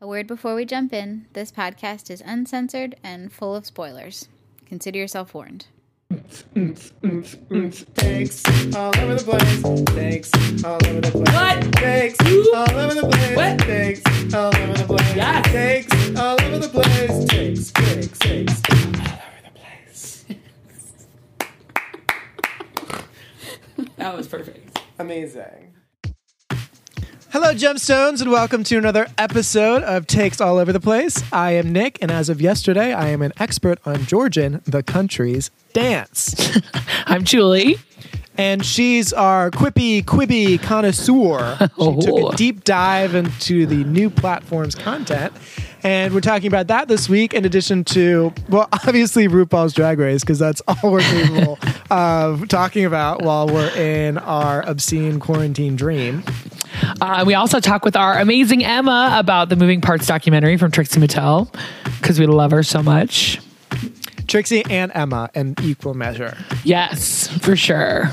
A 0.00 0.06
word 0.06 0.28
before 0.28 0.54
we 0.54 0.64
jump 0.64 0.92
in 0.92 1.26
this 1.32 1.50
podcast 1.50 2.08
is 2.08 2.22
uncensored 2.24 2.94
and 3.02 3.32
full 3.32 3.56
of 3.56 3.66
spoilers. 3.66 4.28
Consider 4.64 4.96
yourself 5.00 5.34
warned. 5.34 5.66
Takes 6.54 6.92
all 8.76 8.92
over 8.96 9.16
the 9.16 9.24
place. 9.24 9.62
Takes 9.86 10.30
all 10.64 10.78
over 10.86 11.00
the 11.00 11.10
place. 11.10 11.34
What? 11.34 11.72
Takes 11.72 12.20
all 12.54 12.70
over 12.78 12.94
the 12.94 13.08
place. 13.08 13.36
What? 13.36 13.58
Takes 13.58 14.34
all 14.34 14.56
over 14.56 14.74
the 14.74 14.84
place. 14.84 15.16
Yes. 15.16 15.52
Takes 15.52 16.16
all 16.18 16.40
over 16.42 16.58
the 16.58 16.68
place. 16.68 17.24
Takes, 17.24 17.72
takes, 17.72 18.18
takes 18.18 18.62
all 18.70 18.86
over 18.86 19.40
the 19.42 19.50
place. 19.58 20.24
That 23.96 24.16
was 24.16 24.28
perfect. 24.28 24.80
Amazing. 25.00 25.74
Hello, 27.30 27.52
Gemstones, 27.54 28.22
and 28.22 28.30
welcome 28.30 28.64
to 28.64 28.78
another 28.78 29.06
episode 29.18 29.82
of 29.82 30.06
Takes 30.06 30.40
All 30.40 30.58
Over 30.58 30.72
the 30.72 30.80
Place. 30.80 31.22
I 31.32 31.52
am 31.52 31.72
Nick, 31.72 31.98
and 32.00 32.10
as 32.10 32.28
of 32.28 32.40
yesterday, 32.40 32.92
I 32.92 33.08
am 33.08 33.20
an 33.22 33.32
expert 33.38 33.78
on 33.84 34.04
Georgian, 34.06 34.62
the 34.64 34.82
country's 34.82 35.50
dance. 35.72 36.34
I'm 37.06 37.24
Julie. 37.24 37.76
and 38.38 38.64
she's 38.64 39.12
our 39.12 39.50
quippy 39.50 40.02
quibby 40.04 40.58
connoisseur. 40.62 41.56
She 41.68 41.68
Oh. 41.78 42.00
took 42.00 42.14
a 42.18 42.26
oh. 42.28 42.32
deep 42.32 42.64
dive 42.64 43.14
into 43.14 43.66
the 43.66 43.84
new 43.84 44.08
platform's 44.10 44.74
content. 44.74 45.32
And 45.84 46.12
we're 46.12 46.20
talking 46.20 46.48
about 46.48 46.66
that 46.68 46.88
this 46.88 47.08
week, 47.08 47.34
in 47.34 47.44
addition 47.44 47.84
to, 47.84 48.32
well, 48.48 48.68
obviously 48.72 49.28
RuPaul's 49.28 49.72
Drag 49.74 49.98
Race, 49.98 50.22
because 50.22 50.38
that's 50.40 50.60
all 50.66 50.90
we're 50.90 51.00
capable 51.02 51.58
of 51.90 52.48
talking 52.48 52.84
about 52.84 53.22
while 53.22 53.46
we're 53.46 53.70
in 53.76 54.18
our 54.18 54.62
obscene 54.68 55.20
quarantine 55.20 55.76
dream. 55.76 56.24
Uh, 57.00 57.24
we 57.26 57.34
also 57.34 57.60
talk 57.60 57.84
with 57.84 57.96
our 57.96 58.18
amazing 58.18 58.64
Emma 58.64 59.14
about 59.18 59.48
the 59.48 59.56
Moving 59.56 59.80
Parts 59.80 60.06
documentary 60.06 60.56
from 60.56 60.70
Trixie 60.70 61.00
Mattel 61.00 61.52
because 62.00 62.18
we 62.18 62.26
love 62.26 62.50
her 62.50 62.62
so 62.62 62.82
much. 62.82 63.40
Trixie 64.26 64.64
and 64.68 64.92
Emma 64.94 65.30
in 65.34 65.54
equal 65.62 65.94
measure. 65.94 66.36
Yes, 66.64 67.28
for 67.38 67.56
sure. 67.56 68.10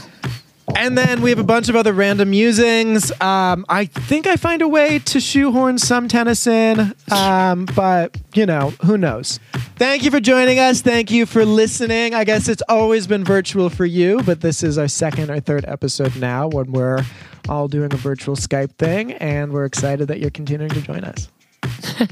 And 0.74 0.98
then 0.98 1.22
we 1.22 1.30
have 1.30 1.40
a 1.40 1.44
bunch 1.44 1.70
of 1.70 1.76
other 1.76 1.94
random 1.94 2.32
musings. 2.32 3.12
Um, 3.22 3.66
I 3.70 3.86
think 3.86 4.26
I 4.26 4.36
find 4.36 4.62
a 4.62 4.68
way 4.68 5.00
to 5.00 5.20
shoehorn 5.20 5.78
some 5.78 6.08
Tennyson, 6.08 6.96
um, 7.12 7.66
but 7.76 8.18
you 8.34 8.46
know, 8.46 8.72
who 8.84 8.98
knows? 8.98 9.40
Thank 9.78 10.04
you 10.04 10.12
for 10.12 10.20
joining 10.20 10.58
us. 10.58 10.82
Thank 10.82 11.12
you 11.12 11.26
for 11.26 11.46
listening. 11.46 12.14
I 12.14 12.24
guess 12.24 12.48
it's 12.48 12.64
always 12.68 13.06
been 13.06 13.24
virtual 13.24 13.70
for 13.70 13.86
you, 13.86 14.22
but 14.24 14.42
this 14.42 14.64
is 14.64 14.78
our 14.78 14.88
second 14.88 15.30
or 15.30 15.40
third 15.40 15.66
episode 15.68 16.16
now 16.16 16.48
when 16.48 16.72
we're 16.72 17.06
all 17.48 17.68
doing 17.68 17.94
a 17.94 17.98
virtual 17.98 18.36
Skype 18.36 18.72
thing, 18.74 19.14
and 19.14 19.52
we're 19.52 19.66
excited 19.66 20.08
that 20.08 20.20
you're 20.20 20.32
continuing 20.32 20.72
to 20.72 20.82
join 20.82 21.04
us. 21.04 21.30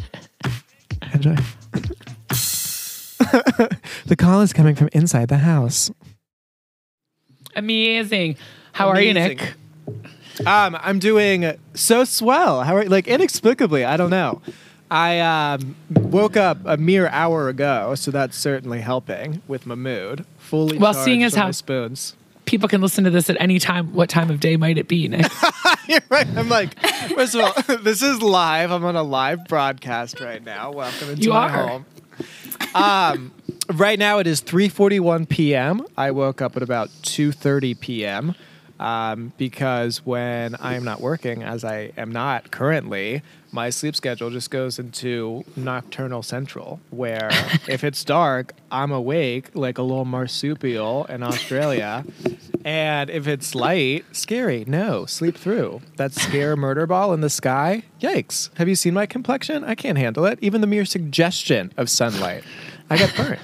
Enjoy. 1.14 1.36
the 4.06 4.16
call 4.18 4.42
is 4.42 4.54
coming 4.54 4.76
from 4.76 4.90
inside 4.94 5.30
the 5.30 5.40
house. 5.40 5.92
Amazing. 7.56 8.38
How 8.72 8.90
are 8.90 9.02
you, 9.02 9.14
Nick? 9.14 9.54
Um, 10.46 10.78
I'm 10.82 11.00
doing 11.00 11.58
so 11.73 12.04
swell. 12.04 12.64
How 12.64 12.76
are 12.76 12.84
you 12.84 12.90
like 12.90 13.08
inexplicably? 13.08 13.86
I 13.86 13.98
don't 13.98 14.09
know. 14.09 14.42
I 14.90 15.20
um, 15.20 15.76
woke 15.92 16.38
up 16.38 16.58
a 16.66 16.78
mere 16.78 17.08
hour 17.08 17.50
ago, 17.50 17.96
so 17.96 18.12
that's 18.12 18.38
certainly 18.38 18.81
helping 18.81 19.42
with 19.48 19.66
my 19.66 19.76
mood. 19.76 20.26
Fully 20.38 20.78
Well, 20.78 20.94
seeing 20.94 21.24
as 21.24 21.36
how- 21.36 21.52
spoons. 21.52 22.16
People 22.46 22.68
can 22.68 22.81
listen 22.81 23.06
to 23.06 23.09
this 23.09 23.30
at 23.30 23.38
any 23.40 23.58
time. 23.58 23.94
What 23.94 24.09
time 24.09 24.30
of 24.30 24.42
day 24.42 24.58
might 24.58 24.78
it 24.78 24.90
be, 24.90 25.08
Nick? 25.08 25.26
You're 25.88 26.02
right. 26.09 26.28
I'm 26.36 26.50
like, 26.50 26.78
first 27.16 27.36
of 27.36 27.42
all, 27.42 27.78
this 27.78 28.02
is 28.02 28.22
live. 28.22 28.70
I'm 28.70 28.84
on 28.84 28.98
a 28.98 29.02
live 29.04 29.46
broadcast 29.46 30.20
right 30.20 30.44
now. 30.44 30.72
Welcome 30.74 31.12
into 31.12 31.24
You 31.24 31.30
my 31.30 31.50
are. 31.50 31.68
home. 31.68 31.86
Um, 32.76 33.31
right 33.69 34.00
now 34.00 34.19
it 34.19 34.28
is 34.28 34.42
3:41 34.42 35.28
p.m. 35.30 35.86
I 35.97 36.11
woke 36.11 36.41
up 36.41 36.56
at 36.57 36.63
about 36.63 36.90
2:30 37.03 37.79
p.m. 37.79 38.35
Um, 38.79 39.31
because 39.38 40.06
when 40.06 40.56
I 40.56 40.74
am 40.74 40.84
not 40.84 41.00
working, 41.00 41.44
as 41.44 41.63
I 41.63 41.91
am 41.96 42.12
not 42.12 42.51
currently, 42.51 43.22
my 43.51 43.69
sleep 43.69 43.96
schedule 43.96 44.31
just 44.31 44.50
goes 44.50 44.79
into 44.79 45.46
nocturnal 45.56 46.24
central, 46.24 46.81
where 46.90 47.29
if 47.68 47.84
it's 47.84 48.03
dark, 48.03 48.53
I'm 48.72 48.91
awake 48.91 49.51
like 49.53 49.78
a 49.78 49.84
little 49.84 50.06
marsupial 50.06 51.06
in 51.06 51.24
Australia. 51.24 52.03
And 52.66 53.09
if 53.09 53.28
it's 53.28 53.53
light, 53.53 54.06
scary. 54.12 54.66
No, 54.68 55.06
sleep 55.06 55.38
through. 55.38 55.81
That 55.97 56.13
scare 56.13 56.56
murder 56.56 56.88
ball 56.88 57.13
in 57.13 57.22
the 57.22 57.30
sky. 57.30 57.84
Yikes. 58.01 58.50
Have 58.57 58.68
you 58.68 58.75
seen 58.75 58.95
my 58.95 59.06
complexion? 59.06 59.63
I 59.63 59.75
can't 59.75 59.97
handle 59.97 60.25
it. 60.25 60.40
Even 60.41 60.62
the 60.62 60.68
mere 60.68 60.85
suggestion 60.85 61.72
of 61.78 61.90
sunlight. 61.90 62.44
I 62.90 62.97
get 62.97 63.16
burnt. 63.16 63.40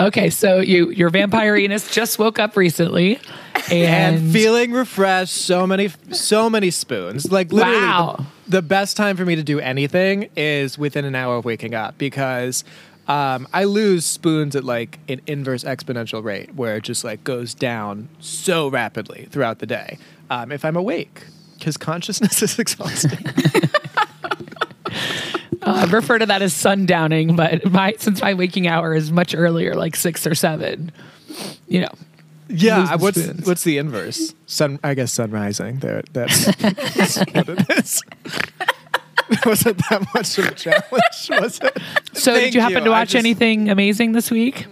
Okay, 0.00 0.30
so 0.30 0.60
you 0.60 0.90
your 0.90 1.10
vampire 1.10 1.56
Enos 1.56 1.90
just 1.94 2.18
woke 2.18 2.38
up 2.38 2.56
recently, 2.56 3.18
and, 3.70 4.16
and 4.16 4.32
feeling 4.32 4.72
refreshed. 4.72 5.34
So 5.34 5.66
many, 5.66 5.90
so 6.10 6.48
many 6.50 6.70
spoons. 6.70 7.30
Like 7.30 7.52
literally, 7.52 7.78
Wow. 7.80 8.26
the, 8.46 8.50
the 8.58 8.62
best 8.62 8.96
time 8.96 9.16
for 9.16 9.24
me 9.24 9.36
to 9.36 9.42
do 9.42 9.60
anything 9.60 10.28
is 10.36 10.78
within 10.78 11.04
an 11.04 11.14
hour 11.14 11.36
of 11.36 11.44
waking 11.44 11.74
up 11.74 11.98
because 11.98 12.64
um, 13.08 13.48
I 13.52 13.64
lose 13.64 14.04
spoons 14.04 14.54
at 14.56 14.64
like 14.64 14.98
an 15.08 15.20
inverse 15.26 15.64
exponential 15.64 16.22
rate, 16.22 16.54
where 16.54 16.76
it 16.76 16.84
just 16.84 17.04
like 17.04 17.24
goes 17.24 17.54
down 17.54 18.08
so 18.20 18.68
rapidly 18.68 19.26
throughout 19.30 19.58
the 19.58 19.66
day. 19.66 19.98
Um, 20.30 20.50
if 20.52 20.64
I'm 20.64 20.76
awake, 20.76 21.24
because 21.58 21.76
consciousness 21.76 22.42
is 22.44 22.58
exhausting. 22.58 23.18
uh, 25.62 25.84
I 25.88 25.90
refer 25.90 26.18
to 26.18 26.26
that 26.26 26.42
as 26.42 26.52
sundowning. 26.54 27.36
But 27.36 27.70
my 27.70 27.94
since 27.98 28.20
my 28.20 28.34
waking 28.34 28.66
hour 28.66 28.94
is 28.94 29.10
much 29.12 29.34
earlier, 29.34 29.74
like 29.74 29.96
six 29.96 30.26
or 30.26 30.34
seven, 30.34 30.92
you 31.68 31.80
know. 31.82 31.92
yeah. 32.48 32.96
What's 32.96 33.22
spoons. 33.22 33.46
what's 33.46 33.64
the 33.64 33.78
inverse? 33.78 34.34
Sun. 34.46 34.78
I 34.84 34.94
guess 34.94 35.12
sun 35.12 35.30
rising. 35.30 35.78
There. 35.78 36.02
That's, 36.12 36.44
that's 36.56 37.18
what 37.18 37.48
it 37.48 37.78
is. 37.78 38.02
wasn't 39.46 39.78
that 39.88 40.06
much 40.14 40.36
of 40.38 40.46
a 40.46 40.54
challenge, 40.54 41.30
was 41.30 41.58
it? 41.62 41.78
So, 42.12 42.32
Thank 42.34 42.44
did 42.46 42.54
you 42.54 42.60
happen 42.60 42.84
to 42.84 42.90
watch 42.90 43.10
just- 43.10 43.24
anything 43.24 43.70
amazing 43.70 44.12
this 44.12 44.30
week? 44.30 44.66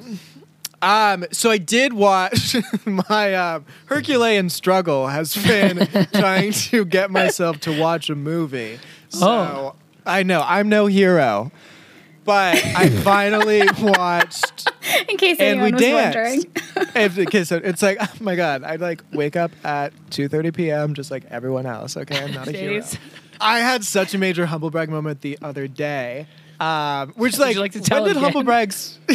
Um, 0.83 1.27
so 1.31 1.51
I 1.51 1.59
did 1.59 1.93
watch 1.93 2.57
my 2.87 3.35
um, 3.35 3.67
Herculean 3.87 4.49
struggle 4.49 5.09
has 5.09 5.37
been 5.37 5.87
trying 6.15 6.53
to 6.53 6.87
get 6.87 7.11
myself 7.11 7.61
to 7.61 7.79
watch 7.79 8.09
a 8.09 8.15
movie. 8.15 8.79
So 9.11 9.27
Oh. 9.29 9.75
I 10.07 10.23
know 10.23 10.43
I'm 10.45 10.69
no 10.69 10.87
hero, 10.87 11.51
but 12.25 12.57
I 12.65 12.89
finally 13.03 13.63
watched 13.81 14.69
In 15.09 15.17
case 15.17 15.39
and 15.41 15.61
we 15.61 15.69
anyone 15.69 15.73
was 15.75 15.81
danced. 15.83 16.17
wondering. 16.17 16.93
If, 16.95 17.19
okay, 17.19 17.45
so 17.45 17.57
it's 17.63 17.83
like, 17.83 17.99
oh 18.01 18.09
my 18.21 18.37
god, 18.37 18.63
I 18.65 18.77
like 18.77 19.03
wake 19.13 19.37
up 19.37 19.51
at 19.65 19.93
2:30 20.11 20.55
p.m. 20.55 20.95
just 20.95 21.11
like 21.11 21.25
everyone 21.31 21.67
else. 21.67 21.97
Okay, 21.97 22.23
I'm 22.23 22.33
not 22.33 22.49
a 22.49 22.53
hero. 22.53 22.75
Days. 22.81 22.97
I 23.41 23.61
had 23.61 23.85
such 23.85 24.15
a 24.15 24.19
major 24.19 24.47
humble 24.47 24.71
brag 24.71 24.89
moment 24.91 25.21
the 25.23 25.39
other 25.41 25.67
day, 25.67 26.27
um, 26.61 27.11
which 27.17 27.39
like, 27.39 27.55
you 27.55 27.61
like 27.61 27.73
to 27.73 27.81
tell 27.81 28.03
when 28.03 28.09
did 28.09 28.17
again? 28.19 28.25
humble 28.25 28.43
brags? 28.45 28.99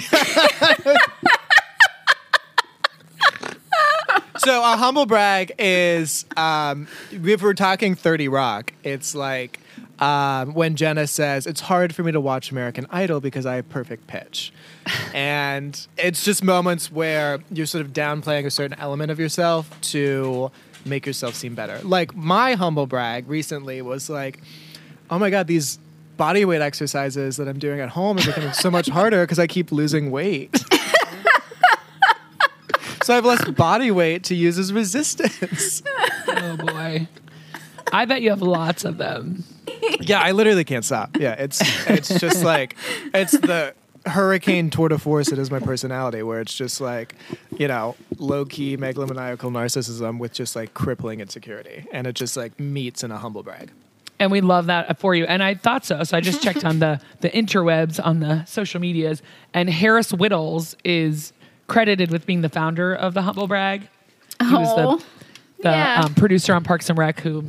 so 4.37 4.61
a 4.63 4.77
humble 4.77 5.05
brag 5.05 5.53
is 5.59 6.25
um, 6.35 6.87
if 7.11 7.41
we're 7.41 7.53
talking 7.53 7.95
30 7.95 8.27
Rock, 8.27 8.73
it's 8.83 9.15
like 9.15 9.59
um, 9.99 10.53
when 10.53 10.75
Jenna 10.75 11.07
says 11.07 11.47
it's 11.47 11.61
hard 11.61 11.95
for 11.95 12.03
me 12.03 12.11
to 12.11 12.19
watch 12.19 12.51
American 12.51 12.85
Idol 12.89 13.21
because 13.21 13.45
I 13.45 13.55
have 13.55 13.69
perfect 13.69 14.07
pitch. 14.07 14.51
and 15.13 15.87
it's 15.97 16.23
just 16.23 16.43
moments 16.43 16.91
where 16.91 17.39
you're 17.51 17.65
sort 17.65 17.85
of 17.85 17.93
downplaying 17.93 18.45
a 18.45 18.51
certain 18.51 18.77
element 18.79 19.11
of 19.11 19.19
yourself 19.19 19.69
to 19.81 20.51
make 20.85 21.05
yourself 21.05 21.35
seem 21.35 21.55
better. 21.55 21.79
Like 21.83 22.15
my 22.15 22.53
humble 22.53 22.87
brag 22.87 23.27
recently 23.27 23.81
was 23.81 24.09
like, 24.09 24.41
oh 25.09 25.19
my 25.19 25.29
God, 25.29 25.47
these 25.47 25.79
body 26.17 26.45
weight 26.45 26.61
exercises 26.61 27.37
that 27.37 27.47
I'm 27.47 27.59
doing 27.59 27.79
at 27.79 27.89
home 27.89 28.17
are 28.17 28.25
becoming 28.25 28.53
so 28.53 28.71
much 28.71 28.87
harder 28.87 29.21
because 29.21 29.39
I 29.39 29.47
keep 29.47 29.71
losing 29.71 30.11
weight. 30.11 30.55
so 33.03 33.13
I 33.13 33.15
have 33.15 33.25
less 33.25 33.43
body 33.49 33.91
weight 33.91 34.23
to 34.25 34.35
use 34.35 34.57
as 34.57 34.71
resistance. 34.71 35.81
Oh 36.27 36.57
boy. 36.57 37.07
I 37.91 38.05
bet 38.05 38.21
you 38.21 38.29
have 38.31 38.41
lots 38.41 38.83
of 38.85 38.97
them. 38.97 39.43
yeah, 40.01 40.19
I 40.21 40.31
literally 40.31 40.63
can't 40.63 40.85
stop. 40.85 41.17
Yeah, 41.17 41.33
it's 41.33 41.61
it's 41.89 42.19
just 42.19 42.43
like 42.43 42.75
it's 43.13 43.31
the 43.33 43.73
hurricane 44.05 44.69
tour 44.69 44.87
de 44.89 44.97
force 44.99 45.31
it 45.31 45.39
is 45.39 45.49
my 45.49 45.59
personality, 45.59 46.21
where 46.23 46.39
it's 46.39 46.53
just 46.55 46.79
like, 46.81 47.15
you 47.57 47.67
know, 47.67 47.95
low 48.17 48.45
key 48.45 48.77
megalomaniacal 48.77 49.51
narcissism 49.51 50.19
with 50.19 50.33
just 50.33 50.55
like 50.55 50.73
crippling 50.73 51.19
insecurity, 51.21 51.85
and 51.91 52.05
it 52.07 52.13
just 52.13 52.35
like 52.37 52.59
meets 52.59 53.03
in 53.03 53.11
a 53.11 53.17
humble 53.17 53.43
brag. 53.43 53.71
And 54.17 54.31
we 54.31 54.39
love 54.39 54.67
that 54.67 54.97
for 54.99 55.13
you. 55.13 55.25
And 55.25 55.43
I 55.43 55.55
thought 55.55 55.83
so. 55.85 56.01
So 56.03 56.15
I 56.15 56.21
just 56.21 56.41
checked 56.41 56.63
on 56.63 56.79
the 56.79 57.01
the 57.21 57.29
interwebs 57.29 57.99
on 58.03 58.19
the 58.19 58.45
social 58.45 58.79
medias, 58.79 59.21
and 59.53 59.69
Harris 59.69 60.11
Wittels 60.11 60.75
is 60.83 61.33
credited 61.67 62.11
with 62.11 62.25
being 62.25 62.41
the 62.41 62.49
founder 62.49 62.93
of 62.93 63.13
the 63.13 63.23
Humble 63.23 63.47
Brag. 63.47 63.81
He 64.41 64.53
was 64.53 64.67
Oh, 64.77 64.97
the, 64.97 65.63
the 65.63 65.69
yeah. 65.69 66.01
um, 66.05 66.13
producer 66.13 66.53
on 66.53 66.63
Parks 66.63 66.89
and 66.89 66.97
Rec 66.99 67.19
who 67.21 67.45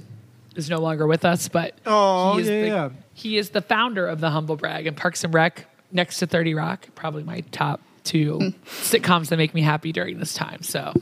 is 0.57 0.69
no 0.71 0.79
longer 0.79 1.07
with 1.07 1.25
us, 1.25 1.49
but 1.49 1.75
Oh, 1.87 2.35
he 2.37 2.43
is 2.43 2.49
yeah, 2.49 2.61
the, 2.61 2.67
yeah. 2.67 2.89
he 3.15 3.39
is 3.39 3.51
the 3.51 3.63
founder 3.63 4.07
of 4.07 4.21
the 4.21 4.31
Humble 4.31 4.57
Brag 4.57 4.87
and 4.87 4.97
Parks 4.97 5.25
and 5.25 5.33
Rec 5.35 5.67
next 5.93 6.19
to 6.19 6.27
30 6.27 6.55
Rock, 6.55 6.87
probably 6.95 7.23
my 7.23 7.41
top 7.53 7.81
two 8.05 8.53
sitcoms 8.67 9.29
that 9.29 9.37
make 9.37 9.53
me 9.55 9.63
happy 9.63 9.93
during 9.93 10.19
this 10.19 10.35
time. 10.35 10.63
So 10.63 10.93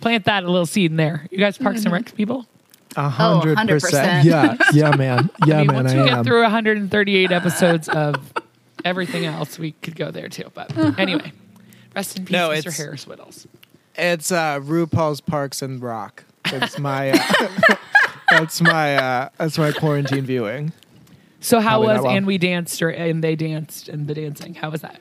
plant 0.00 0.24
that 0.26 0.44
a 0.44 0.46
little 0.50 0.66
seed 0.66 0.90
in 0.90 0.96
there. 0.96 1.26
You 1.30 1.38
guys 1.38 1.56
Parks 1.58 1.84
and 1.84 1.92
Rec 1.92 2.14
people? 2.14 2.46
A 2.96 3.08
hundred 3.08 3.58
100%. 3.58 4.24
Yeah, 4.24 4.56
yeah, 4.72 4.94
man. 4.94 5.28
Yeah, 5.46 5.56
I 5.56 5.58
mean, 5.58 5.66
man. 5.68 5.76
once 5.76 5.92
I 5.92 5.96
we 6.02 6.04
get 6.08 6.18
am. 6.18 6.24
through 6.24 6.42
138 6.42 7.32
episodes 7.32 7.88
of 7.88 8.32
everything 8.84 9.24
else, 9.24 9.58
we 9.58 9.72
could 9.72 9.96
go 9.96 10.10
there 10.12 10.28
too. 10.28 10.50
But 10.54 10.76
anyway, 10.98 11.32
rest 11.96 12.16
in 12.18 12.24
peace, 12.26 12.32
No, 12.32 12.50
Mr. 12.50 12.58
it's- 12.58 12.76
Harris 12.78 13.04
Wittels. 13.06 13.46
It's 13.96 14.30
uh, 14.32 14.58
RuPaul's 14.60 15.20
Parks 15.20 15.62
and 15.62 15.80
Rock. 15.80 16.24
It's 16.46 16.78
my. 16.78 17.10
Uh, 17.12 17.74
that's 18.38 18.60
my. 18.60 18.96
Uh, 18.96 19.28
that's 19.38 19.58
my 19.58 19.72
quarantine 19.72 20.24
viewing. 20.24 20.72
So 21.40 21.60
how 21.60 21.70
Probably 21.70 21.86
not 21.88 21.94
was 21.94 22.02
well. 22.04 22.16
and 22.16 22.26
we 22.26 22.38
danced 22.38 22.80
or 22.82 22.88
and 22.88 23.22
they 23.22 23.36
danced 23.36 23.88
and 23.88 24.06
the 24.06 24.14
dancing? 24.14 24.54
How 24.54 24.70
was 24.70 24.80
that? 24.80 25.00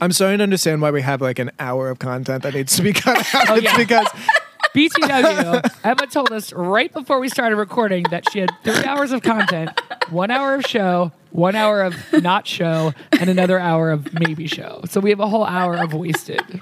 I'm 0.00 0.12
starting 0.12 0.38
to 0.38 0.44
understand 0.44 0.80
why 0.80 0.92
we 0.92 1.02
have 1.02 1.20
like 1.20 1.40
an 1.40 1.50
hour 1.58 1.90
of 1.90 1.98
content 1.98 2.44
that 2.44 2.54
needs 2.54 2.76
to 2.76 2.82
be 2.82 2.92
cut 2.92 3.16
out. 3.34 3.50
Oh, 3.50 3.54
it's 3.56 3.64
yeah. 3.64 3.76
because 3.76 4.06
BTW, 4.74 5.84
Emma 5.84 6.06
told 6.06 6.30
us 6.30 6.52
right 6.52 6.92
before 6.92 7.18
we 7.18 7.28
started 7.28 7.56
recording 7.56 8.04
that 8.10 8.30
she 8.30 8.38
had 8.38 8.50
three 8.62 8.84
hours 8.84 9.10
of 9.10 9.22
content, 9.22 9.70
one 10.10 10.30
hour 10.30 10.54
of 10.54 10.64
show, 10.64 11.10
one 11.30 11.56
hour 11.56 11.82
of 11.82 11.96
not 12.22 12.46
show, 12.46 12.92
and 13.18 13.28
another 13.28 13.58
hour 13.58 13.90
of 13.90 14.12
maybe 14.14 14.46
show. 14.46 14.82
So 14.88 15.00
we 15.00 15.10
have 15.10 15.20
a 15.20 15.26
whole 15.28 15.44
hour 15.44 15.74
of 15.74 15.92
wasted. 15.92 16.60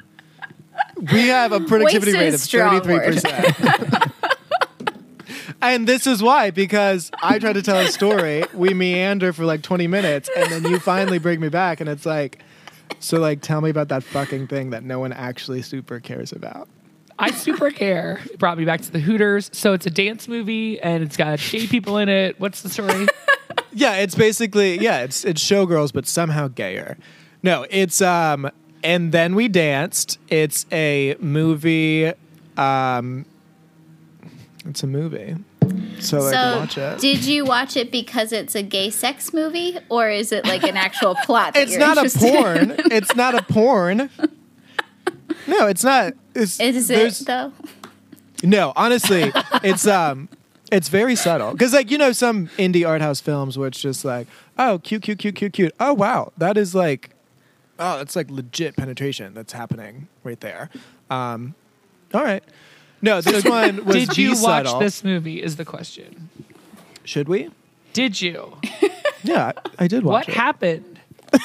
we 1.13 1.29
have 1.29 1.53
a 1.53 1.61
productivity 1.61 2.13
Wasted 2.13 2.15
rate 2.15 2.29
is 2.29 2.35
of 2.35 2.41
strong 2.41 2.81
33%. 2.81 4.13
and 5.63 5.87
this 5.87 6.07
is 6.07 6.23
why, 6.23 6.51
because 6.51 7.11
I 7.23 7.39
try 7.39 7.53
to 7.53 7.63
tell 7.63 7.79
a 7.79 7.89
story, 7.89 8.45
we 8.55 8.75
meander 8.75 9.33
for 9.33 9.45
like 9.45 9.63
20 9.63 9.87
minutes, 9.87 10.29
and 10.37 10.51
then 10.51 10.65
you 10.71 10.79
finally 10.79 11.19
bring 11.19 11.41
me 11.41 11.49
back, 11.49 11.81
and 11.81 11.89
it's 11.89 12.07
like, 12.07 12.43
so 12.99 13.19
like, 13.19 13.41
tell 13.43 13.61
me 13.61 13.71
about 13.71 13.89
that 13.89 14.03
fucking 14.03 14.47
thing 14.47 14.71
that 14.71 14.85
no 14.85 14.99
one 14.99 15.13
actually 15.13 15.63
super 15.63 16.01
cares 16.01 16.33
about. 16.33 16.69
I 17.19 17.31
super 17.31 17.71
care. 17.71 18.21
It 18.27 18.39
brought 18.39 18.59
me 18.59 18.65
back 18.65 18.83
to 18.83 18.93
the 18.93 19.01
Hooters. 19.01 19.51
So 19.53 19.73
it's 19.73 19.87
a 19.87 19.91
dance 19.91 20.29
movie 20.29 20.79
and 20.81 21.03
it's 21.03 21.17
got 21.17 21.41
gay 21.51 21.67
people 21.67 21.97
in 21.97 22.11
it. 22.11 22.39
What's 22.39 22.63
the 22.63 22.69
story? 22.69 23.07
Yeah, 23.73 23.97
it's 23.97 24.15
basically 24.15 24.79
yeah, 24.79 25.01
it's 25.03 25.23
it's 25.23 25.43
showgirls, 25.43 25.93
but 25.93 26.07
somehow 26.07 26.49
gayer. 26.49 26.97
No, 27.43 27.67
it's 27.69 28.01
um, 28.01 28.51
and 28.83 29.13
then 29.13 29.35
we 29.35 29.49
danced. 29.49 30.19
It's 30.29 30.65
a 30.73 31.15
movie. 31.21 32.11
Um, 32.57 33.27
it's 34.69 34.83
a 34.83 34.87
movie. 34.87 35.37
So 36.01 36.21
So, 36.31 36.59
watch 36.61 36.79
it. 36.79 37.01
did 37.01 37.25
you 37.25 37.45
watch 37.45 37.77
it 37.77 37.91
because 37.91 38.33
it's 38.33 38.55
a 38.55 38.63
gay 38.63 38.91
sex 38.91 39.33
movie, 39.33 39.79
or 39.89 40.09
is 40.11 40.31
it 40.33 40.45
like 40.45 40.63
an 40.63 40.77
actual 40.77 41.15
plot? 41.25 41.57
It's 41.57 41.77
not 41.77 41.97
a 41.97 42.03
interested 42.03 42.35
in? 42.35 42.43
porn. 42.77 42.77
it's 42.93 43.17
not 43.17 43.35
a 43.35 43.43
porn. 43.43 44.11
No, 45.47 45.67
it's 45.69 45.85
not. 45.85 46.13
It's, 46.35 46.59
Is 46.61 46.91
it 46.91 47.27
though? 47.27 47.53
No, 48.43 48.73
honestly, 48.77 49.33
it's 49.63 49.87
um, 49.87 50.29
it's 50.71 50.89
very 50.89 51.17
subtle 51.17 51.53
because 51.53 51.73
like 51.73 51.91
you 51.91 51.99
know 51.99 52.13
some 52.13 52.49
indie 52.59 52.87
art 52.87 53.01
house 53.01 53.21
films 53.21 53.57
where 53.57 53.69
it's 53.69 53.81
just 53.81 54.05
like 54.05 54.27
oh 54.59 54.79
cute 54.83 55.03
cute 55.03 55.19
cute 55.19 55.35
cute 55.35 55.53
cute 55.53 55.75
oh 55.81 55.95
wow 55.95 56.33
that 56.37 56.57
is 56.59 56.75
like 56.75 57.11
oh 57.79 57.97
that's 57.99 58.15
like 58.17 58.31
legit 58.31 58.77
penetration 58.77 59.33
that's 59.35 59.53
happening 59.53 60.09
right 60.25 60.41
there. 60.41 60.69
Um, 61.11 61.55
all 62.13 62.23
right, 62.23 62.43
no, 63.07 63.21
this 63.21 63.45
one 63.45 63.85
was 63.87 63.95
Did 63.97 64.19
you 64.19 64.31
watch 64.31 64.67
subtle. 64.67 64.81
this 64.81 65.05
movie? 65.05 65.43
Is 65.43 65.57
the 65.57 65.65
question. 65.65 66.29
Should 67.05 67.29
we? 67.29 67.51
Did 67.93 68.21
you? 68.21 68.57
Yeah, 69.23 69.53
I 69.81 69.85
I 69.85 69.89
did 69.89 70.05
watch 70.05 70.29
it. 70.29 70.29
what 70.29 70.37
it. 70.37 70.41
happened? 70.41 71.01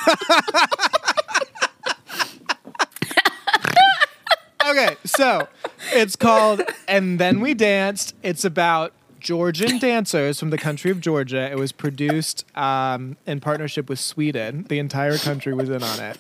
okay, 4.69 4.95
so 5.05 5.47
it's 5.93 6.15
called 6.15 6.61
And 6.87 7.19
Then 7.19 7.39
We 7.41 7.53
Danced. 7.53 8.15
It's 8.21 8.45
about 8.45 8.93
Georgian 9.19 9.77
dancers 9.79 10.39
from 10.39 10.49
the 10.51 10.57
country 10.57 10.91
of 10.91 10.99
Georgia. 10.99 11.49
It 11.51 11.57
was 11.57 11.71
produced 11.71 12.45
um, 12.55 13.17
in 13.25 13.39
partnership 13.39 13.89
with 13.89 13.99
Sweden. 13.99 14.65
The 14.67 14.79
entire 14.79 15.17
country 15.17 15.53
was 15.53 15.69
in 15.69 15.81
on 15.83 15.99
it. 15.99 16.17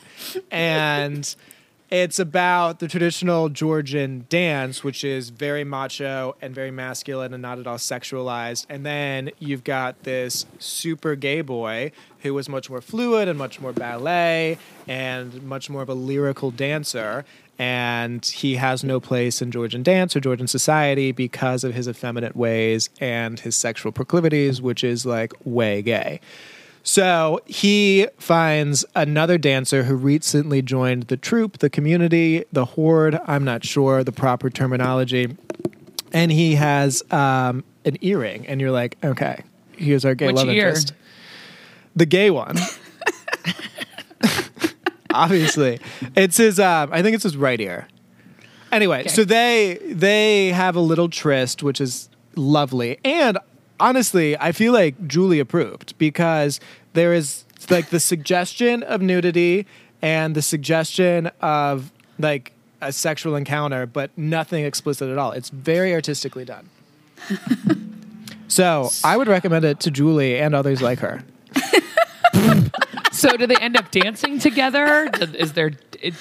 And 0.51 1.35
it's 1.91 2.19
about 2.19 2.79
the 2.79 2.87
traditional 2.87 3.49
Georgian 3.49 4.25
dance, 4.29 4.81
which 4.81 5.03
is 5.03 5.29
very 5.29 5.65
macho 5.65 6.37
and 6.41 6.55
very 6.55 6.71
masculine 6.71 7.33
and 7.33 7.41
not 7.41 7.59
at 7.59 7.67
all 7.67 7.77
sexualized. 7.77 8.65
And 8.69 8.85
then 8.85 9.29
you've 9.39 9.65
got 9.65 10.03
this 10.03 10.45
super 10.57 11.15
gay 11.15 11.41
boy 11.41 11.91
who 12.19 12.33
was 12.33 12.47
much 12.47 12.69
more 12.69 12.79
fluid 12.79 13.27
and 13.27 13.37
much 13.37 13.59
more 13.59 13.73
ballet 13.73 14.57
and 14.87 15.43
much 15.43 15.69
more 15.69 15.81
of 15.81 15.89
a 15.89 15.93
lyrical 15.93 16.49
dancer. 16.49 17.25
And 17.59 18.25
he 18.25 18.55
has 18.55 18.85
no 18.85 19.01
place 19.01 19.41
in 19.41 19.51
Georgian 19.51 19.83
dance 19.83 20.15
or 20.15 20.21
Georgian 20.21 20.47
society 20.47 21.11
because 21.11 21.65
of 21.65 21.73
his 21.73 21.89
effeminate 21.89 22.37
ways 22.37 22.89
and 23.01 23.37
his 23.37 23.57
sexual 23.57 23.91
proclivities, 23.91 24.61
which 24.61 24.85
is 24.85 25.05
like 25.05 25.33
way 25.43 25.81
gay. 25.81 26.21
So 26.83 27.39
he 27.45 28.07
finds 28.17 28.83
another 28.95 29.37
dancer 29.37 29.83
who 29.83 29.95
recently 29.95 30.63
joined 30.63 31.03
the 31.03 31.17
troupe, 31.17 31.59
the 31.59 31.69
community, 31.69 32.43
the 32.51 32.65
horde. 32.65 33.19
I'm 33.27 33.43
not 33.43 33.63
sure 33.63 34.03
the 34.03 34.11
proper 34.11 34.49
terminology. 34.49 35.37
And 36.11 36.31
he 36.31 36.55
has 36.55 37.03
um, 37.11 37.63
an 37.85 37.97
earring. 38.01 38.47
And 38.47 38.59
you're 38.59 38.71
like, 38.71 38.97
okay, 39.03 39.43
here's 39.77 40.05
our 40.05 40.15
gay 40.15 40.25
Which 40.27 40.37
love 40.37 40.47
ear? 40.49 40.69
interest. 40.69 40.93
The 41.95 42.07
gay 42.07 42.31
one. 42.31 42.57
Obviously. 45.13 45.79
It's 46.15 46.37
his, 46.37 46.59
um, 46.59 46.89
I 46.91 47.01
think 47.01 47.15
it's 47.15 47.23
his 47.23 47.37
right 47.37 47.59
ear. 47.59 47.87
Anyway, 48.71 49.01
Okay. 49.01 49.09
so 49.09 49.25
they 49.25 49.77
they 49.85 50.53
have 50.53 50.77
a 50.77 50.79
little 50.79 51.09
tryst, 51.09 51.61
which 51.61 51.81
is 51.81 52.07
lovely, 52.37 52.97
and 53.03 53.37
honestly, 53.81 54.37
I 54.37 54.51
feel 54.51 54.73
like 54.73 55.07
Julie 55.07 55.39
approved 55.39 55.97
because 55.97 56.59
there 56.93 57.13
is 57.13 57.45
like 57.69 57.89
the 57.89 57.99
suggestion 57.99 58.83
of 58.83 59.01
nudity 59.01 59.65
and 60.01 60.35
the 60.35 60.41
suggestion 60.41 61.31
of 61.41 61.91
like 62.19 62.53
a 62.81 62.91
sexual 62.91 63.35
encounter, 63.35 63.85
but 63.85 64.15
nothing 64.17 64.65
explicit 64.65 65.09
at 65.09 65.17
all. 65.17 65.31
It's 65.31 65.49
very 65.49 65.93
artistically 65.93 66.45
done. 66.45 66.69
so 68.47 68.89
I 69.03 69.17
would 69.17 69.27
recommend 69.27 69.65
it 69.65 69.79
to 69.81 69.91
Julie 69.91 70.39
and 70.39 70.55
others 70.55 70.81
like 70.81 70.99
her. 70.99 71.23
So 73.11 73.35
do 73.37 73.45
they 73.45 73.57
end 73.57 73.77
up 73.77 73.91
dancing 73.91 74.39
together? 74.39 75.09
Is 75.35 75.53
there? 75.53 75.71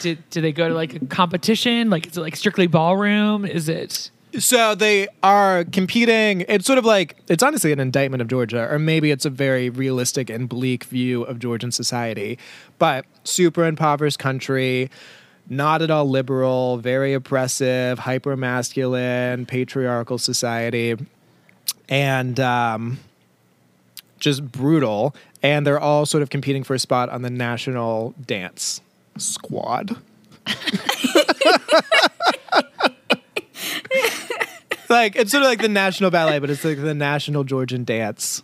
Do, 0.01 0.17
do 0.17 0.41
they 0.41 0.53
go 0.53 0.69
to 0.69 0.75
like 0.75 0.95
a 0.95 1.07
competition? 1.07 1.89
Like 1.89 2.07
is 2.07 2.17
it 2.19 2.21
like 2.21 2.37
strictly 2.37 2.67
ballroom? 2.67 3.47
Is 3.47 3.69
it? 3.69 4.11
So 4.39 4.75
they 4.75 5.09
are 5.23 5.65
competing. 5.65 6.43
It's 6.43 6.65
sort 6.65 6.79
of 6.79 6.85
like 6.85 7.17
it's 7.29 7.43
honestly 7.43 7.73
an 7.73 7.81
indictment 7.81 8.23
of 8.23 8.29
Georgia, 8.29 8.69
or 8.71 8.79
maybe 8.79 9.11
it's 9.11 9.25
a 9.25 9.31
very 9.31 9.71
realistic 9.71 10.31
and 10.31 10.49
bleak 10.49 10.85
view 10.85 11.23
of 11.23 11.39
Georgian 11.39 11.73
society. 11.73 12.39
But 12.79 13.07
super 13.25 13.65
impoverished 13.65 14.19
country, 14.19 14.91
not 15.49 15.83
at 15.83 15.91
all 15.91 16.09
liberal, 16.09 16.77
very 16.77 17.13
oppressive, 17.13 17.99
hyper 17.99 18.37
masculine, 18.37 19.47
patriarchal 19.47 20.19
society, 20.19 20.97
and 21.89 22.39
um, 22.39 23.01
just 24.21 24.53
brutal. 24.53 25.15
And 25.43 25.67
they're 25.67 25.81
all 25.81 26.07
sort 26.07 26.23
of 26.23 26.31
competing 26.31 26.63
for 26.63 26.75
a 26.75 26.79
spot 26.79 27.09
on 27.09 27.23
the 27.23 27.31
national 27.31 28.15
dance 28.27 28.81
squad. 29.17 29.97
like 34.91 35.17
it's 35.17 35.31
sort 35.31 35.43
of 35.43 35.49
like 35.49 35.61
the 35.61 35.69
national 35.69 36.11
ballet, 36.11 36.39
but 36.39 36.51
it's 36.51 36.65
like 36.65 36.81
the 36.81 36.95
national 36.95 37.45
Georgian 37.45 37.85
dance. 37.85 38.43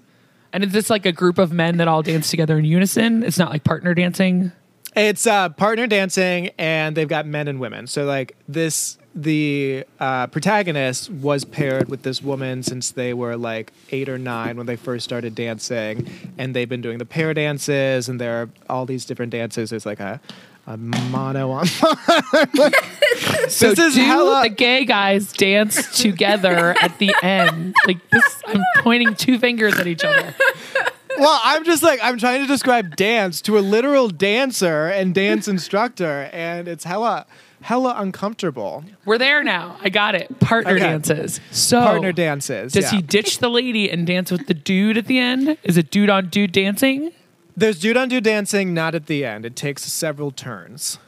And 0.53 0.65
is 0.65 0.73
this 0.73 0.89
like 0.89 1.05
a 1.05 1.13
group 1.13 1.39
of 1.39 1.53
men 1.53 1.77
that 1.79 1.89
all 1.89 2.03
dance 2.03 2.31
together 2.31 2.59
in 2.59 2.65
unison? 2.65 3.23
It's 3.23 3.39
not 3.39 3.51
like 3.51 3.65
partner 3.65 3.93
dancing. 3.95 4.53
It's 4.95 5.27
uh, 5.27 5.51
partner 5.51 5.87
dancing, 5.87 6.51
and 6.57 6.97
they've 6.97 7.09
got 7.09 7.27
men 7.27 7.49
and 7.49 7.61
women. 7.61 7.87
So 7.87 8.07
like 8.07 8.35
this, 8.49 8.97
the 9.15 9.85
uh, 10.01 10.29
protagonist 10.29 11.11
was 11.11 11.45
paired 11.45 11.91
with 11.91 12.03
this 12.03 12.23
woman 12.23 12.63
since 12.63 12.93
they 12.93 13.13
were 13.13 13.37
like 13.37 13.75
eight 13.91 14.09
or 14.09 14.17
nine 14.17 14.57
when 14.57 14.65
they 14.65 14.77
first 14.77 15.05
started 15.05 15.35
dancing, 15.35 16.09
and 16.39 16.57
they've 16.57 16.69
been 16.69 16.81
doing 16.81 16.97
the 16.97 17.05
pair 17.05 17.35
dances, 17.35 18.09
and 18.09 18.19
there 18.19 18.43
are 18.43 18.49
all 18.71 18.87
these 18.87 19.05
different 19.05 19.33
dances. 19.33 19.69
There's 19.69 19.85
like 19.85 20.01
a 20.01 20.19
a 20.67 20.77
mono 20.77 21.51
on. 21.51 21.67
So 23.49 23.71
This 23.71 23.79
is 23.79 23.95
do 23.95 24.01
hella- 24.03 24.43
the 24.43 24.49
gay 24.51 24.85
guys 24.85 25.33
dance 25.33 26.01
together 26.03 26.75
at 26.81 26.99
the 26.99 27.15
end? 27.23 27.75
Like 27.87 27.99
this, 28.11 28.43
I'm 28.47 28.63
pointing 28.79 29.15
two 29.15 29.39
fingers 29.39 29.79
at 29.79 29.87
each 29.87 30.05
other. 30.05 30.35
well, 31.19 31.41
I'm 31.45 31.65
just 31.65 31.83
like 31.83 32.01
I'm 32.03 32.19
trying 32.19 32.41
to 32.43 32.47
describe 32.47 32.97
dance 32.97 33.41
to 33.43 33.59
a 33.59 33.61
literal 33.61 34.09
dancer 34.09 34.89
and 34.89 35.15
dance 35.15 35.49
instructor, 35.49 36.29
and 36.33 36.67
it's 36.69 36.85
hella 36.85 37.27
hella 37.63 37.95
uncomfortable. 37.99 38.85
We're 39.05 39.19
there 39.19 39.43
now. 39.43 39.79
I 39.81 39.89
got 39.89 40.15
it. 40.15 40.39
Partner 40.41 40.73
Okay. 40.73 40.81
dances. 40.85 41.41
So 41.53 41.81
Partner 41.83 42.13
dances. 42.13 42.73
Does 42.73 42.85
yeah. 42.93 42.97
he 42.99 43.03
ditch 43.03 43.39
the 43.39 43.49
lady 43.49 43.91
and 43.91 44.07
dance 44.07 44.31
with 44.31 44.47
the 44.47 44.55
dude 44.55 44.97
at 44.99 45.07
the 45.07 45.19
end? 45.19 45.57
Is 45.63 45.77
it 45.77 45.91
dude 45.91 46.11
on 46.11 46.29
dude 46.29 46.53
dancing? 46.53 47.13
There's 47.57 47.79
dude 47.81 47.97
on 47.97 48.09
dude 48.09 48.25
dancing, 48.25 48.75
not 48.75 48.95
at 48.95 49.07
the 49.07 49.25
end. 49.25 49.47
It 49.47 49.57
takes 49.57 49.83
several 49.85 50.31
turns. 50.31 50.99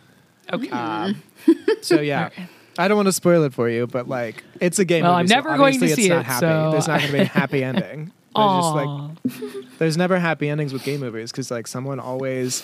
Okay. 0.52 0.70
Um, 0.70 1.22
so 1.82 2.00
yeah. 2.00 2.30
I 2.78 2.86
don't 2.88 2.96
want 2.96 3.06
to 3.08 3.12
spoil 3.12 3.42
it 3.44 3.52
for 3.52 3.68
you, 3.68 3.86
but 3.86 4.08
like 4.08 4.44
it's 4.60 4.78
a 4.78 4.84
game. 4.84 5.02
Well, 5.02 5.12
movie, 5.12 5.20
I'm 5.20 5.28
so 5.28 5.34
never 5.34 5.56
going 5.56 5.80
to 5.80 5.88
see 5.88 6.02
it's 6.04 6.08
not 6.08 6.20
it, 6.20 6.26
Happy. 6.26 6.40
so- 6.40 6.70
There's 6.72 6.88
not 6.88 7.00
going 7.00 7.10
to 7.12 7.18
be 7.18 7.22
a 7.22 7.24
happy 7.40 7.64
ending. 7.64 8.12
There's 8.34 8.62
just 8.62 8.74
like 8.74 9.78
there's 9.78 9.96
never 9.96 10.18
happy 10.18 10.48
endings 10.48 10.72
with 10.72 10.84
gay 10.84 10.96
movies 10.96 11.32
because 11.32 11.50
like 11.50 11.66
someone 11.66 11.98
always 11.98 12.62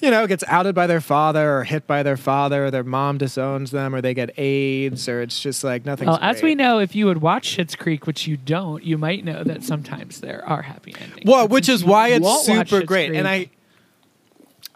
you 0.00 0.10
know 0.10 0.26
gets 0.26 0.44
outed 0.46 0.74
by 0.74 0.86
their 0.86 1.00
father 1.00 1.58
or 1.58 1.64
hit 1.64 1.86
by 1.86 2.02
their 2.02 2.16
father 2.16 2.66
or 2.66 2.70
their 2.70 2.84
mom 2.84 3.16
disowns 3.18 3.70
them 3.70 3.94
or 3.94 4.00
they 4.00 4.12
get 4.14 4.30
aids 4.38 5.08
or 5.08 5.22
it's 5.22 5.40
just 5.40 5.64
like 5.64 5.84
nothing 5.86 6.06
well, 6.06 6.18
as 6.20 6.42
we 6.42 6.54
know, 6.54 6.78
if 6.78 6.94
you 6.94 7.06
would 7.06 7.22
watch 7.22 7.56
Schitt's 7.56 7.74
Creek, 7.76 8.06
which 8.06 8.26
you 8.26 8.36
don't, 8.36 8.82
you 8.84 8.98
might 8.98 9.24
know 9.24 9.42
that 9.42 9.62
sometimes 9.64 10.20
there 10.20 10.44
are 10.46 10.62
happy 10.62 10.94
endings. 11.00 11.22
well 11.24 11.48
which 11.48 11.68
is 11.68 11.84
why 11.84 12.08
it's 12.08 12.44
super 12.44 12.82
great 12.84 13.08
Creek- 13.08 13.18
and 13.18 13.26
i 13.28 13.48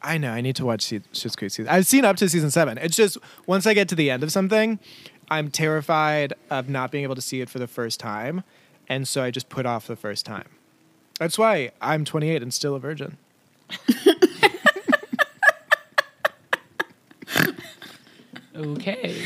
i 0.03 0.17
know 0.17 0.31
i 0.33 0.41
need 0.41 0.57
to 0.57 0.65
watch 0.65 0.83
Se- 0.83 1.01
Schitt's 1.13 1.37
Creek 1.37 1.51
season 1.51 1.69
i've 1.71 1.87
seen 1.87 2.05
up 2.07 2.17
to 2.17 2.29
season 2.29 2.51
seven 2.51 2.79
it's 2.79 2.97
just 2.97 3.19
once 3.47 3.67
i 3.67 3.75
get 3.75 3.89
to 3.91 3.95
the 3.95 4.11
end 4.11 4.23
of 4.23 4.33
something 4.33 4.79
i'm 5.31 5.51
terrified 5.51 6.33
of 6.49 6.69
not 6.71 6.91
being 6.91 7.05
able 7.05 7.15
to 7.15 7.21
see 7.21 7.43
it 7.43 7.51
for 7.51 7.59
the 7.59 7.67
first 7.67 8.01
time 8.01 8.43
and 8.89 9.07
so 9.07 9.23
i 9.23 9.31
just 9.31 9.49
put 9.51 9.67
off 9.67 9.87
the 9.87 9.97
first 9.97 10.25
time. 10.25 10.47
That's 11.19 11.37
why 11.39 11.73
i'm 11.83 12.07
28 12.07 12.43
and 12.43 12.55
still 12.55 12.75
a 12.75 12.81
virgin 12.81 13.19
Okay. 18.55 19.25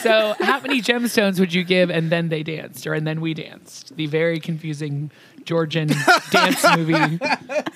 so, 0.00 0.34
how 0.40 0.60
many 0.60 0.80
gemstones 0.80 1.38
would 1.38 1.52
you 1.52 1.62
give 1.64 1.90
and 1.90 2.10
then 2.10 2.28
they 2.30 2.42
danced 2.42 2.86
or 2.86 2.94
and 2.94 3.06
then 3.06 3.20
we 3.20 3.34
danced? 3.34 3.96
The 3.96 4.06
very 4.06 4.40
confusing 4.40 5.10
Georgian 5.44 5.88
dance 6.30 6.64
movie 6.76 7.18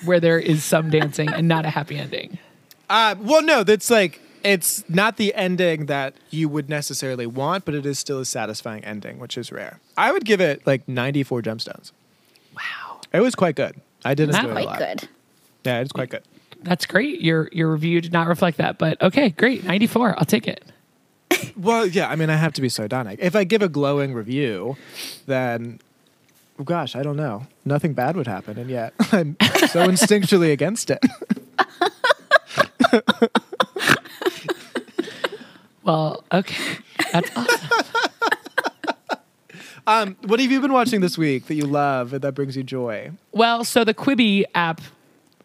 where 0.05 0.19
there 0.19 0.39
is 0.39 0.63
some 0.63 0.89
dancing 0.89 1.29
and 1.29 1.47
not 1.47 1.65
a 1.65 1.69
happy 1.69 1.97
ending. 1.97 2.37
Uh, 2.89 3.15
well, 3.19 3.41
no, 3.43 3.63
that's 3.63 3.89
like 3.89 4.21
it's 4.43 4.83
not 4.89 5.17
the 5.17 5.33
ending 5.35 5.85
that 5.87 6.13
you 6.29 6.47
would 6.49 6.69
necessarily 6.69 7.25
want, 7.27 7.65
but 7.65 7.73
it 7.75 7.85
is 7.85 7.97
still 7.99 8.19
a 8.19 8.25
satisfying 8.25 8.83
ending, 8.85 9.19
which 9.19 9.37
is 9.37 9.51
rare. 9.51 9.79
I 9.97 10.11
would 10.11 10.25
give 10.25 10.41
it 10.41 10.65
like 10.65 10.87
94 10.87 11.41
gemstones. 11.43 11.91
Wow. 12.55 13.01
It 13.13 13.21
was 13.21 13.35
quite 13.35 13.55
good. 13.55 13.75
I 14.03 14.13
did 14.13 14.29
Not 14.31 14.45
enjoy 14.45 14.49
it 14.49 14.51
a 14.51 14.65
Quite 14.65 14.65
lot. 14.65 14.79
good. 14.99 15.09
Yeah, 15.63 15.79
it's 15.79 15.91
quite 15.91 16.09
good. 16.09 16.23
That's 16.65 16.85
great. 16.85 17.21
Your 17.21 17.47
your 17.51 17.71
review 17.71 18.01
did 18.01 18.11
not 18.11 18.27
reflect 18.27 18.57
that, 18.57 18.77
but 18.77 19.01
okay, 19.01 19.29
great. 19.29 19.63
94. 19.63 20.15
I'll 20.17 20.25
take 20.25 20.47
it. 20.47 20.63
Well, 21.55 21.85
yeah, 21.85 22.09
I 22.09 22.15
mean, 22.15 22.29
I 22.29 22.35
have 22.35 22.53
to 22.53 22.61
be 22.61 22.69
sardonic. 22.69 23.19
If 23.21 23.35
I 23.35 23.43
give 23.43 23.61
a 23.61 23.69
glowing 23.69 24.13
review, 24.13 24.77
then, 25.25 25.79
gosh, 26.63 26.95
I 26.95 27.03
don't 27.03 27.17
know. 27.17 27.47
Nothing 27.65 27.93
bad 27.93 28.15
would 28.17 28.27
happen, 28.27 28.57
and 28.57 28.69
yet 28.69 28.93
I'm 29.11 29.35
so 29.39 29.87
instinctually 29.87 30.51
against 30.51 30.91
it. 30.91 31.03
Well, 35.85 36.23
okay. 36.31 36.77
That's 37.13 37.29
awesome. 37.37 37.69
Um, 39.87 40.17
what 40.25 40.39
have 40.39 40.51
you 40.51 40.59
been 40.61 40.73
watching 40.73 41.01
this 41.01 41.15
week 41.15 41.45
that 41.45 41.53
you 41.53 41.67
love 41.67 42.13
and 42.13 42.23
that 42.23 42.33
brings 42.33 42.57
you 42.57 42.63
joy? 42.63 43.11
Well, 43.33 43.63
so 43.63 43.83
the 43.83 43.93
Quibi 43.93 44.43
app 44.55 44.81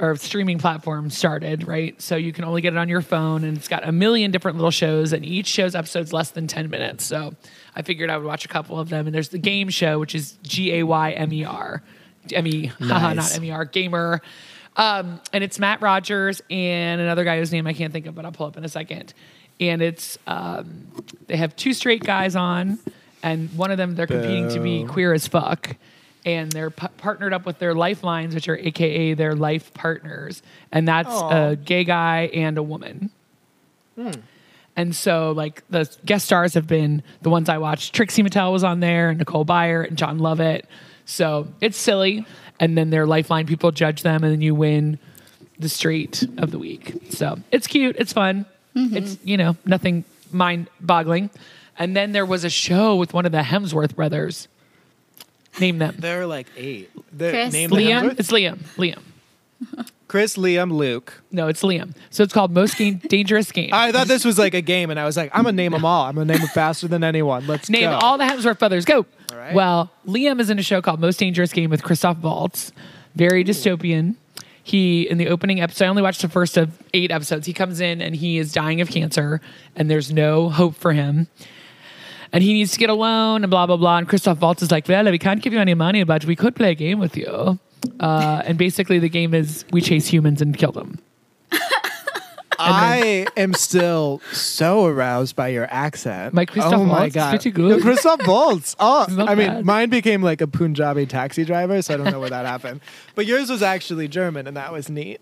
or 0.01 0.17
streaming 0.17 0.59
platform 0.59 1.11
started, 1.11 1.69
right? 1.69 2.01
So 2.01 2.17
you 2.17 2.33
can 2.33 2.45
only 2.45 2.63
get 2.63 2.73
it 2.73 2.79
on 2.79 2.89
your 2.89 3.03
phone 3.03 3.45
and 3.45 3.57
it's 3.57 3.69
got 3.69 3.87
a 3.87 3.93
million 3.93 4.31
different 4.31 4.57
little 4.57 4.71
shows 4.71 5.13
and 5.13 5.25
each 5.25 5.47
show's 5.47 5.75
episode's 5.75 6.13
less 6.13 6.31
than 6.31 6.47
10 6.47 6.71
minutes. 6.71 7.05
So 7.05 7.35
I 7.77 7.83
figured 7.83 8.09
I 8.09 8.17
would 8.17 8.27
watch 8.27 8.47
a 8.47 8.49
couple 8.49 8.81
of 8.81 8.89
them. 8.89 9.07
And 9.07 9.15
there's 9.15 9.29
the 9.29 9.39
game 9.39 9.69
show, 9.69 9.99
which 9.99 10.15
is 10.15 10.39
G 10.43 10.75
A 10.77 10.83
Y 10.85 11.11
M 11.13 11.33
E 11.33 11.45
R. 11.45 11.83
M 12.33 12.47
E, 12.47 12.67
haha, 12.67 13.13
not 13.15 13.35
M 13.37 13.45
E 13.45 13.51
R, 13.51 13.65
gamer. 13.67 14.23
Um, 14.77 15.21
and 15.33 15.45
it's 15.45 15.59
Matt 15.59 15.83
Rogers 15.83 16.43
and 16.51 17.01
another 17.01 17.25
guy 17.25 17.39
whose 17.39 17.53
name 17.53 17.67
I 17.67 17.75
can't 17.75 17.93
think 17.93 18.07
of, 18.07 18.15
but 18.15 18.25
I'll 18.25 18.33
pull 18.33 18.47
up 18.47 18.57
in 18.57 18.65
a 18.65 18.69
second. 18.69 19.13
And 19.59 19.83
it's, 19.83 20.19
um, 20.27 20.87
they 21.27 21.37
have 21.37 21.55
two 21.57 21.75
straight 21.75 22.03
guys 22.03 22.35
on, 22.37 22.79
and 23.23 23.53
one 23.55 23.71
of 23.71 23.77
them, 23.77 23.95
they're 23.95 24.07
competing 24.07 24.49
to 24.51 24.61
be 24.61 24.85
queer 24.85 25.13
as 25.13 25.27
fuck 25.27 25.77
and 26.25 26.51
they're 26.53 26.71
p- 26.71 26.87
partnered 26.99 27.33
up 27.33 27.47
with 27.47 27.59
their 27.59 27.75
lifelines, 27.75 28.35
which 28.35 28.49
are 28.49 28.57
AKA 28.57 29.15
their 29.15 29.35
life 29.35 29.73
partners, 29.75 30.43
and 30.73 30.87
that's 30.87 31.09
Aw. 31.09 31.51
a 31.51 31.57
gay 31.57 31.85
guy 31.85 32.31
and 32.35 32.59
a 32.59 32.63
woman. 32.63 33.11
Hmm. 33.97 34.11
And 34.77 34.95
so, 34.95 35.33
like 35.33 35.63
the 35.69 35.91
guest 36.05 36.27
stars 36.27 36.55
have 36.55 36.67
been 36.67 37.03
the 37.23 37.31
ones 37.31 37.49
I 37.49 37.59
watched. 37.59 37.95
Trixie 37.95 38.23
Mattel 38.23 38.53
was 38.53 38.65
on 38.65 38.81
there, 38.81 39.11
and 39.11 39.19
Nicole 39.19 39.45
Byer 39.45 39.87
and 39.87 39.99
Jon 39.99 40.19
Lovett. 40.19 40.67
So 41.05 41.49
it's 41.61 41.77
silly, 41.77 42.25
and 42.59 42.79
then 42.79 42.91
their 42.91 43.07
lifeline 43.07 43.47
people 43.47 43.73
judge 43.73 44.03
them, 44.03 44.23
and 44.23 44.33
then 44.33 44.41
you 44.41 44.55
win 44.55 44.99
the 45.59 45.69
straight 45.69 46.27
of 46.39 46.51
the 46.51 46.59
week. 46.59 46.95
So 47.11 47.39
it's 47.51 47.67
cute, 47.67 47.97
it's 47.99 48.13
fun, 48.13 48.47
mm-hmm. 48.75 48.97
it's 48.97 49.19
you 49.25 49.37
know 49.37 49.57
nothing 49.65 50.05
mind-boggling. 50.33 51.31
And 51.79 51.97
then 51.97 52.13
there 52.13 52.27
was 52.27 52.45
a 52.45 52.51
show 52.51 52.97
with 52.97 53.15
one 53.15 53.27
of 53.27 53.33
the 53.33 53.39
Hemsworth 53.39 53.97
brothers. 53.97 54.49
Name 55.59 55.79
them. 55.79 55.97
There 55.99 56.21
are 56.23 56.27
like 56.27 56.47
eight. 56.57 56.91
The, 57.13 57.31
Chris. 57.31 57.53
name 57.53 57.71
the 57.71 57.77
Liam. 57.77 58.03
Hemsworth? 58.03 58.21
It's 58.21 58.31
Liam. 58.31 58.59
Liam. 58.77 59.91
Chris, 60.09 60.37
Liam, 60.37 60.73
Luke. 60.73 61.23
No, 61.31 61.47
it's 61.49 61.63
Liam. 61.63 61.95
So 62.11 62.23
it's 62.25 62.33
called 62.33 62.51
Most 62.53 62.77
Game 62.77 62.97
Dangerous 62.97 63.53
Game. 63.53 63.71
I 63.73 63.93
thought 63.93 64.09
this 64.09 64.25
was 64.25 64.39
like 64.39 64.55
a 64.55 64.61
game, 64.61 64.91
and 64.91 64.99
I 64.99 65.05
was 65.05 65.17
like, 65.17 65.31
I'm 65.33 65.45
gonna 65.45 65.57
name 65.57 65.71
them 65.73 65.85
all. 65.85 66.05
I'm 66.07 66.15
gonna 66.17 66.33
name 66.33 66.41
them 66.41 66.49
faster 66.49 66.89
than 66.89 67.05
anyone. 67.05 67.47
Let's 67.47 67.71
Name 67.71 67.83
go. 67.91 67.93
all 67.93 68.19
the 68.19 68.25
Hemsworth 68.25 68.59
brothers. 68.59 68.85
Go. 68.85 69.07
All 69.31 69.39
right. 69.39 69.55
Well, 69.55 69.91
Liam 70.07 70.41
is 70.41 70.51
in 70.51 70.59
a 70.59 70.63
show 70.63 70.83
called 70.83 70.99
Most 70.99 71.19
Dangerous 71.19 71.53
Game 71.53 71.71
with 71.71 71.85
Christoph 71.85 72.19
Waltz. 72.19 72.73
Very 73.15 73.45
dystopian. 73.45 74.17
He 74.65 75.09
in 75.09 75.19
the 75.19 75.29
opening 75.29 75.61
episode, 75.61 75.85
I 75.85 75.89
only 75.89 76.03
watched 76.03 76.23
the 76.23 76.29
first 76.29 76.57
of 76.57 76.77
eight 76.93 77.11
episodes. 77.13 77.47
He 77.47 77.53
comes 77.53 77.81
in 77.81 78.01
and 78.03 78.17
he 78.17 78.39
is 78.39 78.53
dying 78.53 78.81
of 78.81 78.89
cancer, 78.89 79.41
and 79.77 79.89
there's 79.89 80.13
no 80.13 80.49
hope 80.49 80.75
for 80.75 80.93
him. 80.93 81.29
And 82.33 82.45
he 82.45 82.53
needs 82.53 82.73
to 82.73 82.79
get 82.79 82.91
a 82.91 82.95
loan 82.95 83.43
and 83.43 83.51
blah 83.51 83.67
blah 83.67 83.77
blah. 83.77 83.99
And 83.99 84.09
Christoph 84.09 84.41
Waltz 84.41 84.63
is 84.63 84.71
like, 84.71 84.89
"Well, 84.89 85.11
we 85.11 85.19
can't 85.19 85.43
give 85.43 85.53
you 85.53 85.59
any 85.59 85.75
money, 85.75 86.05
but 86.05 86.25
we 86.25 86.37
could 86.37 86.55
play 86.55 86.71
a 86.71 86.75
game 86.75 86.99
with 86.99 87.17
you." 87.17 87.59
Uh, 87.99 88.43
and 88.45 88.59
basically, 88.59 88.99
the 88.99 89.09
game 89.09 89.35
is 89.35 89.65
we 89.73 89.81
chase 89.81 90.07
humans 90.07 90.41
and 90.41 90.57
kill 90.57 90.73
them. 90.73 90.99
I 92.63 93.27
am 93.39 93.55
still 93.55 94.21
so 94.33 94.85
aroused 94.85 95.35
by 95.35 95.49
your 95.49 95.67
accent. 95.71 96.35
My 96.35 96.45
Christoph 96.45 96.75
oh 96.75 96.85
my 96.85 97.01
Waltz, 97.01 97.15
god, 97.15 97.31
pretty 97.31 97.51
good. 97.51 97.81
Christoph 97.83 98.27
Waltz. 98.27 98.77
Oh, 98.83 99.07
I 99.09 99.35
mean, 99.35 99.49
bad. 99.49 99.65
mine 99.65 99.91
became 99.91 100.23
like 100.23 100.41
a 100.41 100.47
Punjabi 100.47 101.07
taxi 101.07 101.45
driver, 101.45 101.81
so 101.83 101.95
I 101.95 101.97
don't 101.97 102.11
know 102.11 102.21
where 102.21 102.31
that 102.31 102.47
happened. 102.47 102.81
But 103.15 103.27
yours 103.27 103.51
was 103.51 103.63
actually 103.63 104.09
German, 104.09 104.47
and 104.47 104.57
that 104.57 104.73
was 104.73 104.89
neat. 104.91 105.21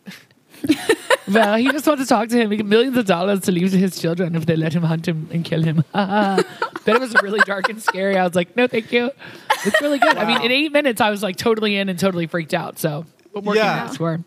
Well, 1.30 1.56
he 1.56 1.70
just 1.70 1.86
wants 1.86 2.02
to 2.02 2.08
talk 2.08 2.30
to 2.30 2.36
him. 2.38 2.50
He 2.50 2.56
get 2.56 2.64
millions 2.64 2.96
of 2.96 3.04
dollars 3.04 3.40
to 3.40 3.52
leave 3.52 3.70
to 3.72 3.76
his 3.76 4.00
children 4.00 4.34
if 4.34 4.46
they 4.46 4.56
let 4.56 4.72
him 4.72 4.82
hunt 4.82 5.06
him 5.06 5.28
and 5.30 5.44
kill 5.44 5.62
him. 5.62 5.84
then 5.92 6.44
it 6.86 7.00
was 7.00 7.14
really 7.22 7.40
dark 7.40 7.68
and 7.68 7.82
scary. 7.82 8.16
I 8.16 8.24
was 8.24 8.34
like, 8.34 8.56
no, 8.56 8.66
thank 8.66 8.90
you. 8.92 9.10
It's 9.66 9.78
really 9.82 9.98
good. 9.98 10.16
I 10.16 10.26
mean, 10.26 10.40
in 10.40 10.50
eight 10.50 10.72
minutes, 10.72 11.02
I 11.02 11.10
was 11.10 11.22
like 11.22 11.36
totally 11.36 11.76
in 11.76 11.90
and 11.90 11.98
totally 11.98 12.26
freaked 12.26 12.54
out. 12.54 12.78
So, 12.78 13.04
what 13.32 13.44
working 13.44 13.62
Yeah. 13.62 13.76
minutes 13.76 14.00
were. 14.00 14.20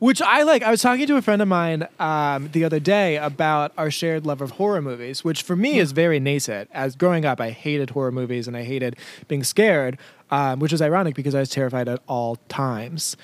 Which 0.00 0.20
I 0.20 0.42
like. 0.42 0.64
I 0.64 0.70
was 0.72 0.82
talking 0.82 1.06
to 1.06 1.16
a 1.16 1.22
friend 1.22 1.40
of 1.42 1.46
mine 1.46 1.86
um, 2.00 2.48
the 2.52 2.64
other 2.64 2.80
day 2.80 3.18
about 3.18 3.72
our 3.78 3.90
shared 3.90 4.26
love 4.26 4.40
of 4.40 4.52
horror 4.52 4.82
movies, 4.82 5.22
which 5.22 5.42
for 5.42 5.54
me 5.54 5.78
is 5.78 5.92
very 5.92 6.18
nascent. 6.18 6.70
As 6.72 6.96
growing 6.96 7.24
up, 7.24 7.40
I 7.40 7.50
hated 7.50 7.90
horror 7.90 8.10
movies 8.12 8.48
and 8.48 8.56
I 8.56 8.64
hated 8.64 8.96
being 9.28 9.44
scared, 9.44 9.96
um, 10.32 10.58
which 10.58 10.72
is 10.72 10.82
ironic 10.82 11.14
because 11.14 11.36
I 11.36 11.40
was 11.40 11.50
terrified 11.50 11.88
at 11.88 12.00
all 12.08 12.36
times. 12.48 13.16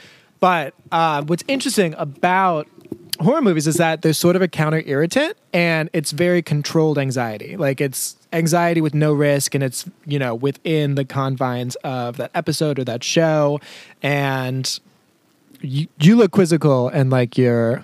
But 0.44 0.74
uh, 0.92 1.22
what's 1.24 1.42
interesting 1.48 1.94
about 1.96 2.68
horror 3.18 3.40
movies 3.40 3.66
is 3.66 3.76
that 3.76 4.02
there's 4.02 4.18
sort 4.18 4.36
of 4.36 4.42
a 4.42 4.46
counter 4.46 4.82
irritant 4.84 5.38
and 5.54 5.88
it's 5.94 6.10
very 6.10 6.42
controlled 6.42 6.98
anxiety. 6.98 7.56
Like 7.56 7.80
it's 7.80 8.16
anxiety 8.30 8.82
with 8.82 8.92
no 8.92 9.14
risk 9.14 9.54
and 9.54 9.64
it's, 9.64 9.86
you 10.04 10.18
know, 10.18 10.34
within 10.34 10.96
the 10.96 11.04
confines 11.06 11.76
of 11.76 12.18
that 12.18 12.30
episode 12.34 12.78
or 12.78 12.84
that 12.84 13.02
show. 13.02 13.58
And 14.02 14.78
you, 15.62 15.86
you 15.98 16.14
look 16.14 16.32
quizzical 16.32 16.88
and 16.90 17.08
like 17.08 17.38
you're 17.38 17.82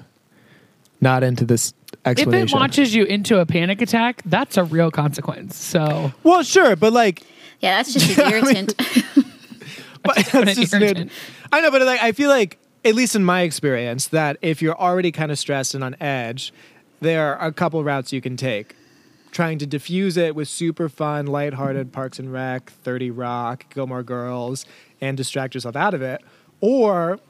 not 1.00 1.23
into 1.23 1.47
this 1.47 1.73
If 1.93 2.19
explanation. 2.19 2.59
it 2.59 2.61
launches 2.61 2.95
you 2.95 3.05
into 3.05 3.38
a 3.38 3.47
panic 3.47 3.81
attack, 3.81 4.21
that's 4.26 4.59
a 4.59 4.64
real 4.64 4.90
consequence. 4.90 5.57
So, 5.57 6.12
well, 6.25 6.43
sure, 6.43 6.76
but 6.76 6.93
like, 6.93 7.23
Yeah, 7.61 7.79
that's 7.79 7.95
just 7.95 8.19
an 8.19 8.31
irritant. 8.31 8.75
but 10.04 10.16
that's 10.33 10.57
just 10.57 10.73
an- 10.75 11.11
I 11.52 11.61
know, 11.61 11.71
but 11.71 11.83
like, 11.83 12.02
I 12.02 12.12
feel 12.12 12.30
like, 12.30 12.59
at 12.85 12.95
least 12.95 13.14
in 13.14 13.25
my 13.25 13.42
experience, 13.42 14.09
that 14.09 14.38
if 14.40 14.62
you're 14.62 14.78
already 14.78 15.12
kind 15.12 15.30
of 15.30 15.38
stressed 15.38 15.75
and 15.75 15.85
on 15.85 15.95
edge, 16.00 16.52
there 17.00 17.37
are 17.37 17.49
a 17.49 17.52
couple 17.52 17.83
routes 17.85 18.12
you 18.12 18.21
can 18.21 18.37
take. 18.37 18.75
Trying 19.33 19.59
to 19.59 19.66
diffuse 19.66 20.16
it 20.16 20.35
with 20.35 20.49
super 20.49 20.88
fun, 20.88 21.26
lighthearted 21.26 21.92
Parks 21.92 22.19
and 22.19 22.33
Rec, 22.33 22.71
30 22.71 23.11
Rock, 23.11 23.73
Gilmore 23.73 24.02
Girls, 24.02 24.64
and 25.00 25.16
distract 25.16 25.54
yourself 25.54 25.76
out 25.76 25.95
of 25.95 26.02
it. 26.02 26.23
Or 26.61 27.21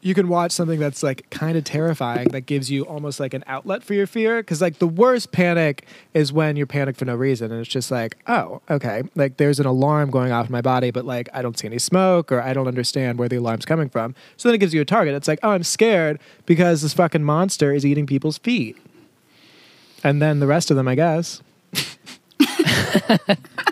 you 0.00 0.14
can 0.14 0.28
watch 0.28 0.52
something 0.52 0.78
that's 0.78 1.02
like 1.02 1.28
kind 1.30 1.58
of 1.58 1.64
terrifying 1.64 2.28
that 2.28 2.42
gives 2.42 2.70
you 2.70 2.84
almost 2.84 3.18
like 3.18 3.34
an 3.34 3.42
outlet 3.46 3.82
for 3.82 3.94
your 3.94 4.06
fear 4.06 4.38
because 4.38 4.60
like 4.60 4.78
the 4.78 4.86
worst 4.86 5.32
panic 5.32 5.86
is 6.14 6.32
when 6.32 6.56
you're 6.56 6.66
panicked 6.66 6.98
for 6.98 7.04
no 7.04 7.16
reason 7.16 7.50
and 7.50 7.60
it's 7.60 7.68
just 7.68 7.90
like 7.90 8.16
oh 8.28 8.62
okay 8.70 9.02
like 9.16 9.36
there's 9.38 9.58
an 9.58 9.66
alarm 9.66 10.10
going 10.10 10.30
off 10.30 10.46
in 10.46 10.52
my 10.52 10.60
body 10.60 10.90
but 10.90 11.04
like 11.04 11.28
i 11.32 11.42
don't 11.42 11.58
see 11.58 11.66
any 11.66 11.78
smoke 11.78 12.30
or 12.30 12.40
i 12.40 12.52
don't 12.52 12.68
understand 12.68 13.18
where 13.18 13.28
the 13.28 13.36
alarm's 13.36 13.64
coming 13.64 13.88
from. 13.88 14.14
So 14.36 14.48
then 14.48 14.54
it 14.54 14.58
gives 14.58 14.72
you 14.72 14.80
a 14.80 14.84
target. 14.84 15.14
It's 15.14 15.28
like 15.28 15.40
oh 15.42 15.50
i'm 15.50 15.64
scared 15.64 16.20
because 16.46 16.82
this 16.82 16.94
fucking 16.94 17.24
monster 17.24 17.72
is 17.72 17.84
eating 17.84 18.06
people's 18.06 18.38
feet. 18.38 18.76
And 20.04 20.22
then 20.22 20.38
the 20.38 20.46
rest 20.46 20.70
of 20.70 20.76
them 20.76 20.86
i 20.86 20.94
guess 20.94 21.42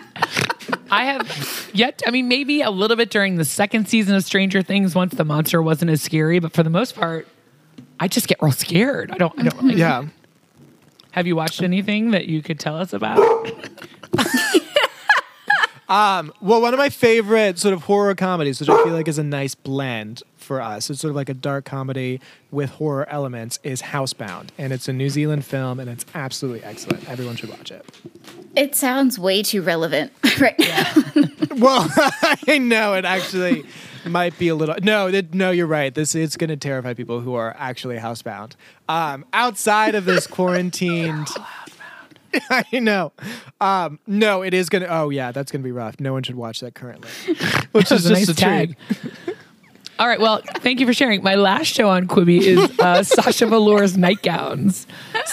I 0.91 1.05
have 1.05 1.69
yet. 1.73 2.01
I 2.05 2.11
mean, 2.11 2.27
maybe 2.27 2.61
a 2.61 2.69
little 2.71 2.97
bit 2.97 3.09
during 3.09 3.35
the 3.35 3.45
second 3.45 3.87
season 3.87 4.15
of 4.15 4.23
Stranger 4.23 4.61
Things, 4.61 4.95
once 4.95 5.13
the 5.13 5.25
monster 5.25 5.61
wasn't 5.61 5.91
as 5.91 6.01
scary. 6.01 6.39
But 6.39 6.53
for 6.53 6.63
the 6.63 6.69
most 6.69 6.95
part, 6.95 7.27
I 7.99 8.07
just 8.07 8.27
get 8.27 8.41
real 8.41 8.51
scared. 8.51 9.11
I 9.11 9.17
don't. 9.17 9.37
I 9.39 9.43
don't. 9.43 9.61
Really, 9.61 9.75
yeah 9.75 10.05
Have 11.11 11.27
you 11.27 11.35
watched 11.35 11.61
anything 11.61 12.11
that 12.11 12.25
you 12.27 12.41
could 12.41 12.59
tell 12.59 12.77
us 12.77 12.93
about? 12.93 13.19
Well, 15.89 16.61
one 16.61 16.73
of 16.73 16.77
my 16.77 16.89
favorite 16.89 17.59
sort 17.59 17.73
of 17.73 17.83
horror 17.83 18.15
comedies, 18.15 18.59
which 18.59 18.69
I 18.69 18.83
feel 18.83 18.93
like 18.93 19.07
is 19.07 19.17
a 19.17 19.23
nice 19.23 19.55
blend 19.55 20.23
for 20.37 20.61
us, 20.61 20.89
it's 20.89 21.01
sort 21.01 21.09
of 21.09 21.15
like 21.15 21.29
a 21.29 21.33
dark 21.33 21.65
comedy 21.65 22.21
with 22.51 22.69
horror 22.71 23.07
elements, 23.09 23.59
is 23.63 23.81
Housebound. 23.81 24.49
And 24.57 24.71
it's 24.71 24.87
a 24.87 24.93
New 24.93 25.09
Zealand 25.09 25.45
film 25.45 25.79
and 25.79 25.89
it's 25.89 26.05
absolutely 26.15 26.63
excellent. 26.63 27.09
Everyone 27.09 27.35
should 27.35 27.49
watch 27.49 27.71
it. 27.71 27.85
It 28.55 28.75
sounds 28.75 29.19
way 29.19 29.43
too 29.43 29.61
relevant 29.61 30.11
right 30.39 30.57
now. 30.57 30.93
Well, 31.57 31.87
I 32.47 32.57
know 32.59 32.93
it 32.93 33.05
actually 33.05 33.65
might 34.05 34.37
be 34.39 34.47
a 34.47 34.55
little. 34.55 34.75
No, 34.81 35.07
it, 35.07 35.33
no, 35.33 35.51
you're 35.51 35.67
right. 35.67 35.93
This 35.93 36.15
it's 36.15 36.37
going 36.37 36.49
to 36.49 36.57
terrify 36.57 36.93
people 36.93 37.19
who 37.19 37.35
are 37.35 37.55
actually 37.57 37.97
housebound. 37.97 38.53
Um, 38.87 39.25
outside 39.33 39.95
of 39.95 40.05
this 40.05 40.27
quarantined. 40.27 41.27
I 42.49 42.79
know. 42.79 43.11
Um, 43.61 43.99
no, 44.07 44.41
it 44.41 44.53
is 44.53 44.69
gonna. 44.69 44.87
Oh 44.89 45.09
yeah, 45.09 45.31
that's 45.31 45.51
gonna 45.51 45.63
be 45.63 45.71
rough. 45.71 45.99
No 45.99 46.13
one 46.13 46.23
should 46.23 46.35
watch 46.35 46.59
that 46.61 46.75
currently. 46.75 47.09
Which 47.71 47.91
is 47.91 48.05
a 48.05 48.09
just 48.09 48.27
nice 48.27 48.29
a 48.29 48.35
tag. 48.35 48.77
All 49.99 50.07
right. 50.07 50.19
Well, 50.19 50.41
thank 50.57 50.79
you 50.79 50.85
for 50.85 50.93
sharing. 50.93 51.23
My 51.23 51.35
last 51.35 51.67
show 51.67 51.89
on 51.89 52.07
Quibi 52.07 52.39
is 52.39 52.79
uh, 52.79 53.01
Sasha 53.01 53.47
Velour's 53.47 53.97
Nightgowns. 53.97 54.85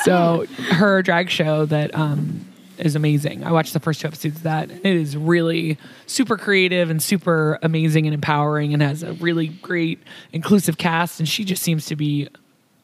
So 0.05 0.47
her 0.71 1.03
drag 1.03 1.29
show 1.29 1.67
that 1.67 1.95
um, 1.95 2.47
is 2.79 2.97
amazing. 2.97 3.45
I 3.45 3.53
watched 3.53 3.75
the 3.75 3.81
first 3.81 4.01
two 4.01 4.07
episodes 4.07 4.37
of 4.37 4.43
that. 4.45 4.71
It 4.71 4.87
is 4.87 5.19
really 5.19 5.77
super 6.07 6.39
creative 6.39 6.89
and 6.89 7.03
super 7.03 7.59
amazing 7.63 8.07
and 8.07 8.15
empowering, 8.15 8.73
and 8.73 8.83
has 8.83 9.03
a 9.03 9.13
really 9.15 9.49
great 9.49 10.03
inclusive 10.33 10.79
cast. 10.79 11.21
And 11.21 11.29
she 11.29 11.45
just 11.45 11.63
seems 11.63 11.85
to 11.87 11.97
be 11.97 12.29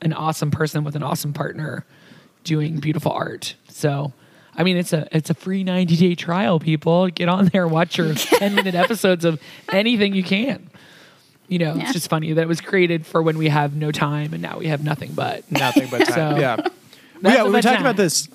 an 0.02 0.12
awesome 0.12 0.50
person 0.50 0.84
with 0.84 0.96
an 0.96 1.02
awesome 1.02 1.32
partner 1.32 1.86
doing 2.44 2.78
beautiful 2.80 3.12
art. 3.12 3.54
So. 3.68 4.12
I 4.52 4.64
mean, 4.64 4.76
it's 4.76 4.92
a 4.92 5.08
it's 5.16 5.30
a 5.30 5.34
free 5.34 5.64
ninety 5.64 5.96
day 5.96 6.14
trial. 6.16 6.58
People 6.60 7.06
get 7.08 7.28
on 7.30 7.46
there, 7.46 7.66
watch 7.68 7.96
your 7.96 8.12
ten 8.14 8.54
minute 8.56 8.74
episodes 8.74 9.24
of 9.24 9.40
anything 9.72 10.12
you 10.12 10.24
can 10.24 10.68
you 11.50 11.58
know, 11.58 11.74
Yeah. 11.74 11.82
it's 11.82 11.92
just 11.92 12.08
funny 12.08 12.32
that 12.32 12.40
it 12.42 12.46
was 12.48 12.60
created 12.60 13.04
for 13.04 13.20
when 13.22 13.36
we 13.36 13.48
have 13.48 13.74
no 13.74 13.90
time 13.90 14.32
and 14.32 14.40
now 14.40 14.58
we 14.58 14.68
have 14.68 14.84
nothing 14.84 15.12
but. 15.14 15.50
Nothing 15.52 15.88
but 15.90 16.06
time. 16.06 16.34
So, 16.36 16.40
yeah. 16.40 16.56
That's 17.22 17.36
yeah, 17.36 17.42
we 17.42 17.50
were 17.50 17.60
talking 17.60 17.78
time. 17.78 17.80
about 17.86 17.96
this. 17.96 18.28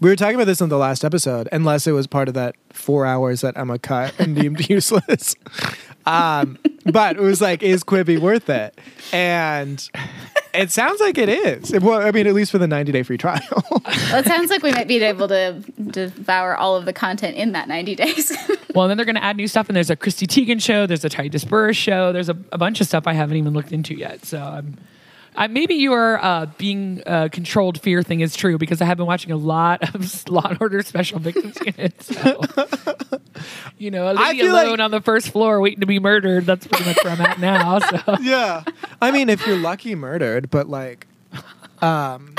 We 0.00 0.08
were 0.08 0.14
talking 0.16 0.36
about 0.36 0.46
this 0.46 0.60
in 0.60 0.68
the 0.68 0.78
last 0.78 1.04
episode, 1.04 1.48
unless 1.50 1.88
it 1.88 1.92
was 1.92 2.06
part 2.06 2.28
of 2.28 2.34
that 2.34 2.54
four 2.72 3.06
hours 3.06 3.40
that 3.40 3.56
Emma 3.58 3.78
cut 3.80 4.14
and 4.20 4.36
deemed 4.36 4.68
useless. 4.70 5.34
Um, 6.06 6.58
but 6.86 7.16
it 7.16 7.20
was 7.20 7.40
like, 7.40 7.62
is 7.64 7.82
Quibi 7.82 8.18
worth 8.20 8.48
it? 8.48 8.78
And 9.12 9.86
it 10.54 10.70
sounds 10.70 11.00
like 11.00 11.18
it 11.18 11.28
is. 11.28 11.72
Well, 11.80 12.00
I 12.00 12.10
mean, 12.10 12.26
at 12.26 12.34
least 12.34 12.50
for 12.50 12.58
the 12.58 12.66
90 12.66 12.92
day 12.92 13.02
free 13.02 13.18
trial. 13.18 13.40
well, 13.70 13.82
it 13.86 14.26
sounds 14.26 14.50
like 14.50 14.62
we 14.62 14.72
might 14.72 14.88
be 14.88 15.02
able 15.02 15.28
to 15.28 15.62
devour 15.86 16.56
all 16.56 16.76
of 16.76 16.84
the 16.84 16.92
content 16.92 17.36
in 17.36 17.52
that 17.52 17.68
90 17.68 17.94
days. 17.94 18.36
Well, 18.72 18.86
then 18.86 18.96
they're 18.96 19.04
going 19.04 19.16
to 19.16 19.24
add 19.24 19.36
new 19.36 19.48
stuff, 19.48 19.68
and 19.68 19.74
there's 19.74 19.90
a 19.90 19.96
Chrissy 19.96 20.28
Teigen 20.28 20.62
show, 20.62 20.86
there's 20.86 21.04
a 21.04 21.10
Tituss 21.10 21.44
Burgess 21.48 21.76
show, 21.76 22.12
there's 22.12 22.28
a, 22.28 22.36
a 22.52 22.58
bunch 22.58 22.80
of 22.80 22.86
stuff 22.86 23.04
I 23.08 23.14
haven't 23.14 23.36
even 23.36 23.52
looked 23.52 23.72
into 23.72 23.94
yet. 23.94 24.24
So 24.24 24.38
I'm. 24.38 24.78
I, 25.36 25.46
maybe 25.46 25.74
your 25.74 26.22
uh, 26.22 26.46
being 26.58 27.02
uh, 27.06 27.28
controlled 27.30 27.80
fear 27.80 28.02
thing 28.02 28.20
is 28.20 28.34
true 28.36 28.58
because 28.58 28.82
I 28.82 28.84
have 28.84 28.96
been 28.96 29.06
watching 29.06 29.32
a 29.32 29.36
lot 29.36 29.94
of 29.94 30.28
Law 30.28 30.46
and 30.48 30.58
Order 30.60 30.82
Special 30.82 31.18
Victims 31.18 31.56
Unit. 31.64 32.02
So, 32.02 32.40
you 33.78 33.90
know, 33.90 34.08
a 34.08 34.14
I 34.14 34.32
feel 34.34 34.52
alone 34.52 34.70
like- 34.72 34.80
on 34.80 34.90
the 34.90 35.00
first 35.00 35.28
floor 35.30 35.60
waiting 35.60 35.80
to 35.80 35.86
be 35.86 35.98
murdered. 35.98 36.46
That's 36.46 36.66
pretty 36.66 36.84
much 36.84 36.98
where 37.04 37.12
I'm 37.12 37.20
at 37.20 37.38
now. 37.40 37.78
So 37.78 38.16
yeah. 38.20 38.64
I 39.00 39.10
mean, 39.12 39.28
if 39.28 39.46
you're 39.46 39.56
lucky, 39.56 39.94
murdered, 39.94 40.50
but 40.50 40.68
like, 40.68 41.06
um, 41.80 42.34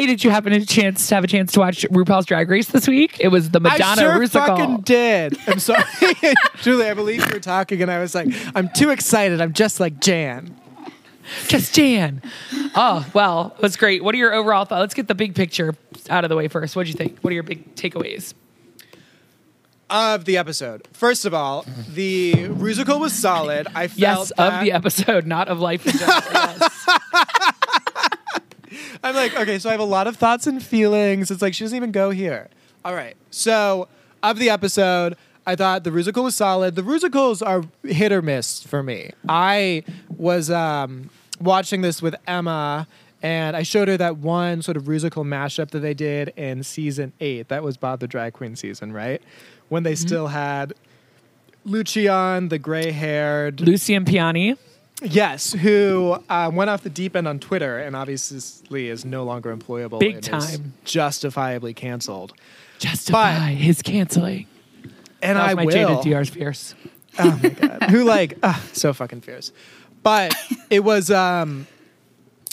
Hey, 0.00 0.06
did 0.06 0.24
you 0.24 0.30
happen 0.30 0.52
to 0.54 0.64
chance 0.64 1.08
to 1.10 1.14
have 1.14 1.24
a 1.24 1.26
chance 1.26 1.52
to 1.52 1.60
watch 1.60 1.82
RuPaul's 1.90 2.24
Drag 2.24 2.48
Race 2.48 2.68
this 2.68 2.88
week? 2.88 3.18
It 3.20 3.28
was 3.28 3.50
the 3.50 3.60
Madonna 3.60 3.84
I 3.84 3.94
sure 3.96 4.12
Rusical. 4.18 4.46
fucking 4.46 4.76
did. 4.78 5.36
I'm 5.46 5.58
sorry, 5.58 5.84
Julie. 6.62 6.86
I 6.86 6.94
believe 6.94 7.20
you 7.20 7.34
were 7.34 7.38
talking, 7.38 7.82
and 7.82 7.90
I 7.90 7.98
was 7.98 8.14
like, 8.14 8.28
I'm 8.54 8.70
too 8.70 8.88
excited. 8.88 9.42
I'm 9.42 9.52
just 9.52 9.78
like 9.78 10.00
Jan. 10.00 10.58
Just 11.48 11.74
Jan. 11.74 12.22
Oh 12.74 13.06
well, 13.12 13.54
it 13.58 13.62
was 13.62 13.76
great. 13.76 14.02
What 14.02 14.14
are 14.14 14.18
your 14.18 14.32
overall 14.32 14.64
thoughts? 14.64 14.80
Let's 14.80 14.94
get 14.94 15.06
the 15.06 15.14
big 15.14 15.34
picture 15.34 15.74
out 16.08 16.24
of 16.24 16.30
the 16.30 16.36
way 16.36 16.48
first. 16.48 16.76
What 16.76 16.84
do 16.86 16.92
you 16.92 16.96
think? 16.96 17.18
What 17.20 17.30
are 17.32 17.34
your 17.34 17.42
big 17.42 17.74
takeaways? 17.74 18.32
of 19.90 20.24
the 20.24 20.38
episode. 20.38 20.86
First 20.92 21.24
of 21.26 21.34
all, 21.34 21.66
the 21.92 22.32
Rusical 22.32 23.00
was 23.00 23.12
solid. 23.12 23.66
I 23.74 23.88
felt 23.88 23.98
Yes, 23.98 24.32
that, 24.38 24.52
of 24.54 24.64
the 24.64 24.70
episode, 24.72 25.26
not 25.26 25.48
of 25.48 25.60
life 25.60 25.84
in 25.86 25.92
general. 25.98 26.20
Yes. 26.32 27.56
I'm 29.02 29.14
like, 29.14 29.36
okay, 29.36 29.58
so 29.58 29.68
I 29.68 29.72
have 29.72 29.80
a 29.80 29.84
lot 29.84 30.06
of 30.06 30.16
thoughts 30.16 30.46
and 30.46 30.62
feelings. 30.62 31.30
It's 31.30 31.42
like 31.42 31.54
she 31.54 31.64
doesn't 31.64 31.76
even 31.76 31.92
go 31.92 32.10
here. 32.10 32.48
All 32.84 32.94
right. 32.94 33.16
So 33.30 33.88
of 34.22 34.38
the 34.38 34.50
episode, 34.50 35.16
I 35.46 35.56
thought 35.56 35.84
the 35.84 35.90
Rusical 35.90 36.24
was 36.24 36.36
solid. 36.36 36.74
The 36.74 36.82
Rusicals 36.82 37.46
are 37.46 37.64
hit 37.88 38.12
or 38.12 38.22
miss 38.22 38.62
for 38.62 38.82
me. 38.82 39.10
I 39.28 39.84
was 40.16 40.50
um, 40.50 41.10
watching 41.40 41.80
this 41.80 42.02
with 42.02 42.14
Emma. 42.26 42.86
And 43.22 43.54
I 43.54 43.64
showed 43.64 43.88
her 43.88 43.98
that 43.98 44.16
one 44.16 44.62
sort 44.62 44.78
of 44.78 44.84
Rusical 44.84 45.26
mashup 45.26 45.72
that 45.72 45.80
they 45.80 45.92
did 45.92 46.32
in 46.36 46.62
season 46.62 47.12
eight. 47.20 47.48
That 47.48 47.62
was 47.62 47.76
Bob 47.76 48.00
the 48.00 48.06
Drag 48.06 48.32
Queen 48.32 48.56
season, 48.56 48.92
right? 48.94 49.22
When 49.68 49.82
they 49.82 49.94
still 49.94 50.28
had 50.28 50.72
Lucian, 51.66 52.48
the 52.48 52.58
gray 52.58 52.90
haired 52.90 53.60
Lucian 53.60 54.06
Piane. 54.06 54.56
Yes, 55.02 55.52
who 55.52 56.18
uh, 56.28 56.50
went 56.52 56.70
off 56.70 56.82
the 56.82 56.90
deep 56.90 57.16
end 57.16 57.26
on 57.26 57.38
Twitter 57.38 57.78
and 57.78 57.96
obviously 57.96 58.88
is 58.88 59.04
no 59.04 59.24
longer 59.24 59.54
employable. 59.54 59.98
Big 59.98 60.22
time. 60.22 60.74
justifiably 60.84 61.74
canceled. 61.74 62.32
Justify 62.78 63.52
his 63.52 63.82
canceling. 63.82 64.46
And 65.22 65.38
I 65.38 65.54
my 65.54 65.64
will. 65.64 65.74
Jada 65.74 66.02
DR's 66.02 66.30
fierce. 66.30 66.74
Oh 67.18 67.38
my 67.42 67.48
god, 67.50 67.82
who 67.90 68.04
like 68.04 68.38
ah, 68.42 68.62
so 68.72 68.92
fucking 68.92 69.20
fierce. 69.20 69.52
But 70.02 70.34
it 70.70 70.80
was 70.80 71.10
um, 71.10 71.66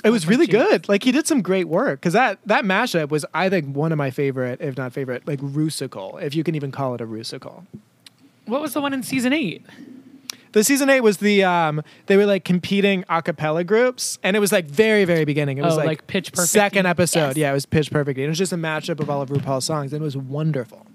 it 0.03 0.09
was 0.09 0.27
really 0.27 0.47
good. 0.47 0.89
Like 0.89 1.03
he 1.03 1.11
did 1.11 1.27
some 1.27 1.41
great 1.41 1.67
work 1.67 1.99
because 1.99 2.13
that 2.13 2.39
that 2.45 2.63
mashup 2.63 3.09
was 3.09 3.25
I 3.33 3.49
think 3.49 3.75
one 3.75 3.91
of 3.91 3.97
my 3.97 4.11
favorite, 4.11 4.59
if 4.61 4.77
not 4.77 4.93
favorite, 4.93 5.27
like 5.27 5.39
Rusical, 5.39 6.21
if 6.21 6.35
you 6.35 6.43
can 6.43 6.55
even 6.55 6.71
call 6.71 6.95
it 6.95 7.01
a 7.01 7.05
Rusical. 7.05 7.65
What 8.45 8.61
was 8.61 8.73
the 8.73 8.81
one 8.81 8.93
in 8.93 9.03
season 9.03 9.33
eight? 9.33 9.65
The 10.57 10.63
season 10.63 10.89
eight 10.89 11.01
was 11.01 11.17
the 11.17 11.43
um 11.43 11.83
they 12.07 12.17
were 12.17 12.25
like 12.25 12.43
competing 12.43 13.05
a 13.09 13.21
cappella 13.21 13.63
groups 13.63 14.17
and 14.23 14.35
it 14.35 14.39
was 14.39 14.51
like 14.51 14.65
very 14.65 15.05
very 15.05 15.23
beginning. 15.23 15.59
It 15.59 15.61
was 15.63 15.73
Oh, 15.75 15.77
like, 15.77 15.85
like 15.85 16.07
Pitch 16.07 16.31
Perfect? 16.31 16.49
second 16.49 16.87
episode. 16.87 17.19
Yes. 17.27 17.37
Yeah, 17.37 17.51
it 17.51 17.53
was 17.53 17.67
pitch 17.67 17.91
perfect. 17.91 18.17
And 18.17 18.25
it 18.25 18.29
was 18.29 18.39
just 18.39 18.53
a 18.53 18.57
matchup 18.57 18.99
of 18.99 19.07
all 19.07 19.21
of 19.21 19.29
RuPaul's 19.29 19.65
songs 19.65 19.93
and 19.93 20.01
it 20.01 20.03
was 20.03 20.17
wonderful. 20.17 20.87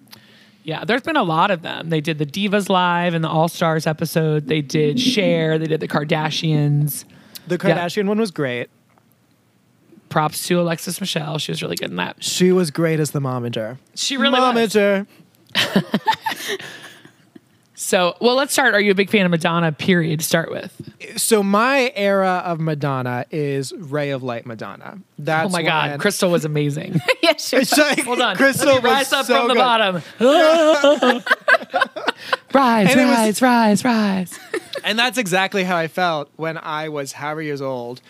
Yeah, 0.65 0.85
there's 0.85 1.03
been 1.03 1.17
a 1.17 1.23
lot 1.23 1.53
of 1.53 1.63
them. 1.63 1.91
They 1.91 2.01
did 2.01 2.19
the 2.19 2.27
Divas 2.27 2.69
Live 2.69 3.15
and 3.15 3.23
the 3.25 3.29
All 3.29 3.47
Stars 3.47 3.87
episode. 3.87 4.49
They 4.49 4.63
did 4.63 4.99
Cher. 4.99 5.59
They 5.59 5.67
did 5.67 5.79
the 5.79 5.87
Kardashians. 5.89 7.05
The 7.47 7.57
Kardashian 7.57 8.09
one 8.09 8.19
was 8.19 8.33
great. 8.33 8.69
Props 10.09 10.45
to 10.49 10.61
Alexis 10.61 11.01
Michelle. 11.01 11.39
She 11.39 11.53
was 11.53 11.63
really 11.63 11.77
good 11.77 11.91
in 11.91 11.97
that. 11.97 12.23
She 12.25 12.51
was 12.51 12.73
great 12.73 12.99
as 12.99 13.13
the 13.13 13.21
momager. 13.21 13.79
She 13.95 14.17
really 14.17 14.41
was. 14.41 14.75
momager. 17.75 17.79
So, 17.79 18.17
well, 18.21 18.35
let's 18.37 18.53
start. 18.53 18.75
Are 18.75 18.81
you 18.81 18.91
a 18.91 18.95
big 18.95 19.11
fan 19.11 19.25
of 19.25 19.31
Madonna? 19.31 19.73
Period. 19.73 20.21
To 20.21 20.27
start 20.27 20.51
with. 20.51 20.91
So 21.17 21.43
my 21.43 21.93
era 21.95 22.43
of 22.45 22.61
Madonna 22.61 23.25
is 23.31 23.73
Ray 23.73 24.11
of 24.11 24.23
Light 24.23 24.47
Madonna. 24.47 24.99
That's 25.19 25.47
oh 25.47 25.51
my 25.51 25.63
God, 25.63 25.91
when- 25.91 25.99
Crystal 25.99 26.31
was 26.31 26.45
amazing. 26.45 27.01
yeah, 27.23 27.37
sure. 27.37 27.61
It's 27.61 27.77
like, 27.77 28.01
Hold 28.05 28.21
on. 28.21 28.37
Crystal 28.37 28.75
Let 28.75 28.85
me 28.85 28.91
rise 28.91 29.07
was 29.07 29.13
up 29.13 29.27
so 29.27 29.39
from 29.39 29.49
the 29.49 29.55
bottom. 29.55 30.03
rise, 32.55 32.91
And 32.91 33.01
it 33.01 33.05
was- 33.07 33.43
rise, 33.43 33.43
rise, 33.43 33.85
rise. 33.85 34.39
and 34.85 34.99
that's 34.99 35.19
exactly 35.19 35.65
how 35.65 35.77
I 35.77 35.89
felt 35.89 36.31
when 36.37 36.59
I 36.59 36.89
was 36.89 37.13
however 37.13 37.43
years 37.43 37.63
old, 37.63 38.01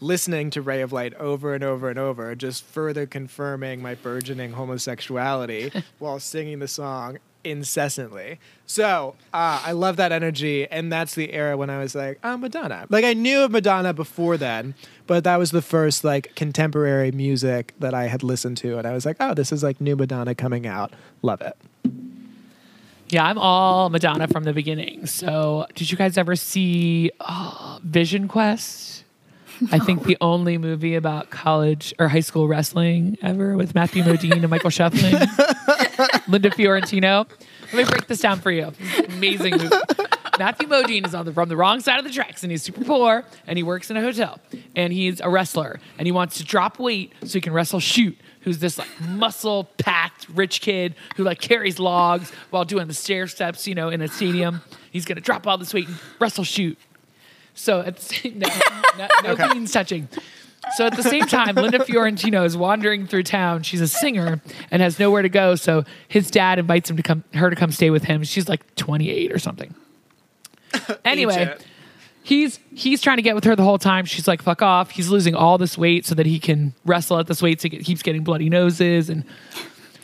listening 0.00 0.50
to 0.50 0.62
Ray 0.62 0.82
of 0.82 0.92
Light 0.92 1.14
over 1.14 1.54
and 1.54 1.62
over 1.62 1.88
and 1.88 1.98
over, 1.98 2.34
just 2.34 2.64
further 2.64 3.06
confirming 3.06 3.80
my 3.82 3.94
burgeoning 3.94 4.52
homosexuality 4.52 5.70
while 5.98 6.18
singing 6.18 6.58
the 6.58 6.68
song 6.68 7.18
incessantly. 7.44 8.38
So 8.66 9.16
uh, 9.32 9.62
I 9.64 9.72
love 9.72 9.96
that 9.96 10.12
energy, 10.12 10.66
and 10.68 10.92
that's 10.92 11.14
the 11.14 11.32
era 11.32 11.56
when 11.56 11.70
I 11.70 11.78
was 11.78 11.94
like, 11.94 12.18
"Oh, 12.24 12.36
Madonna." 12.36 12.86
Like 12.88 13.04
I 13.04 13.14
knew 13.14 13.40
of 13.40 13.50
Madonna 13.50 13.92
before 13.92 14.36
then, 14.36 14.74
but 15.06 15.24
that 15.24 15.36
was 15.36 15.50
the 15.50 15.62
first 15.62 16.04
like 16.04 16.34
contemporary 16.34 17.12
music 17.12 17.74
that 17.78 17.94
I 17.94 18.06
had 18.06 18.22
listened 18.22 18.56
to, 18.58 18.78
and 18.78 18.86
I 18.86 18.92
was 18.92 19.04
like, 19.04 19.16
"Oh, 19.20 19.34
this 19.34 19.52
is 19.52 19.62
like 19.62 19.80
new 19.80 19.96
Madonna 19.96 20.34
coming 20.34 20.66
out. 20.66 20.92
Love 21.22 21.40
it." 21.40 21.56
Yeah, 23.08 23.26
I'm 23.26 23.36
all 23.36 23.90
Madonna 23.90 24.26
from 24.26 24.44
the 24.44 24.54
beginning. 24.54 25.04
So, 25.04 25.66
did 25.74 25.90
you 25.90 25.98
guys 25.98 26.16
ever 26.16 26.34
see 26.34 27.10
uh, 27.20 27.78
Vision 27.82 28.26
Quest? 28.26 29.01
I 29.70 29.78
think 29.78 30.04
the 30.04 30.16
only 30.20 30.58
movie 30.58 30.94
about 30.94 31.30
college 31.30 31.94
or 31.98 32.08
high 32.08 32.20
school 32.20 32.48
wrestling 32.48 33.18
ever 33.22 33.56
with 33.56 33.74
Matthew 33.74 34.02
Modine 34.02 34.32
and 34.32 34.48
Michael 34.48 34.70
Schoeffling, 34.70 36.28
Linda 36.28 36.50
Fiorentino. 36.50 37.26
Let 37.72 37.74
me 37.74 37.84
break 37.84 38.06
this 38.06 38.20
down 38.20 38.40
for 38.40 38.50
you. 38.50 38.70
This 38.78 38.92
is 38.92 38.98
an 39.00 39.12
amazing 39.12 39.52
movie. 39.58 39.76
Matthew 40.38 40.66
Modine 40.66 41.06
is 41.06 41.14
on 41.14 41.26
the, 41.26 41.32
from 41.32 41.48
the 41.48 41.56
wrong 41.56 41.80
side 41.80 41.98
of 41.98 42.04
the 42.04 42.10
tracks 42.10 42.42
and 42.42 42.50
he's 42.50 42.62
super 42.62 42.84
poor 42.84 43.24
and 43.46 43.58
he 43.58 43.62
works 43.62 43.90
in 43.90 43.96
a 43.96 44.00
hotel 44.00 44.40
and 44.74 44.92
he's 44.92 45.20
a 45.20 45.28
wrestler 45.28 45.78
and 45.98 46.06
he 46.06 46.12
wants 46.12 46.38
to 46.38 46.44
drop 46.44 46.78
weight 46.78 47.12
so 47.22 47.34
he 47.34 47.40
can 47.40 47.52
wrestle 47.52 47.80
Shute 47.80 48.18
who's 48.40 48.58
this 48.58 48.78
like 48.78 48.88
muscle 49.00 49.64
packed 49.78 50.26
rich 50.30 50.60
kid 50.62 50.94
who 51.16 51.22
like 51.22 51.40
carries 51.40 51.78
logs 51.78 52.30
while 52.50 52.64
doing 52.64 52.88
the 52.88 52.94
stair 52.94 53.26
steps 53.26 53.66
you 53.68 53.74
know 53.74 53.90
in 53.90 54.00
a 54.00 54.08
stadium 54.08 54.62
he's 54.90 55.04
gonna 55.04 55.20
drop 55.20 55.46
all 55.46 55.58
this 55.58 55.74
weight 55.74 55.86
and 55.86 55.98
wrestle 56.18 56.44
Shute 56.44 56.78
so 57.54 57.80
at 57.80 57.96
the 57.96 58.02
same 58.02 58.38
no, 58.38 58.48
no, 58.98 59.08
no 59.24 59.30
Okay. 59.30 59.64
touching 59.66 60.08
so 60.76 60.86
at 60.86 60.96
the 60.96 61.02
same 61.02 61.26
time, 61.26 61.54
Linda 61.56 61.84
Fiorentino 61.84 62.44
is 62.44 62.56
wandering 62.56 63.06
through 63.06 63.24
town. 63.24 63.62
She's 63.62 63.80
a 63.80 63.88
singer 63.88 64.40
and 64.70 64.80
has 64.80 64.98
nowhere 64.98 65.22
to 65.22 65.28
go. 65.28 65.54
So 65.54 65.84
his 66.08 66.30
dad 66.30 66.58
invites 66.58 66.88
him 66.88 66.96
to 66.96 67.02
come, 67.02 67.24
her 67.34 67.50
to 67.50 67.56
come 67.56 67.72
stay 67.72 67.90
with 67.90 68.04
him. 68.04 68.22
She's 68.22 68.48
like 68.48 68.74
28 68.76 69.32
or 69.32 69.38
something. 69.38 69.74
Anyway, 71.04 71.54
he's 72.22 72.58
he's 72.74 73.02
trying 73.02 73.18
to 73.18 73.22
get 73.22 73.34
with 73.34 73.44
her 73.44 73.54
the 73.54 73.62
whole 73.62 73.76
time. 73.76 74.06
She's 74.06 74.26
like, 74.26 74.40
"Fuck 74.40 74.62
off." 74.62 74.90
He's 74.90 75.10
losing 75.10 75.34
all 75.34 75.58
this 75.58 75.76
weight 75.76 76.06
so 76.06 76.14
that 76.14 76.24
he 76.24 76.38
can 76.38 76.72
wrestle 76.86 77.18
at 77.18 77.26
this 77.26 77.42
weight. 77.42 77.60
So 77.60 77.68
he 77.68 77.78
keeps 77.78 78.02
getting 78.02 78.24
bloody 78.24 78.48
noses 78.48 79.10
and. 79.10 79.24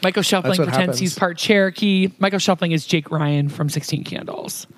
Michael 0.03 0.23
Schoeffling 0.23 0.57
pretends 0.57 0.77
happens. 0.77 0.99
he's 0.99 1.19
part 1.19 1.39
Cherokee. 1.39 2.13
Michael 2.19 2.39
Schoeffling 2.39 2.73
is 2.73 2.87
Jake 2.87 3.11
Ryan 3.11 3.49
from 3.49 3.69
16 3.69 4.05
Candles. 4.05 4.67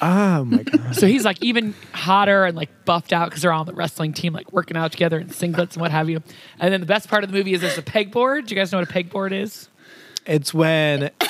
Oh 0.00 0.44
my 0.44 0.62
god. 0.62 0.94
So 0.94 1.06
he's 1.06 1.24
like 1.24 1.42
even 1.42 1.74
hotter 1.92 2.44
and 2.44 2.56
like 2.56 2.70
buffed 2.84 3.12
out 3.12 3.28
because 3.30 3.42
they're 3.42 3.52
all 3.52 3.60
on 3.60 3.66
the 3.66 3.72
wrestling 3.74 4.12
team, 4.12 4.32
like 4.32 4.52
working 4.52 4.76
out 4.76 4.92
together 4.92 5.18
in 5.18 5.28
singlets 5.28 5.72
and 5.72 5.76
what 5.80 5.90
have 5.90 6.08
you. 6.10 6.22
And 6.58 6.72
then 6.72 6.80
the 6.80 6.86
best 6.86 7.08
part 7.08 7.24
of 7.24 7.30
the 7.30 7.36
movie 7.36 7.52
is 7.54 7.60
there's 7.60 7.78
a 7.78 7.82
pegboard. 7.82 8.46
Do 8.46 8.54
you 8.54 8.60
guys 8.60 8.72
know 8.72 8.78
what 8.78 8.90
a 8.90 8.92
pegboard 8.92 9.32
is? 9.32 9.68
It's 10.26 10.52
when 10.52 11.10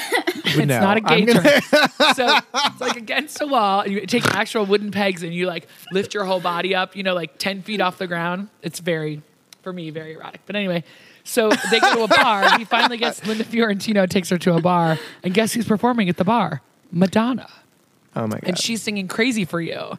It's 0.48 0.56
no, 0.68 0.80
not 0.80 0.96
a 0.96 1.00
gay 1.00 1.24
gonna- 1.24 1.42
term. 1.42 1.60
so 2.14 2.38
it's 2.54 2.80
like 2.80 2.96
against 2.96 3.40
a 3.42 3.46
wall, 3.46 3.80
and 3.80 3.92
you 3.92 4.06
take 4.06 4.24
actual 4.34 4.64
wooden 4.64 4.90
pegs 4.90 5.22
and 5.22 5.34
you 5.34 5.46
like 5.46 5.66
lift 5.92 6.14
your 6.14 6.24
whole 6.24 6.40
body 6.40 6.74
up, 6.74 6.96
you 6.96 7.02
know, 7.02 7.14
like 7.14 7.36
10 7.38 7.62
feet 7.62 7.80
off 7.80 7.98
the 7.98 8.06
ground. 8.06 8.48
It's 8.62 8.80
very, 8.80 9.22
for 9.62 9.72
me, 9.72 9.90
very 9.90 10.14
erotic. 10.14 10.40
But 10.46 10.56
anyway, 10.56 10.82
so 11.24 11.50
they 11.70 11.80
go 11.80 11.94
to 11.96 12.02
a 12.04 12.08
bar. 12.08 12.58
He 12.58 12.64
finally 12.64 12.96
gets 12.96 13.26
Linda 13.26 13.44
Fiorentino, 13.44 14.06
takes 14.06 14.30
her 14.30 14.38
to 14.38 14.54
a 14.54 14.60
bar, 14.62 14.98
and 15.22 15.34
guess 15.34 15.52
who's 15.52 15.66
performing 15.66 16.08
at 16.08 16.16
the 16.16 16.24
bar? 16.24 16.62
Madonna. 16.90 17.48
Oh 18.16 18.26
my 18.26 18.38
god. 18.38 18.44
and 18.44 18.58
she's 18.58 18.82
singing 18.82 19.06
crazy 19.08 19.44
for 19.44 19.60
you. 19.60 19.98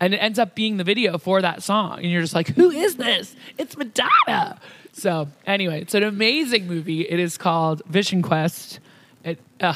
And 0.00 0.14
it 0.14 0.18
ends 0.18 0.38
up 0.38 0.54
being 0.54 0.76
the 0.76 0.84
video 0.84 1.18
for 1.18 1.42
that 1.42 1.62
song. 1.62 1.98
And 1.98 2.10
you're 2.10 2.22
just 2.22 2.34
like 2.34 2.48
who 2.48 2.70
is 2.70 2.96
this? 2.96 3.36
It's 3.58 3.76
madonna. 3.76 4.58
So 4.92 5.28
anyway 5.46 5.82
it's 5.82 5.94
an 5.94 6.02
amazing 6.02 6.66
movie. 6.66 7.02
It 7.02 7.20
is 7.20 7.36
called 7.38 7.82
vision 7.86 8.22
quest. 8.22 8.80
It, 9.24 9.38
uh, 9.60 9.74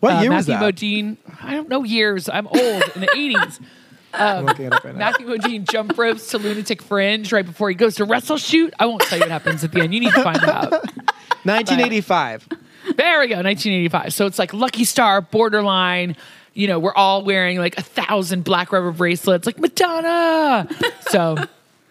what 0.00 0.16
uh, 0.16 0.20
year 0.20 0.32
was 0.32 0.48
matthew 0.48 0.66
that? 0.66 0.74
modine 0.74 1.16
i 1.42 1.54
don't 1.54 1.68
know 1.68 1.84
years. 1.84 2.28
I'm 2.28 2.46
old 2.48 2.82
in 2.94 3.00
the 3.00 3.06
80s 3.14 3.60
I'm 4.12 4.44
looking 4.46 4.66
it 4.66 4.72
up 4.72 4.84
right 4.84 4.94
matthew 4.96 5.26
modine 5.26 5.68
jump 5.70 5.96
ropes 5.98 6.28
to 6.28 6.38
lunatic 6.38 6.82
fringe 6.82 7.32
right 7.32 7.44
before 7.44 7.68
he 7.68 7.74
goes 7.74 7.96
to 7.96 8.04
wrestle 8.04 8.36
Shute. 8.38 8.72
I 8.78 8.86
won't 8.86 9.02
tell 9.02 9.18
you 9.18 9.24
what 9.24 9.30
happens 9.30 9.64
at 9.64 9.72
the 9.72 9.80
end. 9.80 9.92
You 9.94 10.00
need 10.00 10.14
to 10.14 10.22
find 10.22 10.42
out. 10.44 10.70
1985. 11.44 12.48
There 12.96 13.20
we 13.20 13.28
go, 13.28 13.36
1985. 13.36 14.14
So 14.14 14.26
it's 14.26 14.38
like 14.38 14.52
Lucky 14.54 14.84
Star, 14.84 15.20
borderline. 15.20 16.16
You 16.54 16.68
know, 16.68 16.78
we're 16.78 16.94
all 16.94 17.24
wearing 17.24 17.58
like 17.58 17.76
a 17.78 17.82
thousand 17.82 18.44
black 18.44 18.72
rubber 18.72 18.92
bracelets, 18.92 19.46
like 19.46 19.58
Madonna. 19.58 20.68
so 21.10 21.36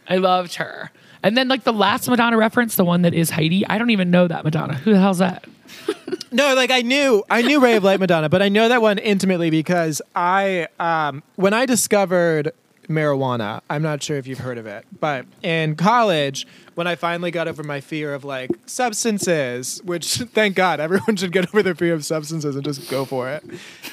I 0.08 0.18
loved 0.18 0.56
her. 0.56 0.92
And 1.22 1.38
then 1.38 1.48
like 1.48 1.64
the 1.64 1.74
last 1.74 2.10
Madonna 2.10 2.38
reference, 2.38 2.76
the 2.76 2.86
one 2.86 3.04
that 3.04 3.14
is 3.14 3.30
Heidi. 3.30 3.66
I 3.68 3.78
don't 3.78 3.90
even 3.92 4.12
know 4.12 4.28
that 4.28 4.44
Madonna. 4.44 4.76
Who 4.76 4.94
the 4.94 5.00
hell's 5.00 5.20
that? 5.20 5.46
No, 6.34 6.56
like 6.56 6.72
I 6.72 6.82
knew, 6.82 7.24
I 7.30 7.44
knew 7.44 7.60
Ray 7.60 7.76
of 7.76 7.84
Light 7.84 8.00
Madonna, 8.00 8.28
but 8.28 8.42
I 8.42 8.50
know 8.50 8.68
that 8.68 8.82
one 8.82 8.98
intimately 8.98 9.52
because 9.52 10.02
I, 10.16 10.68
um, 10.80 11.22
when 11.36 11.54
I 11.54 11.68
discovered 11.68 12.54
marijuana, 12.88 13.62
I'm 13.70 13.82
not 13.82 14.04
sure 14.04 14.18
if 14.18 14.28
you've 14.28 14.40
heard 14.40 14.58
of 14.58 14.66
it, 14.66 14.86
but 15.00 15.26
in 15.42 15.76
college, 15.76 16.48
when 16.76 16.88
I 16.88 16.96
finally 16.96 17.32
got 17.32 17.48
over 17.48 17.64
my 17.64 17.82
fear 17.82 18.14
of 18.14 18.24
like 18.24 18.52
substances, 18.66 19.82
which 19.84 20.16
thank 20.34 20.56
God 20.56 20.80
everyone 20.80 21.16
should 21.16 21.32
get 21.32 21.48
over 21.48 21.64
their 21.64 21.76
fear 21.76 21.94
of 21.94 22.06
substances 22.06 22.56
and 22.56 22.64
just 22.64 22.90
go 22.90 23.06
for 23.06 23.30
it. 23.30 23.44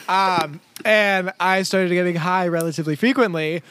Um, 0.08 0.60
and 0.84 1.32
I 1.38 1.62
started 1.62 1.90
getting 1.90 2.16
high 2.16 2.48
relatively 2.48 2.96
frequently. 2.96 3.62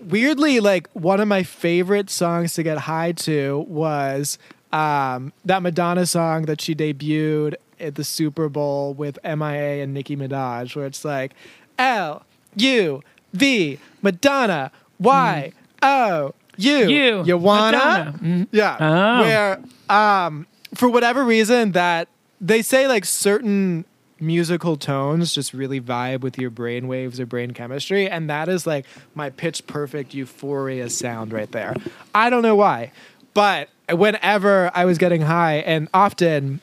Weirdly, 0.00 0.60
like 0.60 0.88
one 0.92 1.20
of 1.20 1.28
my 1.28 1.42
favorite 1.42 2.10
songs 2.10 2.54
to 2.54 2.62
get 2.62 2.78
high 2.78 3.12
to 3.12 3.64
was 3.68 4.38
um, 4.72 5.32
that 5.44 5.62
Madonna 5.62 6.06
song 6.06 6.42
that 6.42 6.60
she 6.60 6.74
debuted 6.74 7.54
at 7.80 7.94
the 7.94 8.04
Super 8.04 8.48
Bowl 8.48 8.94
with 8.94 9.18
MIA 9.24 9.82
and 9.82 9.94
Nicki 9.94 10.16
Minaj, 10.16 10.74
where 10.76 10.86
it's 10.86 11.04
like 11.04 11.34
L 11.78 12.24
U 12.56 13.02
V 13.32 13.78
Madonna 14.02 14.70
Y 14.98 15.52
O 15.82 16.34
U. 16.56 16.88
You, 16.88 17.24
you 17.24 17.36
wanna? 17.36 17.76
Madonna. 17.76 18.18
Mhm. 18.22 18.48
Yeah. 18.50 18.76
Oh. 18.80 19.20
Where 19.20 19.60
um 19.88 20.46
for 20.74 20.88
whatever 20.88 21.24
reason 21.24 21.72
that 21.72 22.08
they 22.40 22.62
say 22.62 22.88
like 22.88 23.04
certain 23.04 23.84
musical 24.20 24.76
tones 24.76 25.32
just 25.32 25.54
really 25.54 25.80
vibe 25.80 26.20
with 26.20 26.36
your 26.38 26.50
brain 26.50 26.88
waves 26.88 27.20
or 27.20 27.26
brain 27.26 27.52
chemistry 27.52 28.08
and 28.10 28.28
that 28.28 28.48
is 28.48 28.66
like 28.66 28.84
my 29.14 29.30
pitch 29.30 29.64
perfect 29.68 30.12
euphoria 30.12 30.90
sound 30.90 31.32
right 31.32 31.52
there. 31.52 31.74
I 32.14 32.28
don't 32.28 32.42
know 32.42 32.56
why. 32.56 32.90
But 33.34 33.68
whenever 33.88 34.70
I 34.74 34.84
was 34.84 34.98
getting 34.98 35.20
high 35.22 35.56
and 35.58 35.88
often 35.94 36.60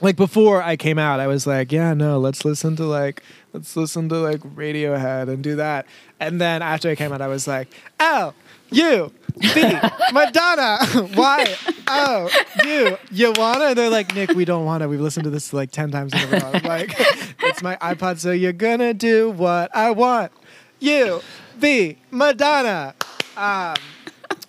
like 0.00 0.16
before 0.16 0.62
I 0.62 0.76
came 0.76 0.98
out, 0.98 1.20
I 1.20 1.26
was 1.26 1.46
like, 1.46 1.72
yeah, 1.72 1.92
no, 1.92 2.18
let's 2.18 2.44
listen 2.44 2.76
to 2.76 2.84
like 2.84 3.22
let's 3.52 3.76
listen 3.76 4.08
to 4.08 4.16
like 4.16 4.40
Radiohead 4.40 5.28
and 5.28 5.42
do 5.42 5.56
that. 5.56 5.86
And 6.20 6.40
then 6.40 6.62
after 6.62 6.90
I 6.90 6.94
came 6.94 7.12
out, 7.12 7.20
I 7.20 7.28
was 7.28 7.46
like, 7.46 7.68
oh, 8.00 8.34
you, 8.70 9.12
V 9.36 9.62
Madonna 10.12 10.78
why? 11.14 11.54
Oh, 11.90 12.28
Y 12.28 12.36
O 12.66 12.66
U 12.66 12.98
you 13.10 13.32
wanna? 13.36 13.66
And 13.66 13.78
they're 13.78 13.88
like, 13.88 14.14
Nick, 14.14 14.32
we 14.32 14.44
don't 14.44 14.66
wanna. 14.66 14.88
We've 14.88 15.00
listened 15.00 15.24
to 15.24 15.30
this 15.30 15.54
like 15.54 15.70
ten 15.70 15.90
times 15.90 16.12
in 16.12 16.20
a 16.20 16.26
row. 16.38 16.50
I'm 16.52 16.62
like, 16.64 16.94
it's 17.42 17.62
my 17.62 17.76
iPod, 17.76 18.18
so 18.18 18.30
you're 18.30 18.52
gonna 18.52 18.92
do 18.92 19.30
what 19.30 19.74
I 19.74 19.90
want. 19.92 20.32
You 20.80 21.22
V 21.56 21.96
Madonna. 22.10 22.94
Um, 23.38 23.76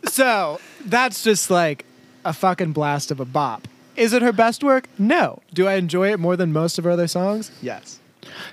so 0.05 0.59
that's 0.83 1.23
just 1.23 1.49
like 1.49 1.85
a 2.25 2.33
fucking 2.33 2.73
blast 2.73 3.09
of 3.09 3.21
a 3.21 3.25
bop. 3.25 3.67
Is 3.95 4.11
it 4.11 4.21
her 4.21 4.33
best 4.33 4.63
work? 4.63 4.87
No. 4.97 5.41
Do 5.53 5.67
I 5.67 5.75
enjoy 5.75 6.11
it 6.11 6.19
more 6.19 6.35
than 6.35 6.51
most 6.51 6.77
of 6.77 6.83
her 6.83 6.91
other 6.91 7.07
songs? 7.07 7.51
Yes. 7.61 7.99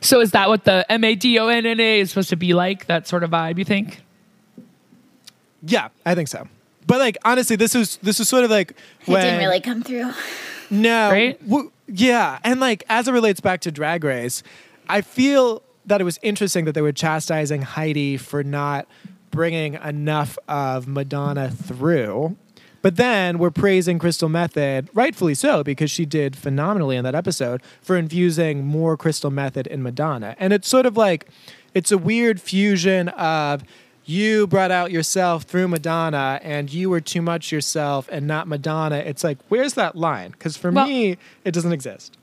So 0.01 0.21
is 0.21 0.31
that 0.33 0.49
what 0.49 0.65
the 0.65 0.85
M 0.91 1.05
A 1.05 1.15
D 1.15 1.39
O 1.39 1.49
N 1.49 1.67
N 1.67 1.81
A 1.81 2.01
is 2.01 2.11
supposed 2.11 2.31
to 2.31 2.37
be 2.37 2.55
like? 2.55 2.87
That 2.87 3.07
sort 3.09 3.23
of 3.25 3.31
vibe, 3.31 3.59
you 3.59 3.65
think? 3.65 4.03
Yeah, 5.63 5.89
I 6.05 6.15
think 6.15 6.29
so. 6.29 6.47
But 6.87 6.99
like 7.01 7.17
honestly, 7.25 7.57
this 7.57 7.75
is 7.75 7.97
this 7.99 8.21
is 8.21 8.29
sort 8.29 8.45
of 8.45 8.51
like 8.51 8.73
It 9.07 9.07
didn't 9.13 9.39
really 9.41 9.61
come 9.61 9.83
through. 9.83 10.13
no, 10.71 11.11
Right? 11.11 11.41
w- 11.49 11.71
yeah, 11.89 12.39
and 12.45 12.61
like 12.61 12.85
as 12.89 13.09
it 13.09 13.13
relates 13.13 13.41
back 13.41 13.61
to 13.63 13.73
Drag 13.73 14.05
Race, 14.05 14.43
I 14.89 15.01
feel 15.01 15.63
that 15.87 16.01
it 16.01 16.05
was 16.05 16.19
interesting 16.23 16.65
that 16.67 16.73
they 16.73 16.83
were 16.83 16.93
chastising 16.93 17.63
Heidi 17.63 18.17
for 18.17 18.43
not 18.45 18.87
bringing 19.31 19.75
enough 19.75 20.39
of 20.49 20.87
Madonna 20.89 21.51
through. 21.51 22.37
But 22.87 22.95
then 22.95 23.41
we're 23.41 23.51
praising 23.51 23.99
Crystal 23.99 24.29
Methyd, 24.29 24.91
rightfully 24.95 25.35
so, 25.35 25.65
because 25.65 25.91
she 25.91 26.07
did 26.07 26.37
phenomenally 26.37 26.97
in 26.97 27.03
that 27.03 27.17
episode 27.17 27.61
for 27.83 27.97
infusing 27.97 28.65
more 28.65 28.97
Crystal 28.97 29.29
Methyd 29.29 29.67
in 29.67 29.83
Madonna. 29.83 30.37
And 30.39 30.53
it's 30.53 30.69
sort 30.69 30.87
of 30.87 30.97
like, 30.97 31.27
it's 31.75 31.91
a 31.91 31.99
weird 31.99 32.41
fusion 32.41 33.09
of 33.09 33.65
you 34.05 34.47
brought 34.47 34.71
out 34.71 34.93
yourself 34.93 35.43
through 35.43 35.67
Madonna 35.67 36.39
and 36.45 36.73
you 36.73 36.89
were 36.89 37.01
too 37.01 37.21
much 37.23 37.51
yourself 37.51 38.09
and 38.13 38.29
not 38.29 38.47
Madonna. 38.47 38.99
It's 38.99 39.25
like, 39.25 39.39
where's 39.49 39.75
that 39.75 39.97
line? 39.97 40.31
Because 40.31 40.57
for 40.57 40.71
Well- 40.71 40.87
me, 40.87 41.17
it 41.45 41.51
doesn't 41.51 41.73
exist. 41.73 42.17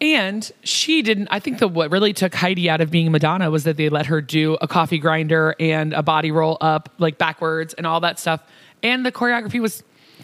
And 0.00 0.50
she 0.62 1.02
didn't. 1.02 1.28
I 1.30 1.40
think 1.40 1.58
that 1.58 1.68
what 1.68 1.90
really 1.90 2.14
took 2.14 2.34
Heidi 2.34 2.70
out 2.70 2.80
of 2.80 2.90
being 2.90 3.12
Madonna 3.12 3.50
was 3.50 3.64
that 3.64 3.76
they 3.76 3.90
let 3.90 4.06
her 4.06 4.22
do 4.22 4.56
a 4.62 4.66
coffee 4.66 4.98
grinder 4.98 5.54
and 5.60 5.92
a 5.92 6.02
body 6.02 6.30
roll 6.30 6.56
up, 6.62 6.88
like 6.96 7.18
backwards, 7.18 7.74
and 7.74 7.86
all 7.86 8.00
that 8.00 8.18
stuff. 8.18 8.40
And 8.82 9.04
the 9.04 9.12
choreography 9.12 9.60
was, 9.60 9.82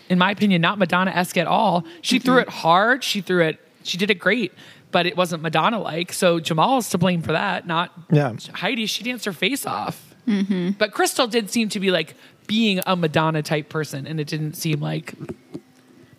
in 0.08 0.18
my 0.18 0.30
opinion, 0.30 0.60
not 0.60 0.78
Madonna 0.78 1.10
esque 1.10 1.36
at 1.36 1.46
all. 1.46 1.84
She 2.00 2.18
threw 2.18 2.36
mm-hmm. 2.36 2.48
it 2.48 2.48
hard. 2.48 3.04
She 3.04 3.20
threw 3.20 3.42
it. 3.42 3.60
She 3.82 3.98
did 3.98 4.10
it 4.10 4.18
great, 4.18 4.52
but 4.90 5.06
it 5.06 5.16
wasn't 5.16 5.42
Madonna 5.42 5.80
like. 5.80 6.12
So 6.12 6.40
Jamal 6.40 6.78
is 6.78 6.88
to 6.90 6.98
blame 6.98 7.22
for 7.22 7.32
that, 7.32 7.66
not 7.66 7.92
Yeah. 8.10 8.34
Heidi. 8.54 8.86
She 8.86 9.04
danced 9.04 9.24
her 9.24 9.32
face 9.32 9.66
off. 9.66 10.14
Mm-hmm. 10.26 10.70
But 10.78 10.92
Crystal 10.92 11.26
did 11.26 11.50
seem 11.50 11.68
to 11.70 11.80
be 11.80 11.90
like 11.90 12.14
being 12.46 12.80
a 12.86 12.94
Madonna 12.94 13.42
type 13.42 13.68
person, 13.68 14.06
and 14.06 14.20
it 14.20 14.26
didn't 14.26 14.54
seem 14.54 14.80
like. 14.80 15.14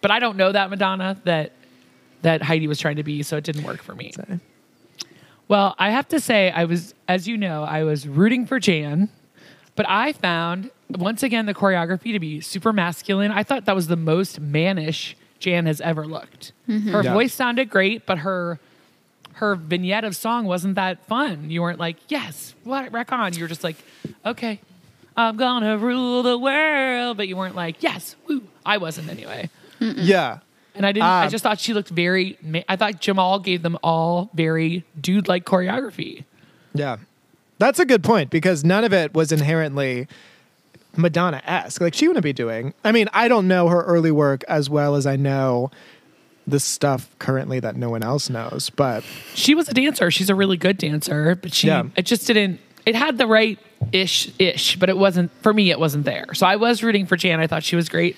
But 0.02 0.12
I 0.12 0.20
don't 0.20 0.36
know 0.36 0.52
that 0.52 0.70
Madonna 0.70 1.22
that 1.24 1.54
that 2.24 2.42
Heidi 2.42 2.68
was 2.68 2.80
trying 2.80 2.98
to 2.98 3.04
be, 3.04 3.24
so 3.24 3.38
it 3.38 3.44
didn't 3.44 3.64
work 3.64 3.82
for 3.82 3.96
me. 3.96 4.14
Well, 5.48 5.76
I 5.78 5.92
have 5.92 6.08
to 6.10 6.20
say, 6.20 6.52
I 6.52 6.64
was, 6.66 6.96
as 7.08 7.28
you 7.28 7.38
know, 7.38 7.64
I 7.64 7.84
was 7.84 8.08
rooting 8.08 8.46
for 8.46 8.60
Jan, 8.60 9.10
but 9.76 9.86
I 9.88 10.14
found 10.14 10.72
once 10.90 11.24
again 11.24 11.46
the 11.46 11.54
choreography 11.54 12.12
to 12.14 12.20
be 12.20 12.42
super 12.42 12.72
masculine. 12.74 13.32
I 13.32 13.44
thought 13.44 13.66
that 13.66 13.76
was 13.76 13.88
the 13.88 13.96
most 13.96 14.40
mannish 14.40 15.16
Jan 15.40 15.66
has 15.66 15.82
ever 15.82 16.06
looked. 16.06 16.52
Her 16.68 17.04
Yeah. 17.04 17.14
voice 17.14 17.34
sounded 17.34 17.70
great, 17.70 18.06
but 18.06 18.20
her 18.20 18.60
her 19.38 19.56
vignette 19.56 20.04
of 20.04 20.16
song 20.16 20.46
wasn't 20.46 20.76
that 20.76 21.04
fun. 21.08 21.50
You 21.50 21.64
weren't 21.64 21.80
like, 21.80 21.98
yes, 22.08 22.54
what 22.64 22.94
rock 22.94 23.12
on. 23.12 23.34
You 23.34 23.42
were 23.42 23.48
just 23.48 23.64
like, 23.64 23.76
okay, 24.24 24.60
I'm 25.18 25.38
gonna 25.38 25.76
rule 25.78 26.22
the 26.22 26.38
world, 26.38 27.18
but 27.18 27.28
you 27.28 27.36
weren't 27.36 27.56
like, 27.56 27.82
yes, 27.82 28.16
woo. 28.28 28.44
I 28.66 28.78
wasn't 28.78 29.10
anyway. 29.10 29.50
Yeah. 29.80 30.40
And 30.76 30.86
I 30.86 30.92
didn't. 30.92 31.06
I 31.06 31.26
Um, 31.26 31.30
just 31.32 31.44
thought 31.44 31.60
she 31.60 31.74
looked 31.74 31.90
very. 31.90 32.38
I 32.70 32.76
thought 32.76 33.00
Jamal 33.02 33.40
gave 33.40 33.64
them 33.64 33.78
all 33.84 34.30
very 34.36 34.86
dude-like 35.00 35.46
choreography. 35.46 36.24
Yeah. 36.74 36.98
That's 37.60 37.80
a 37.80 37.86
good 37.86 38.04
point 38.04 38.30
because 38.30 38.64
none 38.64 38.84
of 38.84 38.94
it 38.94 39.14
was 39.14 39.32
inherently 39.32 40.08
Madonna 40.96 41.42
esque. 41.46 41.82
Like 41.82 41.94
she 41.94 42.08
wouldn't 42.08 42.24
be 42.24 42.34
doing. 42.34 42.74
I 42.84 42.92
mean, 42.92 43.10
I 43.14 43.28
don't 43.28 43.48
know 43.48 43.68
her 43.68 43.82
early 43.84 44.12
work 44.12 44.44
as 44.48 44.70
well 44.70 44.96
as 44.96 45.06
I 45.08 45.16
know 45.16 45.72
the 46.46 46.60
stuff 46.60 47.10
currently 47.20 47.60
that 47.62 47.76
no 47.76 47.90
one 47.90 48.04
else 48.04 48.30
knows. 48.30 48.70
But 48.70 49.04
She 49.34 49.56
was 49.56 49.70
a 49.70 49.74
dancer. 49.74 50.12
She's 50.12 50.30
a 50.30 50.36
really 50.36 50.58
good 50.58 50.78
dancer, 50.78 51.36
but 51.36 51.54
she. 51.54 51.68
Yeah. 51.68 51.84
It 51.96 52.06
just 52.06 52.28
didn't. 52.28 52.60
It 52.86 52.96
had 52.96 53.18
the 53.18 53.28
right 53.28 53.58
ish 53.92 54.30
ish, 54.40 54.76
but 54.76 54.90
it 54.90 54.98
wasn't 54.98 55.32
for 55.42 55.54
me. 55.54 55.72
It 55.72 55.80
wasn't 55.80 56.04
there. 56.06 56.34
So 56.34 56.46
I 56.46 56.58
was 56.58 56.84
rooting 56.84 57.06
for 57.06 57.16
Jan. 57.16 57.40
I 57.40 57.48
thought 57.48 57.64
she 57.64 57.76
was 57.76 57.88
great. 57.90 58.16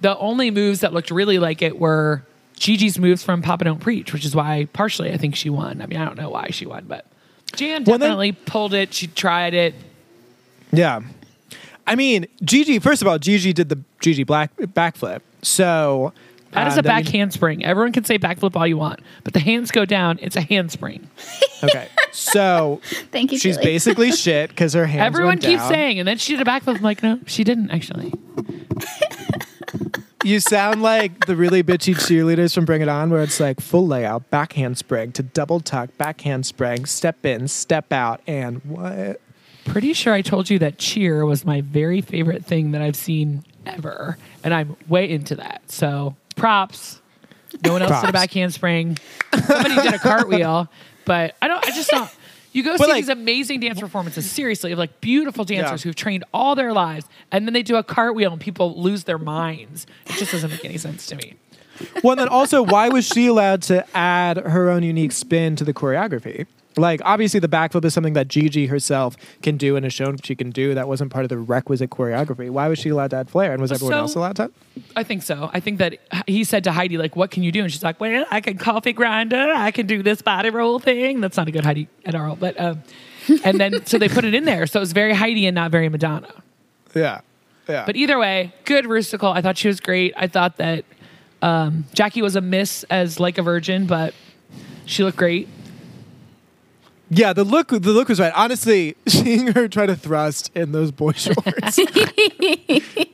The 0.00 0.16
only 0.18 0.50
moves 0.50 0.80
that 0.80 0.92
looked 0.92 1.10
really 1.10 1.38
like 1.38 1.60
it 1.62 1.78
were 1.78 2.22
Gigi's 2.58 2.98
moves 2.98 3.22
from 3.24 3.42
Papa 3.42 3.64
Don't 3.64 3.80
Preach, 3.80 4.12
which 4.12 4.24
is 4.24 4.34
why 4.36 4.68
partially 4.72 5.12
I 5.12 5.16
think 5.16 5.34
she 5.34 5.50
won. 5.50 5.82
I 5.82 5.86
mean, 5.86 5.98
I 5.98 6.04
don't 6.04 6.16
know 6.16 6.30
why 6.30 6.48
she 6.50 6.66
won, 6.66 6.84
but 6.86 7.04
Jan 7.54 7.84
Well, 7.84 7.98
then- 7.98 8.08
definitely 8.10 8.32
pulled 8.32 8.74
it. 8.74 8.94
She 8.94 9.06
tried 9.08 9.54
it. 9.54 9.74
yeah. 10.72 11.00
I 11.86 11.94
mean, 11.94 12.26
Gigi, 12.42 12.78
first 12.78 13.02
of 13.02 13.08
all, 13.08 13.18
Gigi 13.18 13.52
did 13.52 13.68
the 13.68 13.78
Gigi 14.00 14.24
black 14.24 14.54
backflip. 14.56 15.20
So 15.42 16.12
That 16.52 16.66
is 16.68 16.76
uh, 16.76 16.80
a 16.80 16.82
back 16.82 17.04
you- 17.06 17.12
handspring. 17.18 17.64
Everyone 17.64 17.92
can 17.92 18.04
say 18.04 18.18
backflip 18.18 18.56
all 18.56 18.66
you 18.66 18.76
want, 18.76 19.00
but 19.24 19.32
the 19.34 19.40
hands 19.40 19.70
go 19.70 19.84
down. 19.84 20.18
It's 20.22 20.36
a 20.36 20.40
handspring. 20.42 21.08
Okay. 21.62 21.88
So 22.12 22.82
Thank 23.12 23.32
you, 23.32 23.38
she's 23.38 23.56
Julie. 23.56 23.66
basically 23.66 24.12
shit 24.24 24.50
because 24.50 24.74
her 24.74 24.84
hands 24.84 25.06
Everyone 25.06 25.28
went 25.30 25.40
keeps 25.40 25.62
down. 25.62 25.70
saying, 25.70 25.98
and 25.98 26.06
then 26.06 26.18
she 26.18 26.36
did 26.36 26.46
a 26.46 26.50
backflip. 26.50 26.76
I'm 26.76 26.82
like, 26.82 27.02
no, 27.02 27.18
she 27.26 27.44
didn't 27.44 27.70
actually. 27.70 28.12
You 30.24 30.40
sound 30.40 30.82
like 30.82 31.26
the 31.26 31.36
really 31.36 31.62
bitchy 31.62 31.94
cheerleaders 31.94 32.52
from 32.54 32.64
Bring 32.64 32.82
It 32.82 32.88
On, 32.88 33.10
where 33.10 33.22
it's 33.22 33.38
like 33.38 33.60
full 33.60 33.86
layout, 33.86 34.28
backhand 34.28 34.76
spring 34.76 35.12
to 35.12 35.22
double 35.22 35.60
tuck, 35.60 35.96
backhand 35.98 36.44
spring, 36.46 36.84
step 36.84 37.24
in, 37.24 37.46
step 37.48 37.92
out, 37.92 38.20
and 38.26 38.60
what? 38.64 39.20
Pretty 39.66 39.92
sure 39.92 40.14
I 40.14 40.22
told 40.22 40.48
you 40.48 40.58
that 40.60 40.78
cheer 40.78 41.24
was 41.26 41.44
my 41.44 41.60
very 41.60 42.00
favorite 42.00 42.44
thing 42.44 42.70
that 42.72 42.82
I've 42.82 42.96
seen 42.96 43.44
ever, 43.66 44.16
and 44.44 44.54
I'm 44.54 44.76
way 44.88 45.10
into 45.10 45.34
that. 45.36 45.62
So 45.70 46.14
props. 46.36 47.00
No 47.64 47.72
one 47.72 47.82
else 47.82 48.00
did 48.00 48.10
a 48.10 48.12
back 48.12 48.32
handspring. 48.32 48.98
Somebody 49.46 49.74
did 49.76 49.94
a 49.94 49.98
cartwheel, 49.98 50.68
but 51.04 51.34
I 51.42 51.48
don't. 51.48 51.64
I 51.66 51.70
just 51.70 51.90
don't. 51.90 52.10
You 52.52 52.62
go 52.62 52.76
see 52.76 52.84
like- 52.86 52.94
these 52.96 53.08
amazing 53.10 53.60
dance 53.60 53.80
performances, 53.80 54.30
seriously, 54.30 54.72
of 54.72 54.78
like 54.78 55.00
beautiful 55.00 55.44
dancers 55.44 55.84
Yeah. 55.84 55.88
who've 55.88 55.96
trained 55.96 56.24
all 56.32 56.54
their 56.54 56.72
lives, 56.72 57.06
and 57.32 57.46
then 57.46 57.52
they 57.52 57.62
do 57.62 57.76
a 57.76 57.82
cartwheel 57.82 58.32
and 58.32 58.40
people 58.40 58.80
lose 58.80 59.04
their 59.04 59.18
minds. 59.18 59.86
It 60.06 60.12
just 60.16 60.32
doesn't 60.32 60.50
make 60.50 60.64
any 60.64 60.78
sense 60.78 61.06
to 61.08 61.16
me. 61.16 61.34
Well, 62.02 62.12
and 62.12 62.20
then 62.20 62.28
also, 62.28 62.62
why 62.62 62.88
was 62.88 63.06
she 63.06 63.26
allowed 63.26 63.60
to 63.64 63.84
add 63.96 64.38
her 64.38 64.70
own 64.70 64.82
unique 64.82 65.12
spin 65.12 65.56
to 65.56 65.64
the 65.64 65.74
choreography? 65.74 66.46
Like, 66.78 67.00
obviously, 67.04 67.40
the 67.40 67.48
backflip 67.48 67.84
is 67.86 67.94
something 67.94 68.12
that 68.12 68.28
Gigi 68.28 68.66
herself 68.66 69.16
can 69.42 69.56
do 69.56 69.76
and 69.76 69.84
has 69.84 69.94
shown 69.94 70.18
she 70.22 70.34
can 70.34 70.50
do. 70.50 70.74
That 70.74 70.86
wasn't 70.88 71.10
part 71.10 71.24
of 71.24 71.30
the 71.30 71.38
requisite 71.38 71.88
choreography. 71.90 72.50
Why 72.50 72.68
was 72.68 72.78
she 72.78 72.90
allowed 72.90 73.10
to 73.10 73.16
add 73.16 73.30
flair? 73.30 73.52
And 73.52 73.62
was 73.62 73.72
everyone 73.72 73.92
So- 73.94 73.98
else 73.98 74.14
allowed 74.14 74.36
to? 74.36 74.50
I 74.94 75.02
think 75.02 75.22
so. 75.22 75.50
I 75.54 75.60
think 75.60 75.78
that 75.78 75.98
he 76.26 76.44
said 76.44 76.64
to 76.64 76.72
Heidi, 76.72 76.98
like, 76.98 77.16
what 77.16 77.30
can 77.30 77.42
you 77.42 77.50
do? 77.50 77.62
And 77.62 77.72
she's 77.72 77.82
like, 77.82 77.98
well, 77.98 78.26
I 78.30 78.40
can 78.42 78.58
coffee 78.58 78.92
grinder. 78.92 79.52
I 79.54 79.70
can 79.70 79.86
do 79.86 80.02
this 80.02 80.20
body 80.20 80.50
roll 80.50 80.78
thing. 80.78 81.20
That's 81.20 81.36
not 81.38 81.48
a 81.48 81.50
good 81.50 81.64
Heidi 81.64 81.88
at 82.04 82.14
all. 82.14 82.36
But, 82.36 82.60
um, 82.60 82.82
and 83.42 83.58
then, 83.58 83.86
so 83.86 83.96
they 83.98 84.08
put 84.08 84.24
it 84.26 84.34
in 84.34 84.44
there. 84.44 84.66
So 84.66 84.78
it 84.78 84.82
was 84.82 84.92
very 84.92 85.14
Heidi 85.14 85.46
and 85.46 85.54
not 85.54 85.70
very 85.70 85.88
Madonna. 85.88 86.28
Yeah. 86.94 87.20
Yeah. 87.68 87.84
But 87.86 87.96
either 87.96 88.18
way, 88.18 88.52
good 88.64 88.84
Rusical. 88.84 89.34
I 89.34 89.40
thought 89.40 89.56
she 89.56 89.68
was 89.68 89.80
great. 89.80 90.12
I 90.16 90.26
thought 90.26 90.58
that 90.58 90.84
um, 91.42 91.84
Jackie 91.94 92.22
was 92.22 92.36
a 92.36 92.40
miss 92.40 92.84
as 92.90 93.18
like 93.18 93.38
a 93.38 93.42
virgin, 93.42 93.86
but 93.86 94.14
she 94.84 95.02
looked 95.04 95.16
great. 95.18 95.48
Yeah, 97.08 97.32
the 97.32 97.44
look 97.44 97.68
the 97.68 97.78
look 97.78 98.08
was 98.08 98.18
right. 98.18 98.32
Honestly, 98.34 98.96
seeing 99.06 99.48
her 99.48 99.68
try 99.68 99.86
to 99.86 99.96
thrust 99.96 100.50
in 100.54 100.72
those 100.72 100.90
boy 100.90 101.12
shorts 101.16 101.78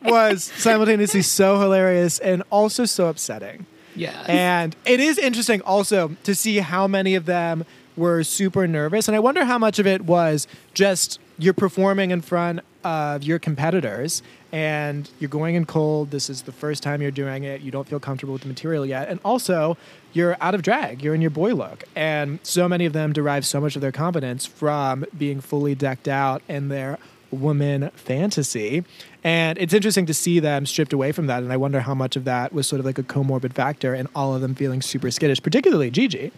was 0.02 0.44
simultaneously 0.44 1.22
so 1.22 1.60
hilarious 1.60 2.18
and 2.18 2.42
also 2.50 2.84
so 2.84 3.08
upsetting. 3.08 3.66
Yeah. 3.94 4.24
And 4.26 4.74
it 4.86 5.00
is 5.00 5.18
interesting 5.18 5.60
also 5.62 6.16
to 6.24 6.34
see 6.34 6.58
how 6.58 6.86
many 6.86 7.14
of 7.14 7.26
them 7.26 7.64
were 7.96 8.24
super 8.24 8.66
nervous. 8.66 9.06
And 9.08 9.14
I 9.14 9.20
wonder 9.20 9.44
how 9.44 9.58
much 9.58 9.78
of 9.78 9.86
it 9.86 10.02
was 10.02 10.46
just 10.72 11.18
you're 11.38 11.54
performing 11.54 12.10
in 12.10 12.20
front 12.20 12.60
of 12.84 13.22
your 13.22 13.38
competitors 13.38 14.22
and 14.52 15.08
you're 15.18 15.30
going 15.30 15.54
in 15.54 15.64
cold. 15.64 16.10
This 16.10 16.28
is 16.28 16.42
the 16.42 16.52
first 16.52 16.82
time 16.82 17.00
you're 17.00 17.10
doing 17.10 17.44
it. 17.44 17.60
You 17.60 17.70
don't 17.70 17.88
feel 17.88 18.00
comfortable 18.00 18.32
with 18.32 18.42
the 18.42 18.48
material 18.48 18.84
yet. 18.84 19.08
And 19.08 19.18
also, 19.24 19.76
you're 20.12 20.36
out 20.40 20.54
of 20.54 20.62
drag. 20.62 21.02
You're 21.02 21.14
in 21.14 21.20
your 21.20 21.30
boy 21.30 21.54
look. 21.54 21.84
And 21.96 22.38
so 22.42 22.68
many 22.68 22.84
of 22.84 22.92
them 22.92 23.12
derive 23.12 23.46
so 23.46 23.60
much 23.60 23.76
of 23.76 23.82
their 23.82 23.92
confidence 23.92 24.44
from 24.44 25.04
being 25.16 25.40
fully 25.40 25.74
decked 25.74 26.08
out 26.08 26.42
in 26.48 26.68
their 26.68 26.98
woman 27.30 27.90
fantasy. 27.94 28.84
And 29.24 29.56
it's 29.58 29.72
interesting 29.72 30.04
to 30.06 30.14
see 30.14 30.38
them 30.38 30.66
stripped 30.66 30.92
away 30.92 31.12
from 31.12 31.28
that. 31.28 31.42
And 31.42 31.52
I 31.52 31.56
wonder 31.56 31.80
how 31.80 31.94
much 31.94 32.16
of 32.16 32.24
that 32.24 32.52
was 32.52 32.66
sort 32.66 32.80
of 32.80 32.84
like 32.84 32.98
a 32.98 33.02
comorbid 33.02 33.54
factor 33.54 33.94
in 33.94 34.06
all 34.14 34.34
of 34.34 34.42
them 34.42 34.54
feeling 34.54 34.82
super 34.82 35.10
skittish, 35.10 35.42
particularly 35.42 35.90
Gigi. 35.90 36.30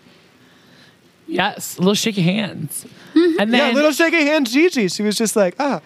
Yes. 1.35 1.77
A 1.77 1.81
little 1.81 1.95
shaky 1.95 2.23
hands. 2.23 2.87
And 3.15 3.53
then, 3.53 3.53
yeah, 3.53 3.71
little 3.71 3.93
shaky 3.93 4.25
hand 4.25 4.49
Gigi. 4.49 4.89
She 4.89 5.03
was 5.03 5.17
just 5.17 5.37
like, 5.37 5.55
ah. 5.59 5.81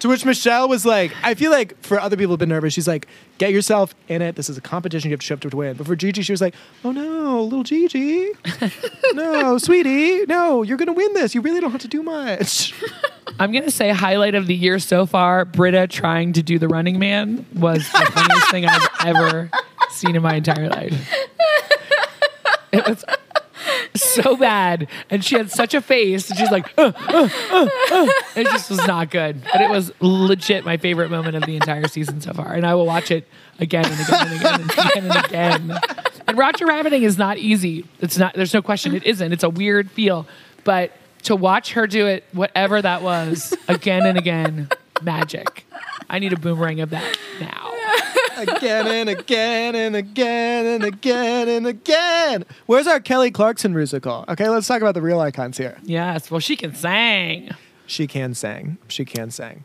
To 0.00 0.08
which 0.08 0.24
Michelle 0.24 0.68
was 0.68 0.84
like, 0.84 1.12
I 1.22 1.34
feel 1.34 1.52
like 1.52 1.80
for 1.80 2.00
other 2.00 2.16
people 2.16 2.32
who've 2.32 2.38
been 2.40 2.48
nervous, 2.48 2.74
she's 2.74 2.88
like, 2.88 3.06
get 3.38 3.52
yourself 3.52 3.94
in 4.08 4.20
it. 4.20 4.34
This 4.34 4.50
is 4.50 4.58
a 4.58 4.60
competition. 4.60 5.10
You 5.10 5.14
have 5.14 5.20
to 5.20 5.26
show 5.26 5.34
up 5.34 5.40
to 5.42 5.56
win. 5.56 5.76
But 5.76 5.86
for 5.86 5.94
Gigi, 5.94 6.22
she 6.22 6.32
was 6.32 6.40
like, 6.40 6.56
oh 6.84 6.90
no, 6.90 7.44
little 7.44 7.62
Gigi. 7.62 8.30
no, 9.14 9.58
sweetie. 9.58 10.26
No, 10.26 10.64
you're 10.64 10.76
going 10.76 10.88
to 10.88 10.92
win 10.92 11.12
this. 11.14 11.36
You 11.36 11.40
really 11.40 11.60
don't 11.60 11.70
have 11.70 11.82
to 11.82 11.88
do 11.88 12.02
much. 12.02 12.74
I'm 13.38 13.52
going 13.52 13.62
to 13.62 13.70
say 13.70 13.90
highlight 13.90 14.34
of 14.34 14.48
the 14.48 14.54
year 14.56 14.80
so 14.80 15.06
far, 15.06 15.44
Britta 15.44 15.86
trying 15.86 16.32
to 16.32 16.42
do 16.42 16.58
the 16.58 16.66
running 16.68 16.98
man 16.98 17.46
was 17.54 17.88
the 17.92 18.10
funniest 18.12 18.50
thing 18.50 18.66
I've 18.66 18.88
ever 19.06 19.50
seen 19.90 20.16
in 20.16 20.22
my 20.22 20.34
entire 20.34 20.68
life. 20.68 20.94
It 22.72 22.86
was 22.88 23.04
so 23.94 24.36
bad. 24.36 24.88
And 25.10 25.24
she 25.24 25.36
had 25.36 25.50
such 25.50 25.74
a 25.74 25.80
face. 25.80 26.28
And 26.30 26.38
she's 26.38 26.50
like, 26.50 26.72
uh, 26.78 26.92
uh, 26.96 27.28
uh, 27.50 27.68
uh. 27.90 28.08
it 28.36 28.44
just 28.44 28.70
was 28.70 28.86
not 28.86 29.10
good. 29.10 29.42
But 29.52 29.60
it 29.60 29.70
was 29.70 29.92
legit 30.00 30.64
my 30.64 30.76
favorite 30.76 31.10
moment 31.10 31.36
of 31.36 31.44
the 31.44 31.56
entire 31.56 31.88
season 31.88 32.20
so 32.20 32.32
far. 32.32 32.52
And 32.52 32.66
I 32.66 32.74
will 32.74 32.86
watch 32.86 33.10
it 33.10 33.26
again 33.58 33.84
and 33.86 34.00
again 34.00 34.26
and 34.28 34.40
again 34.40 34.60
and 34.60 34.70
again 34.70 35.10
and 35.10 35.24
again. 35.24 35.80
And 36.26 36.38
Roger 36.38 36.66
Rabbiting 36.66 37.02
is 37.02 37.18
not 37.18 37.38
easy. 37.38 37.84
It's 38.00 38.18
not, 38.18 38.34
there's 38.34 38.54
no 38.54 38.62
question. 38.62 38.94
It 38.94 39.04
isn't. 39.04 39.32
It's 39.32 39.44
a 39.44 39.50
weird 39.50 39.90
feel. 39.90 40.26
But 40.64 40.92
to 41.24 41.36
watch 41.36 41.72
her 41.72 41.86
do 41.86 42.06
it, 42.06 42.24
whatever 42.32 42.80
that 42.80 43.02
was, 43.02 43.54
again 43.68 44.06
and 44.06 44.18
again, 44.18 44.68
magic. 45.02 45.66
I 46.08 46.18
need 46.18 46.32
a 46.32 46.38
boomerang 46.38 46.80
of 46.80 46.90
that 46.90 47.18
now. 47.40 47.71
Again 48.48 48.86
and 48.86 49.08
again 49.08 49.74
and 49.74 49.96
again 49.96 50.66
and 50.66 50.84
again 50.84 51.48
and 51.48 51.66
again. 51.66 52.44
Where's 52.66 52.86
our 52.86 53.00
Kelly 53.00 53.30
Clarkson 53.30 53.72
musical? 53.74 54.24
Okay, 54.28 54.48
let's 54.48 54.66
talk 54.66 54.80
about 54.82 54.94
the 54.94 55.02
real 55.02 55.20
icons 55.20 55.58
here. 55.58 55.78
Yes. 55.82 56.30
Well, 56.30 56.40
she 56.40 56.56
can 56.56 56.74
sing. 56.74 57.50
She 57.86 58.06
can 58.06 58.34
sing. 58.34 58.78
She 58.88 59.04
can 59.04 59.30
sing. 59.30 59.64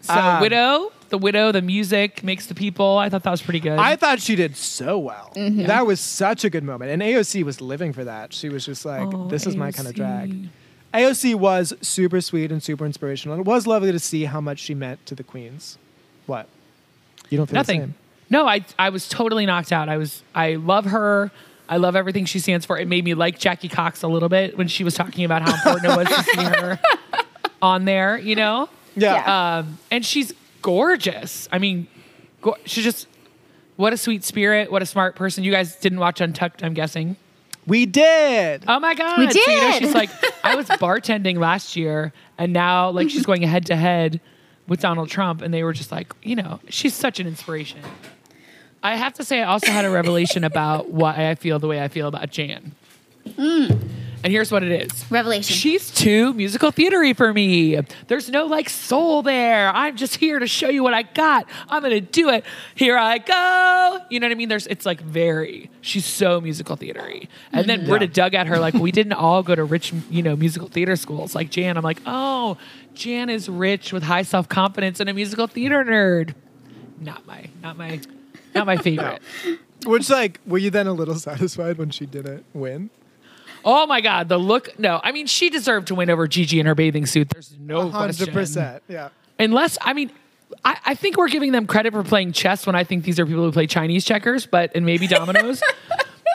So 0.00 0.14
Um, 0.14 0.40
widow, 0.40 0.92
the 1.08 1.18
widow, 1.18 1.50
the 1.52 1.62
music 1.62 2.22
makes 2.22 2.46
the 2.46 2.54
people. 2.54 2.98
I 2.98 3.08
thought 3.08 3.24
that 3.24 3.30
was 3.30 3.42
pretty 3.42 3.60
good. 3.60 3.78
I 3.78 3.96
thought 3.96 4.20
she 4.20 4.36
did 4.36 4.56
so 4.56 4.98
well. 4.98 5.32
Mm-hmm. 5.34 5.64
That 5.66 5.86
was 5.86 5.98
such 6.00 6.44
a 6.44 6.50
good 6.50 6.62
moment. 6.64 6.90
And 6.92 7.02
AOC 7.02 7.42
was 7.42 7.60
living 7.60 7.92
for 7.92 8.04
that. 8.04 8.32
She 8.32 8.48
was 8.48 8.64
just 8.64 8.84
like, 8.84 9.12
Oh, 9.12 9.28
this 9.28 9.46
is 9.46 9.56
my 9.56 9.72
kind 9.72 9.88
of 9.88 9.94
drag. 9.94 10.48
AOC 10.94 11.34
was 11.34 11.74
super 11.82 12.20
sweet 12.20 12.50
and 12.50 12.62
super 12.62 12.86
inspirational. 12.86 13.36
And 13.36 13.46
it 13.46 13.48
was 13.50 13.66
lovely 13.66 13.92
to 13.92 13.98
see 13.98 14.24
how 14.24 14.40
much 14.40 14.58
she 14.60 14.74
meant 14.74 15.04
to 15.06 15.14
the 15.14 15.22
queens. 15.24 15.78
What? 16.26 16.48
You 17.28 17.36
don't 17.38 17.46
feel 17.46 17.52
the 17.54 17.58
Nothing. 17.58 17.80
same? 17.80 17.94
No, 18.30 18.46
I 18.46 18.64
I 18.78 18.90
was 18.90 19.08
totally 19.08 19.46
knocked 19.46 19.72
out. 19.72 19.88
I 19.88 19.96
was 19.96 20.22
I 20.34 20.54
love 20.56 20.86
her. 20.86 21.30
I 21.68 21.76
love 21.76 21.96
everything 21.96 22.24
she 22.24 22.38
stands 22.38 22.64
for. 22.64 22.78
It 22.78 22.88
made 22.88 23.04
me 23.04 23.14
like 23.14 23.38
Jackie 23.38 23.68
Cox 23.68 24.02
a 24.02 24.08
little 24.08 24.28
bit 24.28 24.56
when 24.56 24.68
she 24.68 24.84
was 24.84 24.94
talking 24.94 25.24
about 25.24 25.42
how 25.42 25.54
important 25.54 25.92
it 25.92 25.96
was 25.96 26.08
to 26.08 26.22
see 26.24 26.44
her 26.44 26.80
on 27.62 27.84
there, 27.84 28.16
you 28.18 28.34
know? 28.36 28.68
Yeah. 28.96 29.14
Yeah. 29.14 29.58
Um, 29.58 29.78
and 29.90 30.04
she's 30.04 30.32
gorgeous. 30.62 31.46
I 31.52 31.58
mean, 31.58 31.86
go- 32.40 32.56
she's 32.64 32.84
just 32.84 33.06
what 33.76 33.92
a 33.92 33.96
sweet 33.96 34.24
spirit, 34.24 34.72
what 34.72 34.82
a 34.82 34.86
smart 34.86 35.14
person. 35.14 35.44
You 35.44 35.52
guys 35.52 35.76
didn't 35.76 35.98
watch 35.98 36.20
Untucked, 36.20 36.64
I'm 36.64 36.74
guessing. 36.74 37.16
We 37.66 37.84
did. 37.84 38.64
Oh 38.66 38.80
my 38.80 38.94
god! 38.94 39.18
We 39.18 39.30
So, 39.30 39.38
you 39.46 39.56
know, 39.60 39.72
she's 39.72 39.94
like, 39.94 40.08
I 40.42 40.54
was 40.56 40.66
bartending 40.80 41.36
last 41.36 41.76
year, 41.76 42.14
and 42.38 42.54
now 42.54 42.88
like 42.90 43.10
she's 43.10 43.26
going 43.26 43.42
head 43.42 43.66
to 43.66 43.76
head 43.76 44.22
with 44.66 44.80
Donald 44.80 45.10
Trump, 45.10 45.42
and 45.42 45.52
they 45.52 45.62
were 45.62 45.74
just 45.74 45.92
like, 45.92 46.14
you 46.22 46.34
know, 46.34 46.60
she's 46.70 46.94
such 46.94 47.20
an 47.20 47.26
inspiration. 47.26 47.80
I 48.82 48.96
have 48.96 49.14
to 49.14 49.24
say, 49.24 49.42
I 49.42 49.48
also 49.48 49.70
had 49.70 49.84
a 49.84 49.90
revelation 49.90 50.44
about 50.44 50.90
why 50.90 51.28
I 51.28 51.34
feel 51.34 51.58
the 51.58 51.66
way 51.66 51.82
I 51.82 51.88
feel 51.88 52.08
about 52.08 52.30
Jan. 52.30 52.72
Mm. 53.26 53.88
And 54.24 54.32
here's 54.32 54.50
what 54.50 54.64
it 54.64 54.72
is. 54.72 55.10
Revelation. 55.10 55.54
She's 55.54 55.90
too 55.92 56.32
musical 56.34 56.72
theatery 56.72 57.16
for 57.16 57.32
me. 57.32 57.80
There's 58.08 58.28
no 58.28 58.46
like 58.46 58.68
soul 58.68 59.22
there. 59.22 59.68
I'm 59.68 59.96
just 59.96 60.16
here 60.16 60.40
to 60.40 60.46
show 60.46 60.68
you 60.68 60.82
what 60.82 60.92
I 60.92 61.02
got. 61.02 61.46
I'm 61.68 61.82
gonna 61.82 62.00
do 62.00 62.28
it. 62.30 62.44
Here 62.74 62.98
I 62.98 63.18
go. 63.18 64.04
You 64.10 64.18
know 64.18 64.26
what 64.26 64.32
I 64.32 64.34
mean? 64.34 64.48
There's 64.48 64.66
it's 64.66 64.84
like 64.84 65.00
very. 65.00 65.70
She's 65.82 66.04
so 66.04 66.40
musical 66.40 66.76
theatery. 66.76 67.28
And 67.52 67.68
then 67.68 67.80
mm-hmm. 67.80 67.90
Brita 67.90 68.08
dug 68.08 68.34
at 68.34 68.48
her 68.48 68.58
like 68.58 68.74
we 68.74 68.90
didn't 68.90 69.12
all 69.12 69.44
go 69.44 69.54
to 69.54 69.62
rich, 69.62 69.92
you 70.10 70.22
know, 70.22 70.34
musical 70.34 70.68
theater 70.68 70.96
schools 70.96 71.36
like 71.36 71.50
Jan. 71.50 71.76
I'm 71.76 71.84
like, 71.84 72.00
oh, 72.04 72.58
Jan 72.94 73.30
is 73.30 73.48
rich 73.48 73.92
with 73.92 74.02
high 74.02 74.22
self 74.22 74.48
confidence 74.48 74.98
and 74.98 75.08
a 75.08 75.14
musical 75.14 75.46
theater 75.46 75.84
nerd. 75.84 76.34
Not 77.00 77.24
my, 77.24 77.48
not 77.62 77.78
my, 77.78 78.00
not 78.58 78.66
my 78.66 78.76
favorite. 78.82 79.20
Which, 79.86 80.10
like, 80.10 80.40
were 80.46 80.58
you 80.58 80.70
then 80.70 80.86
a 80.86 80.92
little 80.92 81.14
satisfied 81.14 81.78
when 81.78 81.90
she 81.90 82.04
didn't 82.06 82.44
win? 82.52 82.90
Oh 83.64 83.86
my 83.86 84.00
god, 84.00 84.28
the 84.28 84.38
look. 84.38 84.78
No, 84.78 85.00
I 85.02 85.10
mean 85.12 85.26
she 85.26 85.50
deserved 85.50 85.88
to 85.88 85.94
win 85.94 86.10
over 86.10 86.28
Gigi 86.28 86.60
in 86.60 86.66
her 86.66 86.74
bathing 86.76 87.06
suit. 87.06 87.28
There's 87.30 87.56
no 87.58 87.90
question. 87.90 88.26
100%. 88.28 88.80
Yeah. 88.88 89.08
Unless, 89.40 89.78
I 89.82 89.92
mean, 89.94 90.10
I, 90.64 90.78
I 90.86 90.94
think 90.94 91.16
we're 91.16 91.28
giving 91.28 91.50
them 91.52 91.66
credit 91.66 91.92
for 91.92 92.02
playing 92.04 92.32
chess 92.32 92.66
when 92.66 92.76
I 92.76 92.84
think 92.84 93.04
these 93.04 93.18
are 93.18 93.26
people 93.26 93.42
who 93.44 93.50
play 93.52 93.66
Chinese 93.66 94.04
checkers, 94.04 94.46
but 94.46 94.72
and 94.76 94.86
maybe 94.86 95.06
dominoes. 95.08 95.60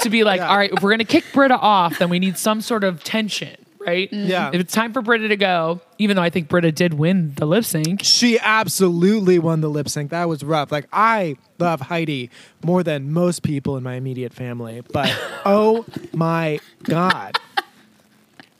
to 0.01 0.09
be 0.09 0.23
like, 0.25 0.39
Yeah. 0.39 0.49
all 0.49 0.57
right, 0.57 0.71
if 0.71 0.83
we're 0.83 0.91
gonna 0.91 1.05
kick 1.05 1.23
Brita 1.33 1.57
off, 1.57 1.97
then 1.97 2.09
we 2.09 2.19
need 2.19 2.37
some 2.37 2.59
sort 2.61 2.83
of 2.83 3.03
tension, 3.05 3.55
right? 3.85 4.09
Mm-hmm. 4.11 4.29
Yeah. 4.29 4.49
If 4.53 4.59
it's 4.61 4.73
time 4.73 4.93
for 4.93 5.01
Brita 5.01 5.27
to 5.27 5.35
go, 5.37 5.81
even 5.97 6.15
though 6.15 6.21
I 6.23 6.29
think 6.29 6.47
Brita 6.49 6.71
did 6.71 6.93
win 6.95 7.33
the 7.35 7.45
lip 7.45 7.65
sync, 7.65 8.01
She 8.03 8.39
absolutely 8.39 9.39
won 9.39 9.61
the 9.61 9.69
lip 9.69 9.89
sync. 9.89 10.11
That 10.11 10.27
was 10.29 10.43
rough. 10.43 10.71
Like 10.71 10.87
I 10.93 11.35
love 11.59 11.81
Heidi 11.81 12.29
more 12.63 12.83
than 12.83 13.11
most 13.11 13.43
people 13.43 13.77
in 13.77 13.83
my 13.83 13.95
immediate 13.95 14.33
family, 14.33 14.81
but 14.91 15.09
oh 15.45 15.85
my 16.13 16.59
god, 16.83 17.37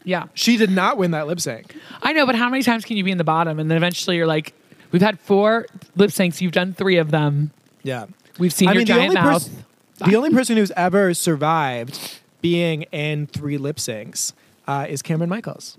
yeah, 0.04 0.26
she 0.34 0.58
did 0.58 0.70
not 0.70 0.98
win 0.98 1.12
that 1.12 1.28
lip 1.28 1.40
sync. 1.40 1.76
I 2.02 2.14
know. 2.14 2.26
But 2.26 2.36
how 2.36 2.50
many 2.50 2.64
times 2.64 2.84
can 2.86 2.98
you 2.98 3.04
be 3.04 3.12
in 3.12 3.18
the 3.18 3.24
bottom, 3.24 3.60
and 3.60 3.70
then 3.70 3.78
eventually 3.78 4.18
you're 4.18 4.28
like, 4.28 4.54
we've 4.92 5.02
had 5.02 5.20
four 5.20 5.66
lip 5.96 6.10
syncs, 6.12 6.42
you've 6.42 6.52
done 6.52 6.74
three 6.74 6.98
of 6.98 7.12
them, 7.12 7.52
Yeah, 7.84 8.06
we've 8.38 8.54
seen 8.54 8.68
I 8.70 8.74
your 8.74 8.80
mean 8.82 8.88
giant 8.88 9.04
only 9.10 9.16
mouth. 9.16 9.44
person, 9.44 9.66
the 10.12 10.16
only 10.18 10.32
person 10.32 10.58
who's 10.58 10.72
ever 10.76 11.14
survived 11.14 12.20
being 12.42 12.82
in 12.92 13.28
three 13.28 13.58
lip 13.58 13.78
syncs 13.78 14.34
uh, 14.68 14.86
is 14.90 15.02
Kameron 15.02 15.28
Michaels. 15.30 15.78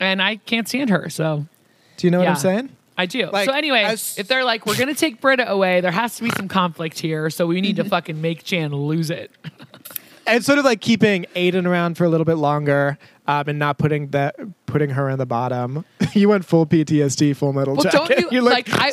and 0.00 0.20
I 0.22 0.36
can't 0.36 0.68
stand 0.68 0.90
her. 0.90 1.08
So 1.10 1.46
Do 1.96 2.06
you 2.06 2.10
know 2.10 2.18
what 2.18 2.28
I'm 2.28 2.36
saying? 2.36 2.70
I 2.96 3.06
do. 3.06 3.28
Like, 3.30 3.48
so 3.48 3.52
anyway, 3.54 3.82
as- 3.82 4.16
if 4.18 4.28
they're 4.28 4.44
like, 4.44 4.66
we're 4.66 4.76
gonna 4.76 4.94
take 4.94 5.20
Brita 5.20 5.50
away, 5.50 5.80
there 5.80 5.90
has 5.90 6.16
to 6.16 6.22
be 6.22 6.30
some 6.30 6.46
conflict 6.48 6.98
here. 7.00 7.28
So 7.30 7.46
we 7.46 7.60
need 7.60 7.76
to 7.76 7.84
fucking 7.94 8.20
make 8.20 8.44
Jan 8.44 8.72
lose 8.72 9.10
it. 9.10 9.30
And 10.26 10.44
sort 10.44 10.58
of 10.58 10.64
like 10.64 10.80
keeping 10.80 11.26
Aiden 11.36 11.66
around 11.66 11.98
for 11.98 12.04
a 12.04 12.08
little 12.08 12.24
bit 12.24 12.36
longer 12.36 12.96
um, 13.26 13.48
and 13.48 13.58
not 13.58 13.78
putting 13.78 14.08
that 14.10 14.36
putting 14.66 14.90
her 14.90 15.10
in 15.10 15.18
the 15.18 15.26
bottom. 15.26 15.84
you 16.14 16.28
went 16.28 16.44
full 16.44 16.66
PTSD, 16.66 17.34
full 17.36 17.52
metal 17.52 17.74
Well, 17.74 17.82
jacket. 17.82 17.98
don't 17.98 18.20
you- 18.20 18.28
You're 18.30 18.42
like, 18.42 18.68
I- 18.72 18.92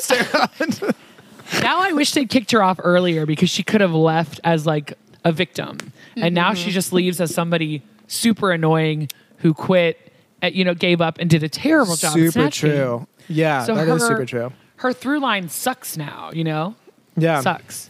now 1.62 1.82
I 1.82 1.92
wish 1.94 2.12
they 2.14 2.26
kicked 2.26 2.52
her 2.52 2.64
off 2.64 2.80
earlier 2.84 3.26
because 3.26 3.50
she 3.50 3.64
could 3.64 3.82
have 3.82 3.94
left 3.94 4.40
as 4.44 4.66
like 4.66 4.94
a 5.24 5.32
victim, 5.32 5.78
and 6.16 6.34
now 6.34 6.52
Mm-hmm. 6.54 6.64
she 6.64 6.72
just 6.72 6.92
leaves 6.94 7.22
as 7.22 7.34
somebody 7.34 7.82
super 8.12 8.52
annoying 8.52 9.10
who 9.38 9.54
quit, 9.54 10.12
uh, 10.44 10.48
you 10.48 10.64
know, 10.66 10.74
gave 10.74 11.02
up 11.02 11.18
and 11.20 11.30
did 11.30 11.44
a 11.44 11.50
terrible 11.50 11.96
job. 11.96 12.14
super 12.14 12.50
true. 12.50 13.08
Yeah, 13.28 13.64
So 13.64 13.76
that 13.76 13.88
her, 13.88 13.96
is 13.96 14.06
super 14.06 14.26
true. 14.26 14.52
Her 14.78 14.94
through 14.94 15.20
line 15.20 15.50
sucks 15.50 15.96
now. 15.98 16.32
You 16.34 16.44
know, 16.44 16.76
Yeah. 17.18 17.42
sucks. 17.42 17.90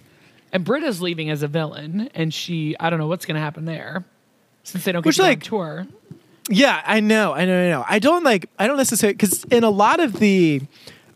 And 0.54 0.64
Brita's 0.66 1.02
leaving 1.02 1.30
as 1.30 1.44
a 1.44 1.48
villain, 1.48 2.10
and 2.14 2.34
she 2.34 2.76
I 2.80 2.90
don't 2.90 3.00
know 3.00 3.08
what's 3.08 3.26
gonna 3.26 3.40
happen 3.40 3.66
there 3.66 4.04
since 4.64 4.84
they 4.84 4.92
don't 4.92 5.02
get 5.02 5.08
Which, 5.10 5.16
to 5.18 5.22
go 5.24 5.28
like, 5.28 5.44
tour. 5.44 5.88
Yeah, 6.50 6.82
I 6.86 7.00
know, 7.00 7.34
I 7.34 7.46
know, 7.46 7.66
I 7.66 7.70
know. 7.70 7.86
I 7.88 8.00
don't 8.00 8.24
like. 8.24 8.50
I 8.60 8.68
don't 8.68 8.78
necessarily 8.78 9.14
because 9.14 9.44
in 9.46 9.64
a 9.64 9.70
lot 9.70 10.00
of 10.00 10.20
the 10.20 10.62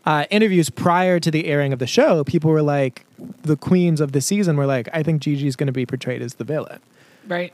uh, 0.06 0.24
interviews 0.30 0.70
prior 0.70 1.18
to 1.20 1.30
the 1.30 1.46
airing 1.46 1.72
of 1.72 1.78
the 1.78 1.86
show, 1.86 2.24
people 2.24 2.50
were 2.50 2.62
like, 2.62 3.04
the 3.42 3.56
queens 3.56 4.00
of 4.00 4.12
the 4.12 4.20
season 4.20 4.56
were 4.56 4.64
like, 4.66 4.88
I 4.92 5.02
think 5.02 5.20
Gigi's 5.20 5.56
going 5.56 5.66
to 5.66 5.72
be 5.72 5.84
portrayed 5.84 6.22
as 6.22 6.34
the 6.34 6.44
villain. 6.44 6.78
Right. 7.26 7.52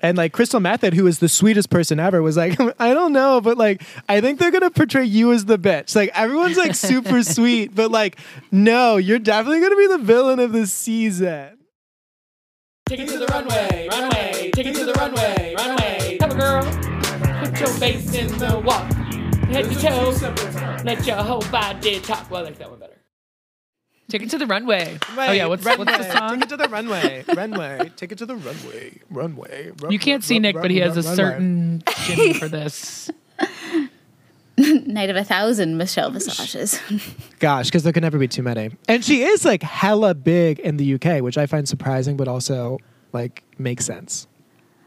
And 0.00 0.16
like 0.16 0.32
Crystal 0.32 0.60
Methyd, 0.60 0.94
who 0.94 1.06
is 1.06 1.18
the 1.18 1.28
sweetest 1.28 1.70
person 1.70 1.98
ever, 1.98 2.22
was 2.22 2.36
like, 2.36 2.58
I 2.80 2.94
don't 2.94 3.12
know, 3.12 3.40
but 3.40 3.58
like, 3.58 3.82
I 4.08 4.20
think 4.20 4.38
they're 4.38 4.50
gonna 4.50 4.70
portray 4.70 5.04
you 5.04 5.32
as 5.32 5.44
the 5.44 5.58
bitch. 5.58 5.96
Like 5.96 6.10
everyone's 6.14 6.56
like 6.56 6.74
super 6.76 7.22
sweet, 7.22 7.74
but 7.74 7.90
like, 7.90 8.18
no, 8.50 8.96
you're 8.96 9.18
definitely 9.18 9.60
gonna 9.60 9.76
be 9.76 9.86
the 9.88 9.98
villain 9.98 10.38
of 10.38 10.52
the 10.52 10.66
season. 10.66 11.58
Take 12.86 13.00
it 13.00 13.08
to 13.08 13.18
the 13.18 13.26
runway, 13.26 13.88
runway, 13.90 14.50
take 14.54 14.66
it 14.66 14.74
to 14.76 14.84
the 14.84 14.94
runway, 14.94 15.54
runway. 15.58 16.16
Come 16.18 16.30
on, 16.32 16.38
girl. 16.38 17.44
Put 17.44 17.60
your 17.60 17.68
face 17.68 18.14
in 18.14 18.28
the 18.38 18.58
wall. 18.60 18.84
Head 19.48 19.64
to 19.64 19.74
toe. 19.80 20.82
Let 20.84 21.06
your 21.06 21.16
whole 21.16 21.42
body 21.50 22.00
talk. 22.00 22.30
Well, 22.30 22.42
I 22.42 22.44
like 22.44 22.58
that 22.58 22.70
one 22.70 22.78
better. 22.78 22.97
Take 24.08 24.22
it 24.22 24.30
to 24.30 24.38
the 24.38 24.46
runway. 24.46 24.98
oh 25.16 25.32
yeah, 25.32 25.46
what's, 25.46 25.64
runway. 25.64 25.84
what's 25.84 26.06
the 26.06 26.12
song? 26.16 26.34
Take 26.40 26.44
it 26.44 26.48
to 26.48 26.56
the 26.56 26.68
runway, 26.68 27.24
runway. 27.34 27.92
Take 27.96 28.12
it 28.12 28.18
to 28.18 28.26
the 28.26 28.36
runway, 28.36 28.98
runway. 29.10 29.70
run- 29.82 29.92
You 29.92 29.98
can't 29.98 30.24
see 30.24 30.36
run- 30.36 30.42
Nick, 30.42 30.56
run- 30.56 30.62
but 30.62 30.70
he 30.70 30.78
has 30.78 30.96
a 30.96 31.02
run- 31.02 31.16
runway. 31.18 31.32
certain 31.32 31.82
chin 32.06 32.34
for 32.34 32.48
this. 32.48 33.10
Night 34.56 35.08
of 35.08 35.14
a 35.14 35.22
thousand 35.22 35.76
Michelle 35.76 36.10
Visages. 36.10 36.80
Gosh, 37.38 37.66
because 37.66 37.84
there 37.84 37.92
can 37.92 38.02
never 38.02 38.18
be 38.18 38.26
too 38.26 38.42
many. 38.42 38.70
And 38.88 39.04
she 39.04 39.22
is 39.22 39.44
like 39.44 39.62
hella 39.62 40.14
big 40.16 40.58
in 40.58 40.78
the 40.78 40.94
UK, 40.94 41.20
which 41.22 41.38
I 41.38 41.46
find 41.46 41.68
surprising, 41.68 42.16
but 42.16 42.26
also 42.26 42.78
like 43.12 43.44
makes 43.56 43.84
sense. 43.84 44.26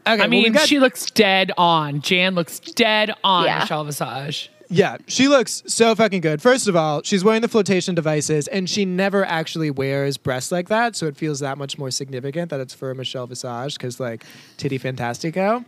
Okay, 0.06 0.14
I 0.14 0.16
well, 0.16 0.28
mean, 0.28 0.52
got- 0.52 0.68
she 0.68 0.78
looks 0.78 1.06
dead 1.12 1.52
on. 1.56 2.02
Jan 2.02 2.34
looks 2.34 2.60
dead 2.60 3.12
on 3.24 3.46
Yeah. 3.46 3.60
Michelle 3.60 3.84
Visage. 3.84 4.50
Yeah, 4.72 4.96
she 5.06 5.28
looks 5.28 5.62
so 5.66 5.94
fucking 5.94 6.22
good. 6.22 6.40
First 6.40 6.66
of 6.66 6.74
all, 6.74 7.02
she's 7.02 7.22
wearing 7.22 7.42
the 7.42 7.48
flotation 7.48 7.94
devices, 7.94 8.48
and 8.48 8.68
she 8.70 8.86
never 8.86 9.22
actually 9.24 9.70
wears 9.70 10.16
breasts 10.16 10.50
like 10.50 10.68
that, 10.68 10.96
so 10.96 11.06
it 11.06 11.16
feels 11.16 11.40
that 11.40 11.58
much 11.58 11.76
more 11.76 11.90
significant 11.90 12.50
that 12.50 12.58
it's 12.58 12.72
for 12.72 12.94
Michelle 12.94 13.26
Visage 13.26 13.74
because 13.74 14.00
like 14.00 14.24
titty 14.56 14.78
fantastico. 14.78 15.64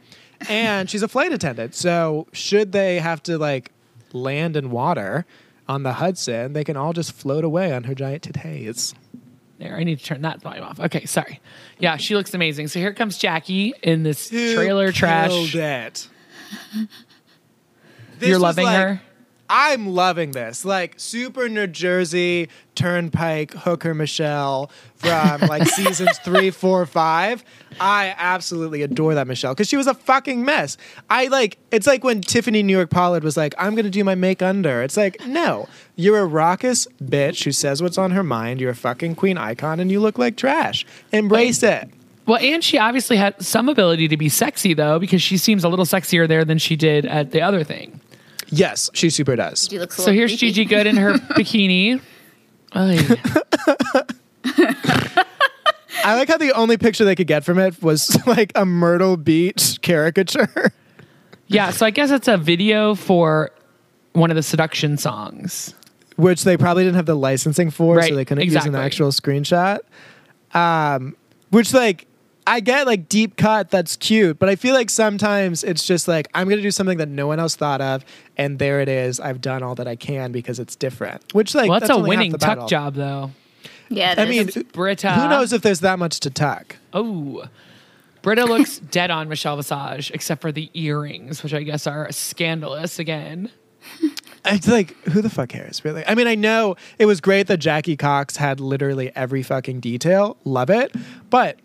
And 0.49 0.89
she's 0.89 1.03
a 1.03 1.09
flight 1.09 1.33
attendant, 1.33 1.75
so 1.75 2.27
should 2.33 2.73
they 2.73 2.99
have 2.99 3.23
to 3.25 3.37
like 3.37 3.73
land 4.15 4.57
in 4.57 4.71
water 4.71 5.27
on 5.69 5.83
the 5.83 5.95
Hudson, 5.95 6.53
they 6.53 6.65
can 6.65 6.77
all 6.77 6.93
just 6.93 7.13
float 7.13 7.45
away 7.45 7.73
on 7.73 7.85
her 7.85 7.95
giant 7.95 8.23
titties. 8.23 8.95
There, 9.59 9.77
I 9.77 9.85
need 9.85 9.99
to 9.99 10.05
turn 10.05 10.23
that 10.23 10.41
volume 10.41 10.65
off. 10.65 10.81
Okay, 10.81 11.05
sorry. 11.05 11.41
Yeah, 11.79 11.97
she 11.97 12.17
looks 12.17 12.35
amazing. 12.35 12.69
So 12.69 12.81
here 12.81 12.93
comes 12.93 13.19
Jackie 13.19 13.73
in 13.83 14.03
this 14.03 14.29
trailer 14.29 14.93
trash. 14.93 15.31
Killed 15.31 15.55
it. 15.55 16.09
This 18.19 18.29
You're 18.29 18.39
loving 18.39 18.65
like- 18.67 18.77
her. 18.77 19.01
I'm 19.49 19.89
loving 19.89 20.33
this. 20.33 20.65
Like 20.65 20.95
super 20.97 21.51
New 21.51 21.67
Jersey 21.67 22.49
Turnpike 22.75 23.53
hooker 23.53 23.93
Michelle 23.93 24.71
from 24.97 25.41
like 25.49 25.69
seasons 25.69 26.19
three, 26.21 26.51
four, 26.51 26.87
five. 26.87 27.45
I 27.79 28.15
absolutely 28.17 28.81
adore 28.81 29.15
that 29.15 29.27
Michelle 29.27 29.53
because 29.53 29.69
she 29.69 29.77
was 29.77 29.87
a 29.87 29.93
fucking 29.93 30.47
mess. 30.47 30.79
I 31.11 31.27
like 31.27 31.59
it's 31.71 31.87
like 31.87 32.03
when 32.05 32.23
Tiffany 32.23 32.63
New 32.63 32.73
York 32.75 32.89
Pollard 32.89 33.23
was 33.23 33.37
like, 33.37 33.55
I'm 33.59 33.75
gonna 33.75 33.91
do 33.91 34.03
my 34.03 34.15
make 34.15 34.41
under. 34.41 34.83
It's 34.83 34.97
like, 34.97 35.25
no, 35.27 35.69
you're 35.95 36.21
a 36.21 36.27
raucous 36.27 36.89
bitch 37.03 37.45
who 37.45 37.53
says 37.53 37.83
what's 37.83 37.99
on 37.99 38.13
her 38.13 38.25
mind. 38.25 38.63
You're 38.63 38.71
a 38.71 38.75
fucking 38.75 39.15
queen 39.17 39.37
icon 39.37 39.79
and 39.79 39.91
you 39.91 40.01
look 40.01 40.17
like 40.19 40.37
trash. 40.37 40.87
Embrace 41.13 41.63
it. 41.63 41.91
Well, 42.27 42.39
and 42.41 42.65
she 42.65 42.79
obviously 42.79 43.19
had 43.19 43.41
some 43.45 43.69
ability 43.69 44.09
to 44.09 44.17
be 44.17 44.31
sexy 44.31 44.73
though, 44.73 44.99
because 44.99 45.21
she 45.21 45.37
seems 45.37 45.65
a 45.65 45.69
little 45.69 45.85
sexier 45.85 46.27
there 46.27 46.47
than 46.47 46.57
she 46.57 46.77
did 46.77 47.05
at 47.05 47.33
the 47.33 47.43
other 47.43 47.63
thing. 47.63 48.01
Yes, 48.51 48.91
she 48.95 49.11
super 49.11 49.37
does. 49.37 49.69
She 49.71 49.79
looks 49.79 49.97
So 49.97 50.13
here's 50.13 50.31
creepy. 50.33 50.53
Gigi 50.53 50.65
Goode 50.67 50.87
in 50.87 50.97
her 50.97 51.13
bikini. 51.37 52.01
I 56.07 56.17
like 56.17 56.29
how 56.29 56.37
the 56.37 56.53
only 56.55 56.77
picture 56.77 57.05
they 57.05 57.15
could 57.15 57.27
get 57.27 57.45
from 57.45 57.59
it 57.59 57.83
was 57.83 58.17
like 58.27 58.53
a 58.55 58.65
Myrtle 58.67 59.17
Beach 59.17 59.81
caricature. 59.81 60.73
Yeah, 61.47 61.71
so 61.71 61.87
I 61.87 61.91
guess 61.91 62.11
it's 62.11 62.29
a 62.29 62.37
video 62.37 62.95
for 62.95 63.51
one 64.13 64.31
of 64.31 64.35
the 64.37 64.43
seduction 64.43 64.97
songs. 64.99 65.75
which 66.17 66.45
they 66.45 66.57
probably 66.57 66.85
didn't 66.85 66.97
have 66.97 67.07
the 67.07 67.15
licensing 67.15 67.71
for, 67.71 67.97
Right, 67.97 68.09
so 68.09 68.15
they 68.15 68.25
couldn't 68.25 68.45
use 68.45 68.55
exactly. 68.55 68.79
an 68.79 68.85
actual 68.85 69.11
screenshot. 69.11 69.79
Um, 70.53 71.17
which 71.51 71.73
like 71.73 72.07
I 72.47 72.61
get 72.61 72.87
like 72.87 73.09
deep 73.09 73.37
cut, 73.37 73.71
that's 73.71 73.97
cute, 73.97 74.39
but 74.39 74.49
I 74.49 74.57
feel 74.57 74.75
like 74.75 74.91
sometimes 74.91 75.65
it's 75.65 75.87
just 75.87 76.07
like 76.09 76.29
I'm 76.35 76.49
gonna 76.49 76.63
do 76.63 76.71
something 76.71 76.99
that 76.99 77.09
no 77.09 77.27
one 77.27 77.41
else 77.41 77.57
thought 77.57 77.81
of, 77.81 78.05
and 78.37 78.59
there 78.59 78.81
it 78.81 78.89
is. 78.89 79.19
I've 79.21 79.41
done 79.41 79.63
all 79.63 79.75
that 79.77 79.89
I 79.89 79.97
can 79.97 80.33
because 80.33 80.59
it's 80.59 80.77
different. 80.77 81.33
Which 81.35 81.55
like 81.55 81.71
Well, 81.71 81.81
that's, 81.81 81.89
that's 81.89 81.99
a 81.99 82.03
winning 82.03 82.33
tuck 82.33 82.41
battle. 82.41 82.67
job, 82.67 82.95
though. 82.95 83.31
Yeah, 83.89 84.15
I 84.17 84.27
mean, 84.27 84.51
Brita. 84.73 85.13
who 85.13 85.21
uh, 85.23 85.29
knows 85.29 85.53
if 85.53 85.63
there's 85.63 85.81
that 85.81 85.99
much 85.99 86.21
to 86.21 86.31
tuck? 86.31 86.77
Oh. 86.93 87.45
Brita 88.23 88.47
looks 88.47 88.79
dead 88.91 89.11
on 89.11 89.29
Michelle 89.29 89.57
Visage, 89.57 90.11
except 90.11 90.41
for 90.41 90.51
the 90.51 90.71
earrings, 90.73 91.43
which 91.43 91.53
I 91.53 91.63
guess 91.63 91.87
are 91.87 92.11
scandalous 92.11 92.99
again. 92.99 93.51
It's 94.47 94.69
like 94.69 94.95
who 95.05 95.23
the 95.23 95.31
fuck 95.31 95.49
cares, 95.49 95.87
really? 95.87 96.05
I 96.07 96.15
mean, 96.15 96.27
I 96.27 96.35
know 96.35 96.77
it 96.99 97.07
was 97.07 97.23
great 97.23 97.47
that 97.47 97.57
Jackie 97.59 97.97
Cox 97.97 98.37
had 98.37 98.61
literally 98.61 99.11
every 99.17 99.43
fucking 99.43 99.81
detail. 99.81 100.37
Love 100.45 100.69
it, 100.69 100.95
but 101.31 101.59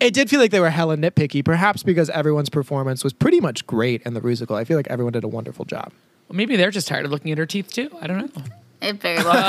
it 0.00 0.14
did 0.14 0.30
feel 0.30 0.40
like 0.40 0.50
they 0.50 0.60
were 0.60 0.70
hella 0.70 0.96
nitpicky. 0.96 1.44
Perhaps 1.44 1.82
because 1.82 2.10
everyone's 2.10 2.48
performance 2.48 3.04
was 3.04 3.12
pretty 3.12 3.40
much 3.40 3.66
great 3.66 4.02
in 4.02 4.14
the 4.14 4.20
musical. 4.20 4.56
I 4.56 4.64
feel 4.64 4.76
like 4.76 4.88
everyone 4.88 5.12
did 5.12 5.24
a 5.24 5.28
wonderful 5.28 5.64
job. 5.64 5.92
Well, 6.28 6.36
maybe 6.36 6.56
they're 6.56 6.70
just 6.70 6.88
tired 6.88 7.04
of 7.04 7.10
looking 7.10 7.32
at 7.32 7.38
her 7.38 7.46
teeth, 7.46 7.72
too. 7.72 7.90
I 8.00 8.06
don't 8.06 8.18
know. 8.34 8.42
it 8.82 9.00
very 9.00 9.16
well 9.16 9.42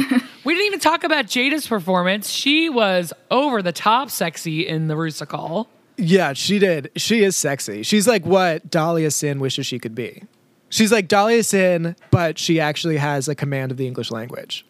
could 0.00 0.08
be. 0.08 0.14
Oh. 0.16 0.28
we 0.44 0.54
didn't 0.54 0.66
even 0.66 0.80
talk 0.80 1.04
about 1.04 1.26
Jaida's 1.32 1.66
performance. 1.66 2.30
She 2.30 2.68
was 2.68 3.12
over 3.30 3.62
the 3.62 3.72
top 3.72 4.10
sexy 4.10 4.66
in 4.66 4.88
the 4.88 4.94
Rusical. 4.94 5.66
Yeah, 5.98 6.32
she 6.32 6.58
did. 6.58 6.90
She 6.96 7.22
is 7.22 7.36
sexy. 7.36 7.82
She's 7.82 8.08
like 8.08 8.24
what 8.24 8.70
Dahlia 8.70 9.10
Sin 9.10 9.40
wishes 9.40 9.66
she 9.66 9.78
could 9.78 9.94
be. 9.94 10.22
She's 10.70 10.90
like 10.90 11.06
Dahlia 11.06 11.42
Sin, 11.44 11.96
but 12.10 12.38
she 12.38 12.58
actually 12.58 12.96
has 12.96 13.28
a 13.28 13.34
command 13.34 13.70
of 13.70 13.76
the 13.76 13.86
English 13.86 14.10
language. 14.10 14.64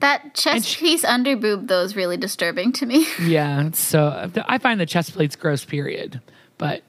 That 0.00 0.34
chest 0.34 0.78
piece 0.78 1.04
under 1.04 1.36
boob 1.36 1.68
though 1.68 1.82
is 1.82 1.96
really 1.96 2.16
disturbing 2.16 2.72
to 2.74 2.86
me. 2.86 3.06
Yeah, 3.20 3.70
so 3.72 4.30
I 4.48 4.58
find 4.58 4.78
the 4.80 4.86
chest 4.86 5.12
plates 5.14 5.34
gross, 5.36 5.64
period. 5.64 6.20
But 6.56 6.82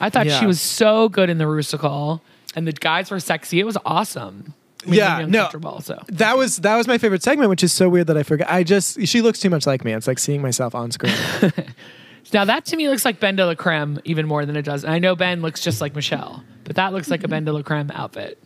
I 0.00 0.10
thought 0.10 0.26
Yeah. 0.26 0.38
she 0.40 0.46
was 0.46 0.60
so 0.60 1.08
good 1.08 1.30
in 1.30 1.38
the 1.38 1.44
Rusical, 1.44 2.20
and 2.54 2.66
the 2.66 2.72
guys 2.72 3.10
were 3.10 3.20
sexy. 3.20 3.58
It 3.60 3.64
was 3.64 3.76
awesome. 3.84 4.54
Made 4.86 4.96
Yeah, 4.96 5.26
no. 5.26 5.48
So 5.80 6.00
That 6.08 6.36
was 6.38 6.58
that 6.58 6.76
was 6.76 6.86
my 6.86 6.98
favorite 6.98 7.22
segment, 7.24 7.50
which 7.50 7.64
is 7.64 7.72
so 7.72 7.88
weird 7.88 8.06
that 8.06 8.16
I 8.16 8.22
forgot. 8.22 8.48
I 8.50 8.62
just 8.62 9.04
she 9.06 9.20
looks 9.22 9.40
too 9.40 9.50
much 9.50 9.66
like 9.66 9.84
me. 9.84 9.92
It's 9.92 10.06
like 10.06 10.20
seeing 10.20 10.40
myself 10.40 10.74
on 10.74 10.92
screen. 10.92 11.14
now 12.32 12.44
that 12.44 12.64
to 12.66 12.76
me 12.76 12.88
looks 12.88 13.04
like 13.04 13.18
BenDeLaCreme 13.20 14.00
even 14.04 14.26
more 14.26 14.46
than 14.46 14.54
it 14.56 14.62
does. 14.62 14.84
And 14.84 14.92
I 14.92 14.98
know 15.00 15.16
Ben 15.16 15.42
looks 15.42 15.60
just 15.60 15.80
like 15.80 15.96
Michelle, 15.96 16.44
but 16.64 16.76
that 16.76 16.92
looks 16.92 17.10
like 17.10 17.24
a 17.24 17.28
BenDeLaCreme 17.28 17.90
outfit. 17.92 18.38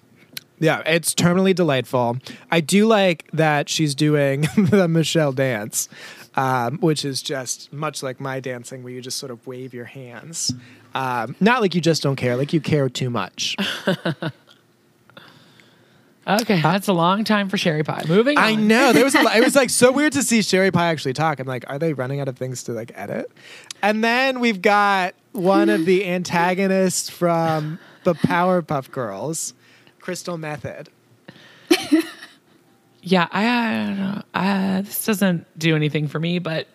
Yeah, 0.63 0.81
it's 0.87 1.13
terminally 1.13 1.55
delightful. 1.57 2.19
I 2.49 2.61
do 2.61 2.87
like 2.87 3.29
that 3.33 3.69
she's 3.69 3.97
doing 3.97 4.43
the 4.57 4.87
Michelle 4.87 5.33
dance, 5.33 5.89
um, 6.37 6.79
which 6.79 7.05
is 7.05 7.21
just 7.21 7.73
much 7.73 8.01
like 8.01 8.21
my 8.21 8.39
dancing, 8.39 8.85
where 8.85 8.93
you 8.93 9.01
just 9.01 9.19
sort 9.19 9.33
of 9.33 9.45
wave 9.45 9.75
your 9.75 9.87
hands. 9.87 10.55
Um, 10.95 11.35
not 11.41 11.63
like 11.63 11.75
you 11.75 11.81
just 11.81 12.01
don't 12.01 12.15
care, 12.15 12.37
like 12.37 12.53
you 12.53 12.61
care 12.61 12.89
too 12.89 13.11
much. 13.11 13.57
Okay, 16.25 16.61
that's 16.61 16.87
a 16.87 16.93
long 16.93 17.25
time 17.25 17.49
for 17.49 17.57
Sherry 17.57 17.83
Pie. 17.83 18.05
Moving 18.07 18.39
on. 18.39 18.45
I 18.45 18.55
know 18.55 18.93
there 18.93 19.03
was 19.03 19.15
a. 19.17 19.37
It 19.37 19.43
was 19.43 19.57
like 19.57 19.71
so 19.71 19.91
weird 19.93 20.13
to 20.13 20.23
see 20.23 20.41
Sherry 20.41 20.71
Pie 20.71 20.87
actually 20.87 21.15
talk. 21.15 21.41
I'm 21.41 21.49
like, 21.49 21.65
are 21.69 21.81
they 21.81 21.95
running 21.95 22.21
out 22.21 22.29
of 22.29 22.39
things 22.39 22.63
to 22.65 22.73
like 22.73 22.93
edit? 22.95 23.29
And 23.83 24.05
then 24.05 24.39
we've 24.39 24.63
got 24.63 25.15
one 25.33 25.69
of 25.69 25.85
the 25.85 26.07
antagonists 26.07 27.11
from 27.11 27.81
the 28.05 28.15
Powerpuff 28.15 28.93
Girls, 28.93 29.53
Crystal 30.03 30.37
Methyd. 30.37 30.89
Yeah, 33.05 33.27
I, 33.33 33.49
I 33.49 33.87
don't 33.87 33.97
know. 33.99 34.23
Uh, 34.33 34.83
this 34.83 35.05
doesn't 35.05 35.59
do 35.59 35.75
anything 35.75 36.07
for 36.07 36.21
me, 36.21 36.39
but 36.39 36.69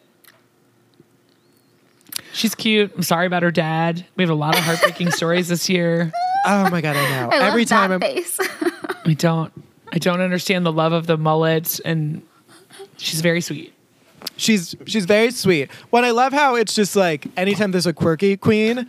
she's 2.34 2.53
cute. 2.53 2.91
I'm 2.95 3.03
sorry 3.03 3.25
about 3.25 3.43
her 3.43 3.51
dad. 3.51 4.05
We 4.17 4.23
have 4.23 4.30
a 4.30 4.36
lot 4.36 4.57
of 4.57 4.63
heartbreaking 4.63 5.11
stories 5.11 5.47
this 5.47 5.69
year. 5.69 6.11
Oh 6.49 6.69
my 6.69 6.80
god, 6.80 6.95
I 6.95 7.09
know. 7.09 7.30
I 7.30 7.47
Every 7.47 7.63
love 7.63 7.69
time 7.69 7.89
that 7.89 7.95
I'm, 7.95 8.15
face. 8.15 8.39
I 9.05 9.13
don't. 9.15 9.51
I 9.91 9.97
don't 9.97 10.21
understand 10.21 10.65
the 10.65 10.71
love 10.71 10.93
of 10.93 11.05
the 11.05 11.17
mullet, 11.17 11.82
and 11.84 12.21
she's 12.95 13.19
very 13.19 13.41
sweet. 13.41 13.73
She's 14.38 14.73
she's 14.86 15.03
very 15.05 15.32
sweet. 15.32 15.69
What 15.89 16.05
I 16.05 16.11
love 16.11 16.32
how 16.32 16.55
it's 16.55 16.73
just 16.73 16.95
like 16.95 17.28
anytime 17.36 17.71
there's 17.71 17.88
a 17.88 17.91
quirky 17.91 18.38
queen, 18.38 18.88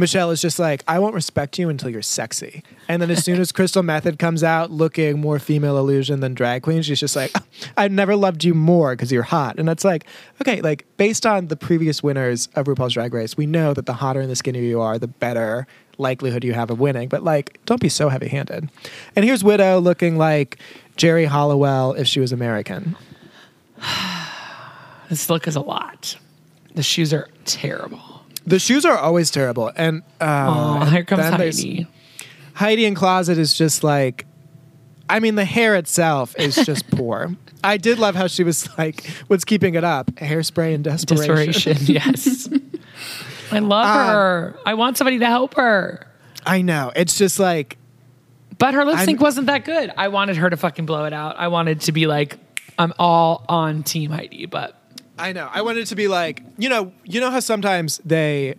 Michelle 0.00 0.30
is 0.30 0.40
just 0.40 0.58
like, 0.58 0.82
I 0.88 0.98
won't 0.98 1.14
respect 1.14 1.58
you 1.58 1.68
until 1.68 1.90
you're 1.90 2.02
sexy. 2.02 2.64
And 2.88 3.00
then 3.00 3.10
as 3.10 3.24
soon 3.24 3.40
as 3.40 3.52
Crystal 3.52 3.82
Methyd 3.82 4.18
comes 4.18 4.42
out 4.42 4.70
looking 4.70 5.20
more 5.20 5.38
female 5.38 5.78
illusion 5.78 6.20
than 6.20 6.34
drag 6.34 6.62
queen, 6.62 6.82
she's 6.82 6.98
just 6.98 7.14
like, 7.14 7.32
I've 7.76 7.92
never 7.92 8.16
loved 8.16 8.42
you 8.42 8.54
more 8.54 8.96
because 8.96 9.12
you're 9.12 9.22
hot. 9.22 9.58
And 9.58 9.68
it's 9.68 9.84
like, 9.84 10.06
okay, 10.40 10.60
like 10.60 10.84
based 10.96 11.26
on 11.26 11.48
the 11.48 11.56
previous 11.56 12.02
winners 12.02 12.48
of 12.56 12.66
RuPaul's 12.66 12.94
Drag 12.94 13.14
Race, 13.14 13.36
we 13.36 13.46
know 13.46 13.74
that 13.74 13.86
the 13.86 13.92
hotter 13.92 14.20
and 14.20 14.30
the 14.30 14.36
skinnier 14.36 14.62
you 14.62 14.80
are, 14.80 14.98
the 14.98 15.06
better 15.06 15.66
likelihood 15.98 16.42
you 16.42 16.54
have 16.54 16.70
of 16.70 16.80
winning. 16.80 17.08
But 17.08 17.22
like, 17.22 17.60
don't 17.66 17.80
be 17.80 17.88
so 17.88 18.08
heavy 18.08 18.28
handed. 18.28 18.68
And 19.14 19.24
here's 19.24 19.44
Widow 19.44 19.78
looking 19.78 20.16
like 20.16 20.58
Geri 20.96 21.26
Halliwell 21.26 21.92
if 21.92 22.08
she 22.08 22.20
was 22.20 22.32
American. 22.32 22.96
This 25.08 25.28
look 25.28 25.48
is 25.48 25.56
a 25.56 25.60
lot. 25.60 26.16
The 26.76 26.84
shoes 26.84 27.12
are 27.12 27.28
terrible. 27.44 28.19
The 28.46 28.58
shoes 28.58 28.84
are 28.84 28.96
always 28.96 29.30
terrible, 29.30 29.70
and 29.76 30.02
uh, 30.20 30.80
Oh, 30.82 30.84
here 30.86 31.04
comes 31.04 31.22
Heidi. 31.22 31.86
Heidi 32.54 32.86
N 32.86 32.94
Closet 32.94 33.38
is 33.38 33.54
just 33.54 33.84
like, 33.84 34.26
I 35.08 35.20
mean, 35.20 35.34
the 35.34 35.44
hair 35.44 35.74
itself 35.76 36.34
is 36.38 36.56
just 36.56 36.90
poor. 36.92 37.34
I 37.62 37.76
did 37.76 37.98
love 37.98 38.14
how 38.14 38.26
she 38.26 38.42
was 38.42 38.68
like, 38.78 39.06
"What's 39.26 39.44
keeping 39.44 39.74
it 39.74 39.84
up? 39.84 40.06
Hairspray 40.12 40.74
and 40.74 40.82
desperation." 40.84 41.46
Desperation, 41.72 41.94
yes. 41.94 42.48
I 43.52 43.58
love 43.58 43.84
Um, 43.86 44.06
her. 44.14 44.56
I 44.64 44.74
want 44.74 44.96
somebody 44.96 45.18
to 45.18 45.26
help 45.26 45.54
her. 45.54 46.06
I 46.46 46.62
know. 46.62 46.92
It's 46.96 47.18
just 47.18 47.38
like, 47.38 47.76
But 48.58 48.74
her 48.74 48.84
lip 48.84 48.96
I'm- 48.96 49.04
sync 49.04 49.20
wasn't 49.20 49.48
that 49.48 49.64
good. 49.64 49.92
I 49.96 50.08
wanted 50.08 50.36
her 50.36 50.48
to 50.48 50.56
fucking 50.56 50.86
blow 50.86 51.04
it 51.04 51.12
out. 51.12 51.36
I 51.38 51.48
wanted 51.48 51.82
to 51.82 51.92
be 51.92 52.06
like, 52.06 52.38
I'm 52.78 52.92
all 52.98 53.44
on 53.48 53.82
Team 53.82 54.10
Heidi, 54.10 54.46
but 54.46 54.79
I 55.20 55.32
know. 55.32 55.48
I 55.52 55.62
wanted 55.62 55.86
to 55.86 55.96
be 55.96 56.08
like, 56.08 56.42
you 56.56 56.68
know, 56.68 56.92
you 57.04 57.20
know 57.20 57.30
how 57.30 57.40
sometimes 57.40 58.00
they 58.04 58.54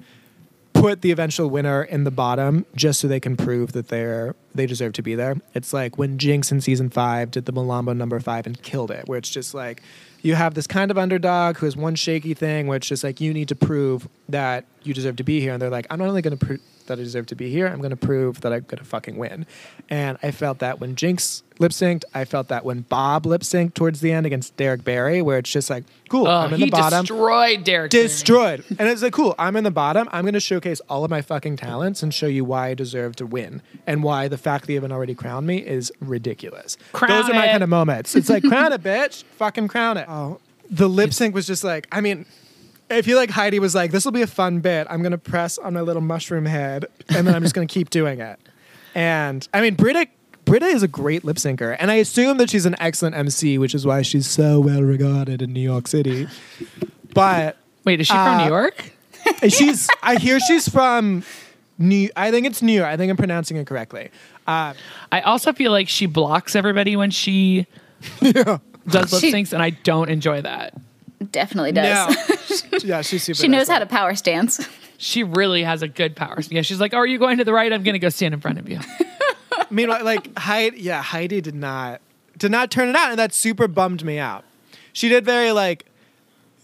put 0.73 1.01
the 1.01 1.11
eventual 1.11 1.49
winner 1.49 1.83
in 1.83 2.05
the 2.05 2.11
bottom 2.11 2.65
just 2.75 2.99
so 2.99 3.07
they 3.07 3.19
can 3.19 3.35
prove 3.37 3.73
that 3.73 3.89
they're 3.89 4.35
they 4.53 4.65
deserve 4.65 4.93
to 4.93 5.01
be 5.01 5.15
there. 5.15 5.37
It's 5.53 5.73
like 5.73 5.97
when 5.97 6.17
Jinkx 6.17 6.51
in 6.51 6.61
season 6.61 6.89
five 6.89 7.31
did 7.31 7.45
the 7.45 7.53
Malambo 7.53 7.95
number 7.95 8.19
five 8.19 8.45
and 8.45 8.61
killed 8.61 8.91
it, 8.91 9.07
where 9.07 9.17
it's 9.17 9.29
just 9.29 9.53
like 9.53 9.81
you 10.21 10.35
have 10.35 10.53
this 10.53 10.67
kind 10.67 10.91
of 10.91 10.97
underdog 10.97 11.57
who 11.57 11.65
has 11.65 11.75
one 11.75 11.95
shaky 11.95 12.33
thing, 12.33 12.67
which 12.67 12.91
is 12.91 13.03
like 13.03 13.21
you 13.21 13.33
need 13.33 13.47
to 13.49 13.55
prove 13.55 14.07
that 14.29 14.65
you 14.83 14.93
deserve 14.93 15.15
to 15.17 15.23
be 15.23 15.39
here, 15.39 15.53
and 15.53 15.61
they're 15.61 15.69
like, 15.69 15.87
I'm 15.89 15.99
not 15.99 16.07
only 16.07 16.21
going 16.21 16.37
to 16.37 16.45
prove 16.45 16.59
that 16.91 16.99
I 16.99 17.03
deserve 17.03 17.25
to 17.27 17.35
be 17.35 17.49
here, 17.49 17.67
I'm 17.67 17.79
going 17.79 17.91
to 17.91 17.95
prove 17.95 18.41
that 18.41 18.51
I'm 18.51 18.61
going 18.61 18.79
to 18.79 18.85
fucking 18.85 19.17
win. 19.17 19.45
And 19.89 20.17
I 20.21 20.31
felt 20.31 20.59
that 20.59 20.79
when 20.79 20.95
Jinkx 20.95 21.41
lip 21.59 21.71
synced, 21.71 22.03
I 22.13 22.25
felt 22.25 22.49
that 22.49 22.65
when 22.65 22.81
Bob 22.81 23.25
lip 23.25 23.41
synced 23.41 23.73
towards 23.73 24.01
the 24.01 24.11
end 24.11 24.25
against 24.25 24.55
Derrick 24.57 24.83
Barry, 24.83 25.21
where 25.21 25.37
it's 25.37 25.49
just 25.49 25.69
like, 25.69 25.85
cool, 26.09 26.27
oh, 26.27 26.31
I'm 26.31 26.53
in 26.53 26.59
the 26.59 26.69
bottom 26.69 27.01
destroyed 27.01 27.63
Derrick. 27.63 27.91
Destroyed. 27.91 28.65
and 28.77 28.89
it's 28.89 29.01
like, 29.01 29.13
cool, 29.13 29.35
I'm 29.39 29.55
in 29.55 29.63
the 29.63 29.71
bottom. 29.71 30.09
I'm 30.11 30.23
going 30.25 30.33
to 30.33 30.39
showcase 30.39 30.81
all 30.89 31.03
of 31.05 31.09
my 31.09 31.21
fucking 31.21 31.57
talents 31.57 32.03
and 32.03 32.13
show 32.13 32.27
you 32.27 32.43
why 32.43 32.69
I 32.69 32.73
deserve 32.73 33.15
to 33.17 33.25
win 33.25 33.61
and 33.87 34.03
why 34.03 34.27
the 34.27 34.37
fact 34.37 34.65
that 34.65 34.73
you 34.73 34.77
haven't 34.77 34.91
already 34.91 35.15
crowned 35.15 35.47
me 35.47 35.57
is 35.57 35.91
ridiculous. 36.01 36.77
Crown 36.91 37.09
Those 37.09 37.29
are 37.29 37.33
my 37.33 37.47
kind 37.47 37.63
of 37.63 37.69
moments. 37.69 38.15
It's 38.15 38.29
like, 38.29 38.43
crown 38.43 38.73
it, 38.73 38.83
bitch. 38.83 39.23
Fucking 39.37 39.67
crown 39.67 39.97
it. 39.97 40.05
Oh, 40.09 40.39
the 40.69 40.89
lip 40.89 41.13
sync 41.13 41.33
was 41.33 41.47
just 41.47 41.63
like, 41.63 41.87
I 41.91 42.01
mean, 42.01 42.25
I 42.91 43.01
feel 43.01 43.17
like 43.17 43.29
Heidi 43.31 43.59
was 43.59 43.73
like, 43.73 43.91
this 43.91 44.05
will 44.05 44.11
be 44.11 44.21
a 44.21 44.27
fun 44.27 44.59
bit. 44.59 44.85
I'm 44.89 45.01
going 45.01 45.11
to 45.13 45.17
press 45.17 45.57
on 45.57 45.73
my 45.73 45.81
little 45.81 46.01
mushroom 46.01 46.45
head 46.45 46.85
and 47.09 47.25
then 47.25 47.33
I'm 47.35 47.41
just 47.41 47.55
going 47.55 47.67
to 47.67 47.73
keep 47.73 47.89
doing 47.89 48.19
it. 48.19 48.39
And 48.93 49.47
I 49.53 49.61
mean, 49.61 49.75
Brita. 49.75 50.07
Brita 50.43 50.65
is 50.65 50.81
a 50.83 50.87
great 50.87 51.23
lip 51.23 51.37
syncer, 51.37 51.77
and 51.79 51.91
I 51.91 51.95
assume 51.95 52.37
that 52.39 52.49
she's 52.49 52.65
an 52.65 52.75
excellent 52.79 53.15
MC, 53.15 53.59
which 53.59 53.75
is 53.75 53.85
why 53.85 54.01
she's 54.01 54.27
so 54.27 54.59
well 54.59 54.81
regarded 54.81 55.39
in 55.41 55.53
New 55.53 55.61
York 55.61 55.87
City. 55.87 56.27
But 57.13 57.57
Wait, 57.85 58.01
is 58.01 58.07
she 58.07 58.13
from 58.13 58.39
Uh, 58.39 58.43
New 58.43 58.49
York? 58.49 58.91
she's 59.49 59.87
I 60.01 60.15
hear 60.17 60.39
she's 60.39 60.67
from 60.67 61.23
New 61.77 62.09
I 62.15 62.31
think 62.31 62.47
it's 62.47 62.61
New 62.63 62.73
York. 62.73 62.87
I 62.87 62.97
think 62.97 63.11
I'm 63.11 63.17
pronouncing 63.17 63.57
it 63.57 63.67
correctly. 63.67 64.09
Uh, 64.47 64.73
I 65.11 65.21
also 65.21 65.53
feel 65.53 65.71
like 65.71 65.87
she 65.87 66.07
blocks 66.07 66.55
everybody 66.55 66.95
when 66.95 67.11
she 67.11 67.67
does 68.19 68.33
lip 69.13 69.23
syncs, 69.23 69.53
and 69.53 69.61
I 69.61 69.69
don't 69.69 70.09
enjoy 70.09 70.41
that. 70.41 70.73
Definitely 71.31 71.71
does. 71.73 72.63
no. 72.71 72.77
yeah, 72.83 73.01
she's 73.01 73.23
super 73.23 73.37
she 73.37 73.47
knows 73.47 73.67
how 73.67 73.79
to 73.79 73.85
power 73.85 74.15
stance. 74.15 74.67
She 74.97 75.23
really 75.23 75.63
has 75.63 75.81
a 75.81 75.87
good 75.87 76.15
power. 76.15 76.41
Stance. 76.41 76.51
Yeah, 76.51 76.61
she's 76.61 76.79
like, 76.79 76.93
"Oh, 76.93 76.97
are 76.97 77.07
you 77.07 77.19
going 77.19 77.37
to 77.37 77.43
the 77.43 77.53
right? 77.53 77.71
I'm 77.71 77.83
going 77.83 77.93
to 77.93 77.99
go 77.99 78.09
stand 78.09 78.33
in 78.33 78.39
front 78.39 78.59
of 78.59 78.69
you." 78.69 78.79
Meanwhile, 79.69 80.03
like 80.03 80.37
Heidi, 80.37 80.81
yeah, 80.81 81.01
Heidi 81.01 81.41
did 81.41 81.55
not 81.55 82.01
did 82.37 82.51
not 82.51 82.71
turn 82.71 82.89
it 82.89 82.95
out, 82.95 83.09
and 83.11 83.19
that 83.19 83.33
super 83.33 83.67
bummed 83.67 84.03
me 84.03 84.17
out. 84.17 84.43
She 84.93 85.09
did 85.09 85.25
very 85.25 85.51
like 85.51 85.85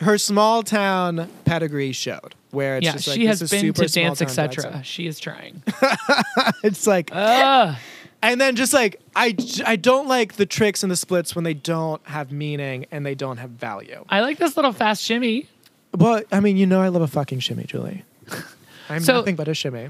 her 0.01 0.17
small 0.17 0.63
town 0.63 1.29
pedigree 1.45 1.91
showed, 1.91 2.35
where 2.51 2.77
it's 2.77 2.85
yeah, 2.85 2.93
just 2.93 3.07
like 3.07 3.15
she 3.15 3.21
this 3.27 3.39
has 3.39 3.41
is 3.43 3.51
been 3.51 3.61
super 3.61 3.85
to 3.85 3.93
dance, 3.93 4.19
small-town 4.19 4.49
etc. 4.49 4.83
She 4.83 5.07
is 5.07 5.19
trying. 5.19 5.63
It's 6.63 6.87
like, 6.87 7.09
Ugh. 7.13 7.75
And 8.21 8.39
then 8.41 8.55
just 8.55 8.73
like 8.73 8.99
I, 9.15 9.35
I 9.65 9.75
don't 9.75 10.07
like 10.07 10.33
the 10.33 10.45
tricks 10.45 10.83
and 10.83 10.91
the 10.91 10.95
splits 10.95 11.35
when 11.35 11.43
they 11.43 11.53
don't 11.53 12.01
have 12.07 12.31
meaning 12.31 12.85
and 12.91 13.05
they 13.05 13.15
don't 13.15 13.37
have 13.37 13.51
value. 13.51 14.03
I 14.09 14.21
like 14.21 14.37
this 14.37 14.55
little 14.55 14.73
fast 14.73 15.03
shimmy. 15.03 15.47
Well, 15.95 16.21
I 16.31 16.39
mean, 16.39 16.57
you 16.57 16.65
know, 16.65 16.81
I 16.81 16.89
love 16.89 17.01
a 17.01 17.07
fucking 17.07 17.39
shimmy, 17.39 17.63
Julie. 17.63 18.03
I'm 18.89 19.01
So- 19.01 19.13
nothing 19.15 19.35
but 19.35 19.47
a 19.47 19.53
shimmy. 19.53 19.89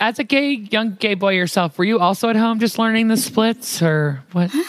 As 0.00 0.20
a 0.20 0.24
gay 0.24 0.52
young 0.52 0.94
gay 0.94 1.14
boy 1.14 1.32
yourself, 1.34 1.76
were 1.76 1.84
you 1.84 1.98
also 1.98 2.28
at 2.28 2.36
home 2.36 2.60
just 2.60 2.78
learning 2.78 3.08
the 3.08 3.16
splits 3.16 3.82
or 3.82 4.22
what? 4.32 4.54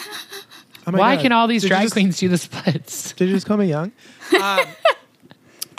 Oh 0.86 0.92
Why 0.92 1.14
God. 1.16 1.22
can 1.22 1.32
all 1.32 1.46
these 1.46 1.60
Did 1.62 1.68
drag 1.68 1.82
just- 1.82 1.92
queens 1.92 2.18
do 2.18 2.28
the 2.28 2.38
splits? 2.38 3.12
Did 3.12 3.28
you 3.28 3.34
just 3.34 3.46
call 3.46 3.58
me 3.58 3.66
young? 3.66 3.92
Um, 4.42 4.60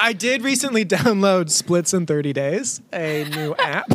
I 0.01 0.13
did 0.13 0.41
recently 0.41 0.83
download 0.99 1.51
Splits 1.51 1.93
in 1.93 2.07
30 2.07 2.33
Days, 2.33 2.81
a 2.91 3.23
new 3.35 3.53
app. 3.59 3.85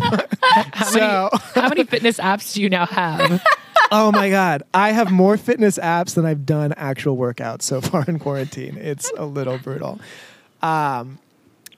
how 0.73 0.85
so, 0.85 1.31
How 1.55 1.69
many 1.69 1.83
fitness 1.85 2.19
apps 2.19 2.55
do 2.55 2.63
you 2.63 2.71
now 2.71 2.87
have? 2.87 3.43
oh 3.91 4.13
my 4.13 4.31
God, 4.31 4.63
I 4.73 4.93
have 4.93 5.11
more 5.11 5.37
fitness 5.37 5.79
apps 5.79 6.15
than 6.15 6.25
I've 6.25 6.47
done 6.47 6.73
actual 6.77 7.17
workouts 7.17 7.63
so 7.63 7.81
far 7.81 8.05
in 8.07 8.21
quarantine. 8.21 8.79
It's 8.79 9.11
a 9.17 9.27
little 9.27 9.59
brutal. 9.59 9.99
Um, 10.63 11.19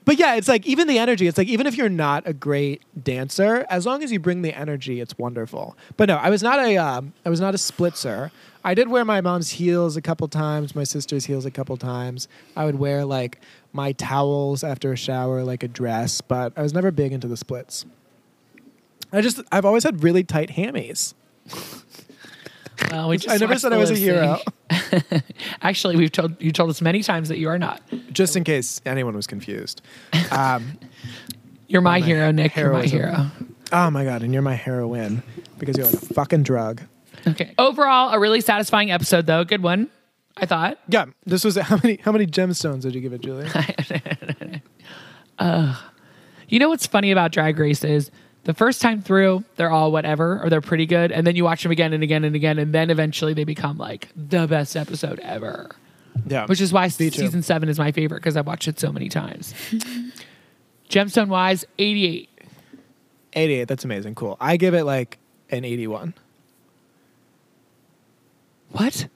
but 0.08 0.18
yeah, 0.18 0.36
it's 0.36 0.48
like 0.48 0.66
even 0.66 0.88
the 0.88 0.98
energy. 0.98 1.26
It's 1.26 1.36
like 1.36 1.48
even 1.48 1.66
if 1.66 1.76
you're 1.76 1.90
not 1.90 2.26
a 2.26 2.32
great 2.32 2.80
dancer, 3.04 3.66
as 3.68 3.84
long 3.84 4.02
as 4.02 4.10
you 4.10 4.18
bring 4.18 4.40
the 4.40 4.56
energy, 4.56 5.02
it's 5.02 5.18
wonderful. 5.18 5.76
But 5.98 6.08
no, 6.08 6.16
I 6.16 6.30
was 6.30 6.42
not 6.42 6.58
a 6.58 6.78
um, 6.78 7.12
I 7.26 7.28
was 7.28 7.42
not 7.42 7.54
a 7.54 7.58
splitzer. 7.58 8.30
I 8.64 8.72
did 8.72 8.88
wear 8.88 9.04
my 9.04 9.20
mom's 9.20 9.50
heels 9.50 9.98
a 9.98 10.00
couple 10.00 10.26
times, 10.26 10.74
my 10.74 10.84
sister's 10.84 11.26
heels 11.26 11.44
a 11.44 11.50
couple 11.50 11.76
times. 11.76 12.26
I 12.56 12.64
would 12.64 12.78
wear 12.78 13.04
like 13.04 13.38
my 13.74 13.92
towels 13.92 14.64
after 14.64 14.94
a 14.94 14.96
shower, 14.96 15.44
like 15.44 15.62
a 15.62 15.68
dress, 15.68 16.22
but 16.22 16.54
I 16.56 16.62
was 16.62 16.72
never 16.72 16.90
big 16.90 17.12
into 17.12 17.28
the 17.28 17.36
splits. 17.36 17.84
I 19.12 19.20
just 19.20 19.42
I've 19.52 19.66
always 19.66 19.84
had 19.84 20.02
really 20.02 20.24
tight 20.24 20.48
hammies. 20.48 21.12
Well, 22.90 23.08
we 23.08 23.18
just 23.18 23.28
I 23.34 23.36
never 23.38 23.58
said 23.58 23.72
I 23.72 23.76
was 23.76 23.90
a 23.90 23.96
hero. 23.96 24.38
Actually, 25.62 25.96
we've 25.96 26.12
told 26.12 26.40
you 26.40 26.52
told 26.52 26.70
us 26.70 26.80
many 26.80 27.02
times 27.02 27.28
that 27.28 27.38
you 27.38 27.48
are 27.48 27.58
not. 27.58 27.82
Just 28.12 28.36
in 28.36 28.44
case 28.44 28.80
anyone 28.86 29.14
was 29.14 29.26
confused. 29.26 29.82
Um, 30.30 30.78
You're 31.68 31.82
my 31.82 32.00
my 32.00 32.06
hero, 32.06 32.30
Nick. 32.30 32.54
You're 32.56 32.72
my 32.72 32.86
hero. 32.86 33.26
oh 33.72 33.90
my 33.90 34.04
god, 34.04 34.22
and 34.22 34.32
you're 34.32 34.42
my 34.42 34.54
heroine 34.54 35.22
because 35.58 35.76
you're 35.76 35.86
like 35.86 35.94
a 35.94 36.14
fucking 36.14 36.42
drug. 36.42 36.82
Okay. 37.26 37.54
Overall, 37.58 38.10
a 38.12 38.18
really 38.18 38.40
satisfying 38.40 38.90
episode, 38.90 39.26
though. 39.26 39.44
Good 39.44 39.62
one, 39.62 39.88
I 40.36 40.46
thought. 40.46 40.78
Yeah, 40.88 41.06
this 41.26 41.44
was 41.44 41.56
how 41.62 41.78
many 41.82 41.96
how 42.02 42.12
many 42.12 42.26
gemstones 42.26 42.82
did 42.82 42.94
you 42.94 43.00
give 43.00 43.12
it, 43.12 43.20
Julie? 43.22 43.48
You 46.48 46.58
know 46.58 46.68
what's 46.70 46.86
funny 46.86 47.10
about 47.10 47.32
Drag 47.32 47.58
Race 47.58 47.84
is 47.84 48.10
the 48.48 48.54
first 48.54 48.80
time 48.80 49.02
through, 49.02 49.44
they're 49.56 49.70
all 49.70 49.92
whatever, 49.92 50.40
or 50.42 50.48
they're 50.48 50.62
pretty 50.62 50.86
good, 50.86 51.12
and 51.12 51.26
then 51.26 51.36
you 51.36 51.44
watch 51.44 51.62
them 51.62 51.70
again 51.70 51.92
and 51.92 52.02
again 52.02 52.24
and 52.24 52.34
again, 52.34 52.58
and 52.58 52.72
then 52.72 52.88
eventually 52.88 53.34
they 53.34 53.44
become 53.44 53.76
like 53.76 54.08
the 54.16 54.46
best 54.46 54.74
episode 54.74 55.18
ever. 55.20 55.70
yeah, 56.26 56.46
Which 56.46 56.62
is 56.62 56.72
why 56.72 56.88
too. 56.88 57.10
season 57.10 57.42
seven 57.42 57.68
is 57.68 57.78
my 57.78 57.92
favorite 57.92 58.20
because 58.20 58.38
I've 58.38 58.46
watched 58.46 58.66
it 58.66 58.80
so 58.80 58.90
many 58.90 59.10
times. 59.10 59.52
Gemstone 60.88 61.28
wise, 61.28 61.66
88. 61.78 62.30
88. 63.34 63.68
That's 63.68 63.84
amazing. 63.84 64.14
Cool. 64.14 64.38
I 64.40 64.56
give 64.56 64.72
it 64.72 64.84
like 64.84 65.18
an 65.50 65.66
81. 65.66 66.14
What? 68.70 69.08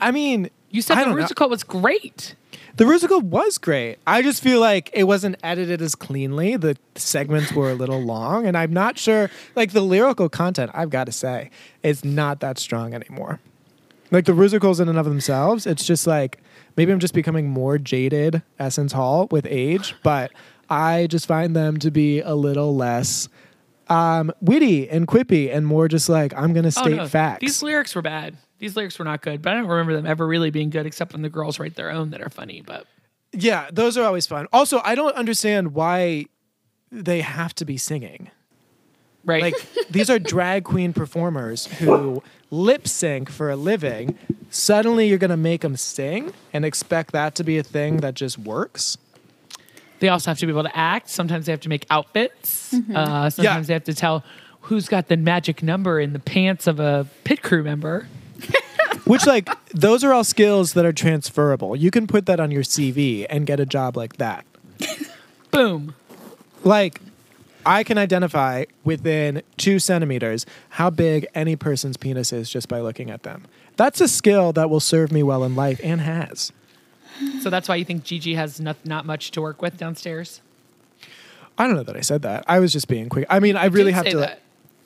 I 0.00 0.10
mean, 0.10 0.48
You 0.70 0.80
said 0.80 1.04
the 1.04 1.14
musical 1.14 1.50
was 1.50 1.64
great. 1.64 2.34
The 2.76 2.84
Rusical 2.84 3.22
was 3.22 3.56
great. 3.56 3.96
I 4.06 4.20
just 4.20 4.42
feel 4.42 4.60
like 4.60 4.90
it 4.92 5.04
wasn't 5.04 5.36
edited 5.42 5.80
as 5.80 5.94
cleanly. 5.94 6.56
The 6.56 6.76
segments 6.94 7.50
were 7.52 7.70
a 7.70 7.74
little 7.74 8.02
long, 8.02 8.46
and 8.46 8.54
I'm 8.54 8.72
not 8.72 8.98
sure. 8.98 9.30
Like 9.54 9.72
the 9.72 9.80
lyrical 9.80 10.28
content, 10.28 10.70
I've 10.74 10.90
got 10.90 11.04
to 11.04 11.12
say, 11.12 11.50
is 11.82 12.04
not 12.04 12.40
that 12.40 12.58
strong 12.58 12.92
anymore. 12.92 13.40
Like 14.10 14.26
the 14.26 14.32
Rusicals 14.32 14.78
in 14.78 14.90
and 14.90 14.98
of 14.98 15.06
themselves, 15.06 15.66
it's 15.66 15.86
just 15.86 16.06
like 16.06 16.38
maybe 16.76 16.92
I'm 16.92 16.98
just 16.98 17.14
becoming 17.14 17.48
more 17.48 17.78
jaded 17.78 18.42
Essence 18.58 18.92
Hall 18.92 19.26
with 19.30 19.46
age, 19.48 19.94
but 20.02 20.30
I 20.68 21.06
just 21.06 21.26
find 21.26 21.56
them 21.56 21.78
to 21.78 21.90
be 21.90 22.20
a 22.20 22.34
little 22.34 22.76
less 22.76 23.30
um, 23.88 24.30
witty 24.42 24.88
and 24.90 25.08
quippy 25.08 25.54
and 25.54 25.66
more 25.66 25.88
just 25.88 26.10
like 26.10 26.34
I'm 26.34 26.52
going 26.52 26.64
to 26.64 26.70
state 26.70 26.92
oh, 26.92 26.96
no. 26.96 27.08
facts. 27.08 27.40
These 27.40 27.62
lyrics 27.62 27.94
were 27.94 28.02
bad. 28.02 28.36
These 28.58 28.76
lyrics 28.76 28.98
were 28.98 29.04
not 29.04 29.20
good, 29.22 29.42
but 29.42 29.52
I 29.52 29.56
don't 29.56 29.66
remember 29.68 29.94
them 29.94 30.06
ever 30.06 30.26
really 30.26 30.50
being 30.50 30.70
good 30.70 30.86
except 30.86 31.12
when 31.12 31.22
the 31.22 31.28
girls 31.28 31.58
write 31.58 31.74
their 31.76 31.90
own 31.90 32.10
that 32.10 32.20
are 32.22 32.30
funny. 32.30 32.62
But 32.64 32.86
Yeah, 33.32 33.68
those 33.72 33.98
are 33.98 34.04
always 34.04 34.26
fun. 34.26 34.46
Also, 34.52 34.80
I 34.84 34.94
don't 34.94 35.14
understand 35.14 35.74
why 35.74 36.26
they 36.90 37.20
have 37.20 37.54
to 37.56 37.64
be 37.64 37.76
singing. 37.76 38.30
right. 39.24 39.42
Like 39.42 39.54
these 39.90 40.08
are 40.08 40.18
drag 40.18 40.64
queen 40.64 40.92
performers 40.92 41.66
who 41.66 42.22
lip 42.50 42.88
sync 42.88 43.28
for 43.30 43.50
a 43.50 43.56
living. 43.56 44.16
Suddenly, 44.50 45.08
you're 45.08 45.18
gonna 45.18 45.36
make 45.36 45.60
them 45.62 45.76
sing 45.76 46.32
and 46.52 46.64
expect 46.64 47.12
that 47.12 47.34
to 47.34 47.44
be 47.44 47.58
a 47.58 47.62
thing 47.62 47.98
that 47.98 48.14
just 48.14 48.38
works. 48.38 48.96
They 49.98 50.08
also 50.08 50.30
have 50.30 50.38
to 50.38 50.46
be 50.46 50.52
able 50.52 50.62
to 50.62 50.76
act. 50.76 51.08
Sometimes 51.10 51.46
they 51.46 51.52
have 51.52 51.60
to 51.62 51.68
make 51.68 51.84
outfits. 51.90 52.72
Uh, 52.72 53.28
sometimes 53.30 53.38
Yeah. 53.38 53.60
they 53.60 53.72
have 53.72 53.84
to 53.84 53.94
tell 53.94 54.24
who's 54.62 54.88
got 54.88 55.08
the 55.08 55.16
magic 55.16 55.62
number 55.62 55.98
in 56.00 56.12
the 56.12 56.18
pants 56.18 56.66
of 56.66 56.80
a 56.80 57.06
pit 57.24 57.42
crew 57.42 57.62
member. 57.62 58.06
Which, 59.04 59.26
like, 59.26 59.48
those 59.70 60.02
are 60.02 60.12
all 60.12 60.24
skills 60.24 60.72
that 60.72 60.84
are 60.84 60.92
transferable. 60.92 61.76
You 61.76 61.90
can 61.90 62.06
put 62.06 62.26
that 62.26 62.40
on 62.40 62.50
your 62.50 62.62
CV 62.62 63.26
and 63.30 63.46
get 63.46 63.60
a 63.60 63.66
job 63.66 63.96
like 63.96 64.16
that. 64.16 64.44
Boom. 65.50 65.94
Like, 66.64 67.00
I 67.64 67.84
can 67.84 67.98
identify 67.98 68.64
within 68.84 69.42
two 69.56 69.78
centimeters 69.78 70.46
how 70.70 70.90
big 70.90 71.26
any 71.34 71.56
person's 71.56 71.96
penis 71.96 72.32
is 72.32 72.50
just 72.50 72.68
by 72.68 72.80
looking 72.80 73.10
at 73.10 73.22
them. 73.22 73.44
That's 73.76 74.00
a 74.00 74.08
skill 74.08 74.52
that 74.54 74.70
will 74.70 74.80
serve 74.80 75.12
me 75.12 75.22
well 75.22 75.44
in 75.44 75.54
life 75.54 75.80
and 75.82 76.00
has. 76.00 76.52
So 77.40 77.50
that's 77.50 77.68
why 77.68 77.76
you 77.76 77.84
think 77.84 78.04
Gigi 78.04 78.34
has 78.34 78.60
not, 78.60 78.76
not 78.84 79.06
much 79.06 79.30
to 79.32 79.40
work 79.40 79.62
with 79.62 79.76
downstairs? 79.76 80.40
I 81.58 81.66
don't 81.66 81.76
know 81.76 81.82
that 81.82 81.96
I 81.96 82.02
said 82.02 82.22
that. 82.22 82.44
I 82.46 82.60
was 82.60 82.72
just 82.72 82.88
being 82.88 83.08
quick. 83.08 83.26
I 83.30 83.40
mean, 83.40 83.56
I 83.56 83.66
really 83.66 83.92
have 83.92 84.04
say 84.04 84.12
to. 84.12 84.18
that. 84.18 84.40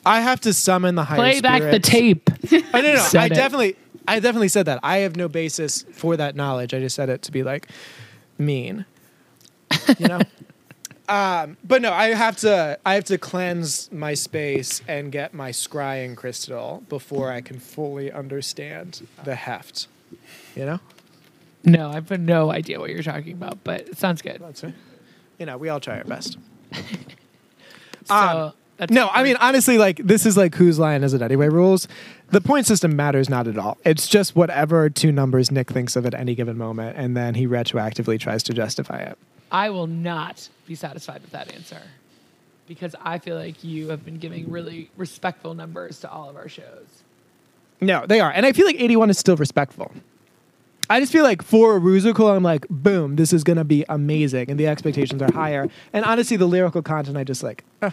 I 0.05 0.21
have 0.21 0.41
to 0.41 0.53
summon 0.53 0.95
the 0.95 1.03
higher 1.03 1.17
Play 1.17 1.41
back 1.41 1.61
the 1.61 1.79
tape. 1.79 2.29
I 2.51 2.81
no, 2.81 2.93
no. 2.93 3.07
I 3.19 3.25
it. 3.25 3.29
definitely, 3.29 3.75
I 4.07 4.19
definitely 4.19 4.47
said 4.47 4.65
that. 4.65 4.79
I 4.83 4.97
have 4.97 5.15
no 5.15 5.27
basis 5.27 5.83
for 5.93 6.17
that 6.17 6.35
knowledge. 6.35 6.73
I 6.73 6.79
just 6.79 6.95
said 6.95 7.09
it 7.09 7.21
to 7.23 7.31
be 7.31 7.43
like 7.43 7.67
mean, 8.37 8.85
you 9.99 10.07
know. 10.07 10.19
um, 11.09 11.57
but 11.63 11.81
no, 11.81 11.93
I 11.93 12.13
have 12.13 12.37
to. 12.37 12.79
I 12.85 12.95
have 12.95 13.05
to 13.05 13.17
cleanse 13.17 13.91
my 13.91 14.13
space 14.13 14.81
and 14.87 15.11
get 15.11 15.33
my 15.33 15.51
scrying 15.51 16.15
crystal 16.15 16.83
before 16.89 17.31
I 17.31 17.41
can 17.41 17.59
fully 17.59 18.11
understand 18.11 19.07
the 19.23 19.35
heft. 19.35 19.87
You 20.55 20.65
know. 20.65 20.79
No, 21.63 21.91
I 21.91 21.95
have 21.95 22.19
no 22.19 22.51
idea 22.51 22.79
what 22.79 22.89
you're 22.89 23.03
talking 23.03 23.33
about, 23.33 23.63
but 23.63 23.81
it 23.81 23.97
sounds 23.99 24.23
good. 24.23 24.39
That's 24.41 24.63
right. 24.63 24.73
You 25.37 25.45
know, 25.45 25.57
we 25.57 25.69
all 25.69 25.79
try 25.79 25.99
our 25.99 26.03
best. 26.03 26.37
So 28.05 28.15
Um, 28.15 28.53
that's 28.81 28.91
No, 28.91 29.09
I 29.09 29.21
mean 29.21 29.35
honestly, 29.39 29.77
like 29.77 29.97
this 29.97 30.25
is 30.25 30.35
like 30.35 30.55
whose 30.55 30.79
line 30.79 31.03
is 31.03 31.13
it 31.13 31.21
anyway? 31.21 31.49
Rules. 31.49 31.87
The 32.29 32.41
point 32.41 32.65
system 32.65 32.95
matters 32.95 33.29
not 33.29 33.47
at 33.47 33.57
all. 33.57 33.77
It's 33.85 34.07
just 34.07 34.35
whatever 34.35 34.89
two 34.89 35.11
numbers 35.11 35.51
Nick 35.51 35.69
thinks 35.69 35.95
of 35.95 36.05
at 36.07 36.15
any 36.15 36.33
given 36.33 36.57
moment, 36.57 36.97
and 36.97 37.15
then 37.15 37.35
he 37.35 37.45
retroactively 37.45 38.19
tries 38.19 38.41
to 38.43 38.53
justify 38.53 38.97
it. 38.97 39.19
I 39.51 39.69
will 39.69 39.85
not 39.85 40.49
be 40.65 40.73
satisfied 40.73 41.21
with 41.21 41.29
that 41.29 41.53
answer 41.53 41.81
because 42.67 42.95
I 43.03 43.19
feel 43.19 43.35
like 43.35 43.63
you 43.63 43.89
have 43.89 44.03
been 44.03 44.17
giving 44.17 44.49
really 44.49 44.89
respectful 44.97 45.53
numbers 45.53 45.99
to 45.99 46.09
all 46.09 46.29
of 46.29 46.35
our 46.35 46.49
shows. 46.49 47.03
No, 47.81 48.05
they 48.07 48.19
are, 48.19 48.31
and 48.31 48.45
I 48.47 48.51
feel 48.51 48.65
like 48.65 48.81
eighty-one 48.81 49.11
is 49.11 49.19
still 49.19 49.35
respectful. 49.35 49.91
I 50.89 50.99
just 50.99 51.11
feel 51.11 51.23
like 51.23 51.43
for 51.43 51.77
a 51.77 51.79
Rusical, 51.79 52.35
I'm 52.35 52.43
like, 52.43 52.65
boom, 52.69 53.15
this 53.15 53.31
is 53.31 53.43
gonna 53.43 53.63
be 53.63 53.85
amazing, 53.87 54.49
and 54.49 54.59
the 54.59 54.67
expectations 54.67 55.21
are 55.21 55.31
higher. 55.31 55.69
And 55.93 56.03
honestly, 56.03 56.35
the 56.35 56.47
lyrical 56.47 56.81
content, 56.81 57.15
I 57.15 57.23
just 57.23 57.43
like, 57.43 57.63
uh, 57.81 57.91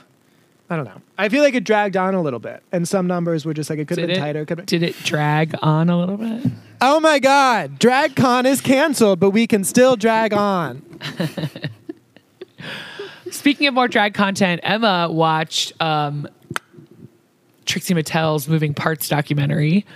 I 0.70 0.76
don't 0.76 0.84
know. 0.84 1.00
I 1.16 1.30
feel 1.30 1.42
like 1.42 1.54
it 1.54 1.64
dragged 1.64 1.96
on 1.96 2.14
a 2.14 2.20
little 2.20 2.38
bit, 2.38 2.62
and 2.72 2.86
some 2.86 3.06
numbers 3.06 3.46
were 3.46 3.54
just 3.54 3.70
like 3.70 3.78
it 3.78 3.88
could 3.88 3.98
have 3.98 4.08
been 4.08 4.16
it, 4.16 4.20
tighter. 4.20 4.44
Could 4.44 4.66
did 4.66 4.82
it 4.82 4.96
drag 5.02 5.54
on 5.62 5.88
a 5.88 5.98
little 5.98 6.18
bit? 6.18 6.52
Oh 6.80 7.00
my 7.00 7.18
God, 7.18 7.80
DragCon 7.80 8.44
is 8.44 8.60
canceled, 8.60 9.18
but 9.18 9.30
we 9.30 9.46
can 9.46 9.64
still 9.64 9.96
drag 9.96 10.32
on. 10.32 10.82
Speaking 13.30 13.66
of 13.66 13.74
more 13.74 13.88
drag 13.88 14.14
content, 14.14 14.60
Emma 14.62 15.08
watched 15.10 15.72
um, 15.80 16.28
Trixie 17.64 17.94
Mattel's 17.94 18.48
Moving 18.48 18.74
Parts 18.74 19.08
documentary. 19.08 19.86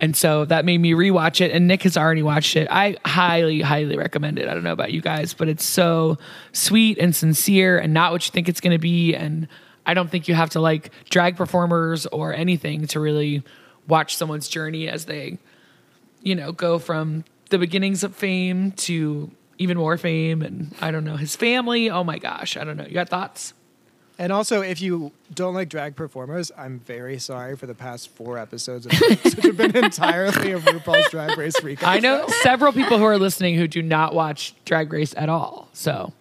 And 0.00 0.16
so 0.16 0.44
that 0.44 0.64
made 0.64 0.78
me 0.78 0.92
rewatch 0.92 1.40
it. 1.40 1.50
And 1.50 1.66
Nick 1.66 1.82
has 1.82 1.96
already 1.96 2.22
watched 2.22 2.56
it. 2.56 2.68
I 2.70 2.96
highly, 3.04 3.60
highly 3.60 3.96
recommend 3.96 4.38
it. 4.38 4.48
I 4.48 4.54
don't 4.54 4.62
know 4.62 4.72
about 4.72 4.92
you 4.92 5.00
guys, 5.00 5.34
but 5.34 5.48
it's 5.48 5.64
so 5.64 6.18
sweet 6.52 6.98
and 6.98 7.14
sincere 7.14 7.78
and 7.78 7.92
not 7.92 8.12
what 8.12 8.24
you 8.26 8.30
think 8.30 8.48
it's 8.48 8.60
going 8.60 8.74
to 8.74 8.78
be. 8.78 9.14
And 9.14 9.48
I 9.88 9.94
don't 9.94 10.10
think 10.10 10.28
you 10.28 10.34
have 10.34 10.50
to 10.50 10.60
like 10.60 10.90
drag 11.08 11.36
performers 11.36 12.04
or 12.06 12.34
anything 12.34 12.86
to 12.88 13.00
really 13.00 13.42
watch 13.88 14.16
someone's 14.16 14.46
journey 14.46 14.86
as 14.86 15.06
they, 15.06 15.38
you 16.22 16.34
know, 16.34 16.52
go 16.52 16.78
from 16.78 17.24
the 17.48 17.58
beginnings 17.58 18.04
of 18.04 18.14
fame 18.14 18.72
to 18.72 19.30
even 19.56 19.78
more 19.78 19.96
fame. 19.96 20.42
And 20.42 20.74
I 20.82 20.90
don't 20.90 21.04
know, 21.04 21.16
his 21.16 21.34
family. 21.34 21.88
Oh 21.88 22.04
my 22.04 22.18
gosh. 22.18 22.58
I 22.58 22.64
don't 22.64 22.76
know. 22.76 22.84
You 22.84 22.92
got 22.92 23.08
thoughts? 23.08 23.54
And 24.18 24.30
also, 24.30 24.60
if 24.60 24.82
you 24.82 25.12
don't 25.32 25.54
like 25.54 25.70
drag 25.70 25.96
performers, 25.96 26.52
I'm 26.58 26.80
very 26.80 27.18
sorry 27.18 27.56
for 27.56 27.66
the 27.66 27.74
past 27.74 28.10
four 28.10 28.36
episodes 28.36 28.84
of 28.84 28.92
which 28.92 29.22
have 29.42 29.56
been 29.56 29.76
entirely 29.76 30.50
of 30.50 30.64
RuPaul's 30.64 31.08
Drag 31.10 31.38
Race 31.38 31.58
recap. 31.60 31.84
I 31.86 32.00
know 32.00 32.26
several 32.42 32.72
people 32.72 32.98
who 32.98 33.04
are 33.04 33.16
listening 33.16 33.54
who 33.54 33.68
do 33.68 33.80
not 33.80 34.14
watch 34.14 34.54
Drag 34.64 34.92
Race 34.92 35.14
at 35.16 35.28
all. 35.28 35.68
So 35.72 36.12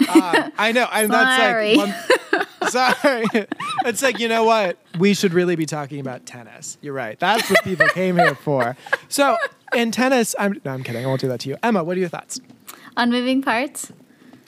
I 0.00 0.72
know, 0.72 0.88
and 0.92 1.12
Sorry. 1.12 1.76
that's 1.76 2.08
like 2.10 2.48
one, 2.62 2.70
sorry. 2.70 3.46
It's 3.84 4.02
like 4.02 4.18
you 4.18 4.28
know 4.28 4.44
what? 4.44 4.78
We 4.98 5.14
should 5.14 5.32
really 5.32 5.56
be 5.56 5.66
talking 5.66 6.00
about 6.00 6.26
tennis. 6.26 6.78
You're 6.80 6.94
right. 6.94 7.18
That's 7.18 7.48
what 7.50 7.62
people 7.64 7.86
came 7.88 8.16
here 8.16 8.34
for. 8.34 8.76
So 9.08 9.36
in 9.74 9.90
tennis, 9.90 10.34
I'm 10.38 10.60
no, 10.64 10.72
I'm 10.72 10.82
kidding. 10.82 11.04
I 11.04 11.06
won't 11.06 11.20
do 11.20 11.28
that 11.28 11.40
to 11.40 11.48
you, 11.48 11.56
Emma. 11.62 11.84
What 11.84 11.96
are 11.96 12.00
your 12.00 12.08
thoughts? 12.08 12.40
On 12.96 13.10
moving 13.10 13.42
parts. 13.42 13.92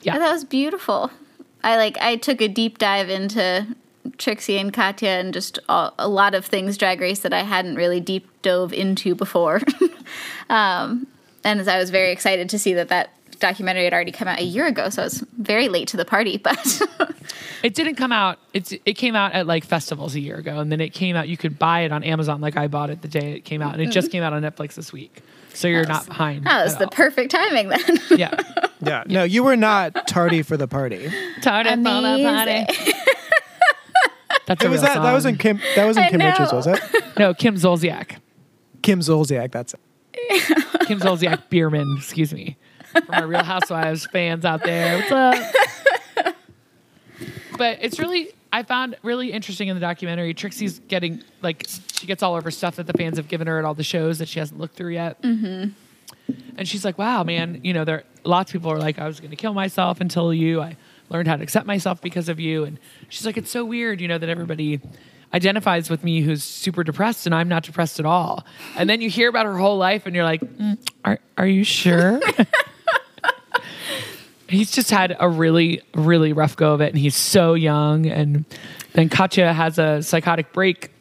Yeah. 0.01 0.15
I 0.15 0.19
thought 0.19 0.29
it 0.29 0.33
was 0.33 0.45
beautiful. 0.45 1.11
I 1.63 1.77
like 1.77 1.97
I 1.99 2.15
took 2.15 2.41
a 2.41 2.47
deep 2.47 2.77
dive 2.77 3.09
into 3.09 3.67
Trixie 4.17 4.57
and 4.57 4.71
Katya 4.71 5.09
and 5.09 5.33
just 5.33 5.57
a, 5.67 5.91
a 5.97 6.07
lot 6.07 6.35
of 6.35 6.45
things 6.45 6.77
Drag 6.77 7.01
Race 7.01 7.19
that 7.19 7.33
I 7.33 7.41
hadn't 7.41 7.75
really 7.75 7.99
deep 7.99 8.29
dove 8.41 8.71
into 8.71 9.15
before. 9.15 9.61
um, 10.49 11.07
and 11.43 11.59
as 11.59 11.67
I 11.67 11.77
was 11.77 11.89
very 11.89 12.11
excited 12.11 12.49
to 12.49 12.59
see 12.59 12.73
that 12.75 12.89
that 12.89 13.11
documentary 13.47 13.83
had 13.83 13.93
already 13.93 14.11
come 14.11 14.27
out 14.27 14.39
a 14.39 14.43
year 14.43 14.65
ago, 14.65 14.89
so 14.89 15.01
I 15.01 15.05
was 15.05 15.23
very 15.37 15.67
late 15.67 15.87
to 15.89 15.97
the 15.97 16.05
party. 16.05 16.37
But 16.45 17.11
It 17.63 17.73
didn't 17.73 17.95
come 17.95 18.11
out. 18.11 18.37
It's 18.53 18.71
it 18.85 18.93
came 18.93 19.15
out 19.15 19.33
at 19.33 19.47
like 19.47 19.65
festivals 19.65 20.13
a 20.15 20.19
year 20.19 20.35
ago, 20.37 20.59
and 20.59 20.71
then 20.71 20.79
it 20.81 20.89
came 20.93 21.15
out. 21.15 21.27
You 21.27 21.37
could 21.37 21.57
buy 21.57 21.81
it 21.81 21.91
on 21.91 22.03
Amazon, 22.03 22.39
like 22.41 22.57
I 22.57 22.67
bought 22.67 22.89
it 22.91 23.01
the 23.01 23.07
day 23.07 23.33
it 23.33 23.41
came 23.41 23.61
out, 23.61 23.73
and 23.73 23.81
it 23.81 23.89
just 23.91 24.07
mm-hmm. 24.07 24.11
came 24.13 24.23
out 24.23 24.33
on 24.33 24.41
Netflix 24.43 24.75
this 24.75 24.93
week. 24.93 25.21
So 25.53 25.67
you're 25.67 25.85
not 25.85 26.05
behind. 26.05 26.45
that 26.45 26.63
was 26.63 26.73
at 26.73 26.79
the 26.79 26.85
all. 26.85 26.91
perfect 26.91 27.31
timing 27.31 27.69
then. 27.69 27.81
yeah. 28.17 28.39
Yeah. 28.81 29.03
No, 29.07 29.23
you 29.23 29.43
were 29.43 29.55
not 29.55 30.07
tardy 30.07 30.41
for 30.43 30.57
the 30.57 30.67
party. 30.67 31.09
Amazing. 31.45 32.67
That's 34.45 34.63
It 34.63 34.67
a 34.67 34.69
was 34.69 34.81
real 34.81 34.93
that. 34.93 35.01
That 35.01 35.13
was 35.13 35.23
song. 35.23 35.31
in 35.33 35.37
Kim. 35.39 35.59
That 35.75 35.85
was 35.85 35.97
in 35.97 36.03
I 36.03 36.09
Kim 36.09 36.19
Richards, 36.21 36.53
was 36.53 36.67
it? 36.67 36.79
no 37.17 37.33
Kim 37.33 37.55
Zolciak. 37.55 38.17
Kim 38.83 38.99
Zolciak. 38.99 39.51
That's 39.51 39.73
it. 39.73 39.79
Kim 40.87 40.99
Zolciak 40.99 41.49
Biermann. 41.49 41.95
Excuse 41.97 42.33
me. 42.33 42.57
For 43.05 43.11
my 43.11 43.23
Real 43.23 43.43
Housewives 43.43 44.05
fans 44.07 44.45
out 44.45 44.63
there, 44.63 44.99
what's 44.99 45.11
up? 45.11 46.35
but 47.57 47.79
it's 47.81 47.99
really 47.99 48.33
I 48.55 48.63
found 48.63 48.95
really 49.03 49.33
interesting 49.33 49.67
in 49.67 49.75
the 49.75 49.81
documentary. 49.81 50.33
Trixie's 50.33 50.79
getting 50.79 51.21
like 51.41 51.67
she 51.91 52.07
gets 52.07 52.23
all 52.23 52.37
of 52.37 52.43
her 52.45 52.51
stuff 52.51 52.77
that 52.77 52.87
the 52.87 52.93
fans 52.93 53.17
have 53.17 53.27
given 53.27 53.47
her 53.47 53.59
at 53.59 53.65
all 53.65 53.73
the 53.73 53.83
shows 53.83 54.19
that 54.19 54.29
she 54.29 54.39
hasn't 54.39 54.59
looked 54.59 54.75
through 54.75 54.93
yet. 54.93 55.21
Mm-hmm. 55.21 55.71
And 56.57 56.67
she's 56.67 56.85
like, 56.85 56.97
"Wow, 56.97 57.23
man! 57.23 57.59
You 57.63 57.73
know, 57.73 57.83
there 57.83 58.03
lots 58.23 58.51
of 58.51 58.53
people 58.53 58.71
are 58.71 58.79
like, 58.79 58.97
I 58.97 59.07
was 59.07 59.19
going 59.19 59.31
to 59.31 59.35
kill 59.35 59.53
myself 59.53 59.99
until 59.99 60.33
you. 60.33 60.61
I 60.61 60.77
learned 61.09 61.27
how 61.27 61.35
to 61.35 61.43
accept 61.43 61.65
myself 61.67 62.01
because 62.01 62.29
of 62.29 62.39
you." 62.39 62.63
And 62.63 62.79
she's 63.09 63.25
like, 63.25 63.35
"It's 63.35 63.51
so 63.51 63.65
weird, 63.65 63.99
you 63.99 64.07
know, 64.07 64.17
that 64.17 64.29
everybody." 64.29 64.79
identifies 65.33 65.89
with 65.89 66.01
me 66.01 66.21
who's 66.21 66.45
super 66.45 66.81
depressed 66.81 67.25
and 67.25 67.35
I'm 67.35 67.49
not 67.49 67.63
depressed 67.63 67.99
at 67.99 68.05
all. 68.05 68.45
And 68.77 68.89
then 68.89 69.01
you 69.01 69.09
hear 69.09 69.27
about 69.27 69.45
her 69.45 69.57
whole 69.57 69.77
life 69.77 70.05
and 70.05 70.15
you're 70.15 70.23
like, 70.23 70.39
"Mm, 70.39 70.77
are, 71.03 71.19
are 71.37 71.47
you 71.47 71.65
sure? 71.65 72.21
he's 74.47 74.71
just 74.71 74.91
had 74.91 75.15
a 75.19 75.27
really, 75.29 75.81
really 75.93 76.33
rough 76.33 76.55
go 76.55 76.73
of 76.73 76.81
it. 76.81 76.89
And 76.89 76.97
he's 76.97 77.15
so 77.15 77.53
young. 77.53 78.05
And 78.05 78.45
then 78.93 79.09
Katya 79.09 79.53
has 79.53 79.77
a 79.79 80.01
psychotic 80.03 80.53
break. 80.53 80.91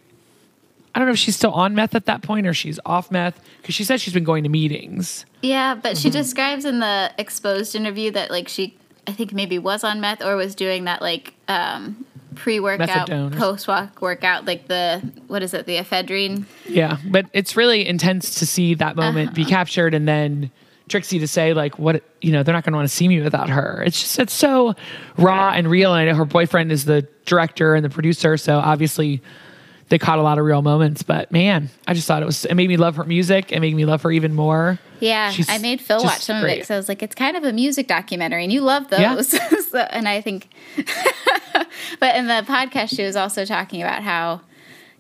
I 0.95 0.99
don't 1.01 1.09
know 1.09 1.12
if 1.12 1.18
she's 1.18 1.36
still 1.36 1.51
on 1.53 1.74
meth 1.74 1.95
at 1.95 2.07
that 2.07 2.22
point 2.22 2.47
or 2.47 2.55
she's 2.55 2.78
off 2.86 3.11
meth 3.11 3.40
because 3.61 3.74
she 3.74 3.82
said 3.84 4.01
she's 4.01 4.14
been 4.14 4.24
going 4.24 4.45
to 4.45 4.49
meetings. 4.49 5.26
Yeah, 5.42 5.74
but 5.74 5.95
Mm-hmm. 5.95 5.99
she 6.03 6.11
describes 6.11 6.64
in 6.64 6.78
the 6.78 7.12
exposed 7.18 7.74
interview 7.74 8.11
that 8.12 8.30
like 8.30 8.49
she 8.49 8.76
I 9.07 9.12
think 9.12 9.32
maybe 9.32 9.59
was 9.59 9.84
on 9.84 10.01
meth 10.01 10.22
or 10.24 10.36
was 10.36 10.55
doing 10.55 10.84
that 10.84 11.03
like 11.03 11.34
um 11.49 12.07
pre-workout 12.36 13.09
Methadone 13.09 13.36
post-walk 13.36 14.01
workout 14.03 14.45
like 14.45 14.66
the 14.66 15.01
what 15.28 15.42
is 15.42 15.53
it 15.55 15.66
the 15.66 15.76
ephedrine 15.76 16.45
Yeah, 16.66 16.97
but 17.09 17.26
it's 17.32 17.57
really 17.57 17.86
intense 17.86 18.36
to 18.40 18.47
see 18.47 18.74
that 18.74 18.97
moment 18.97 19.34
be 19.34 19.45
captured 19.45 19.95
and 19.95 20.09
then 20.09 20.51
Trixie 20.89 21.18
to 21.18 21.26
say 21.28 21.55
like 21.55 21.78
what 21.78 22.03
you 22.20 22.30
know 22.32 22.43
they're 22.43 22.53
not 22.55 22.64
going 22.64 22.72
to 22.72 22.76
want 22.76 22.89
to 22.89 22.95
see 22.95 23.09
me 23.09 23.20
without 23.20 23.49
her. 23.51 23.82
It's 23.87 24.01
just 24.01 24.18
it's 24.18 24.32
so 24.35 24.74
raw 25.16 25.51
and 25.53 25.68
real. 25.70 25.95
And 25.95 26.03
I 26.09 26.12
know 26.12 26.16
her 26.18 26.24
boyfriend 26.24 26.70
is 26.72 26.85
the 26.85 27.09
director 27.24 27.74
and 27.74 27.85
the 27.85 27.91
producer, 27.91 28.37
so 28.37 28.59
obviously 28.59 29.22
they 29.89 29.99
caught 29.99 30.18
a 30.18 30.22
lot 30.22 30.39
of 30.39 30.45
real 30.45 30.62
moments. 30.62 31.03
But 31.03 31.30
man, 31.32 31.70
I 31.87 31.95
just 31.95 32.07
thought 32.07 32.22
it 32.22 32.26
was 32.26 32.45
it 32.45 32.55
made 32.55 32.68
me 32.68 32.76
love 32.76 32.97
her 32.97 33.05
music. 33.05 33.51
It 33.53 33.61
made 33.61 33.74
me 33.74 33.85
love 33.87 34.03
her 34.03 34.11
even 34.12 34.35
more. 34.35 34.78
yeah 35.01 35.30
She's 35.30 35.49
i 35.51 35.59
made 35.59 35.80
phil 35.80 36.03
watch 36.05 36.20
some 36.20 36.37
of 36.37 36.43
it 36.43 36.47
great. 36.47 36.55
because 36.57 36.70
i 36.70 36.76
was 36.76 36.89
like 36.89 37.03
it's 37.03 37.14
kind 37.14 37.37
of 37.37 37.45
a 37.45 37.53
music 37.53 37.89
documentary 37.89 38.45
and 38.45 38.53
you 38.53 38.61
love 38.62 38.87
Yeah. 38.91 39.14
those 39.16 39.28
so, 39.70 39.78
and 39.78 40.09
i 40.09 40.20
think 40.20 40.49
but 42.01 42.16
in 42.16 42.26
the 42.26 42.43
podcast 42.47 42.95
she 42.97 43.03
was 43.03 43.16
also 43.16 43.45
talking 43.45 43.82
about 43.82 44.03
how 44.03 44.41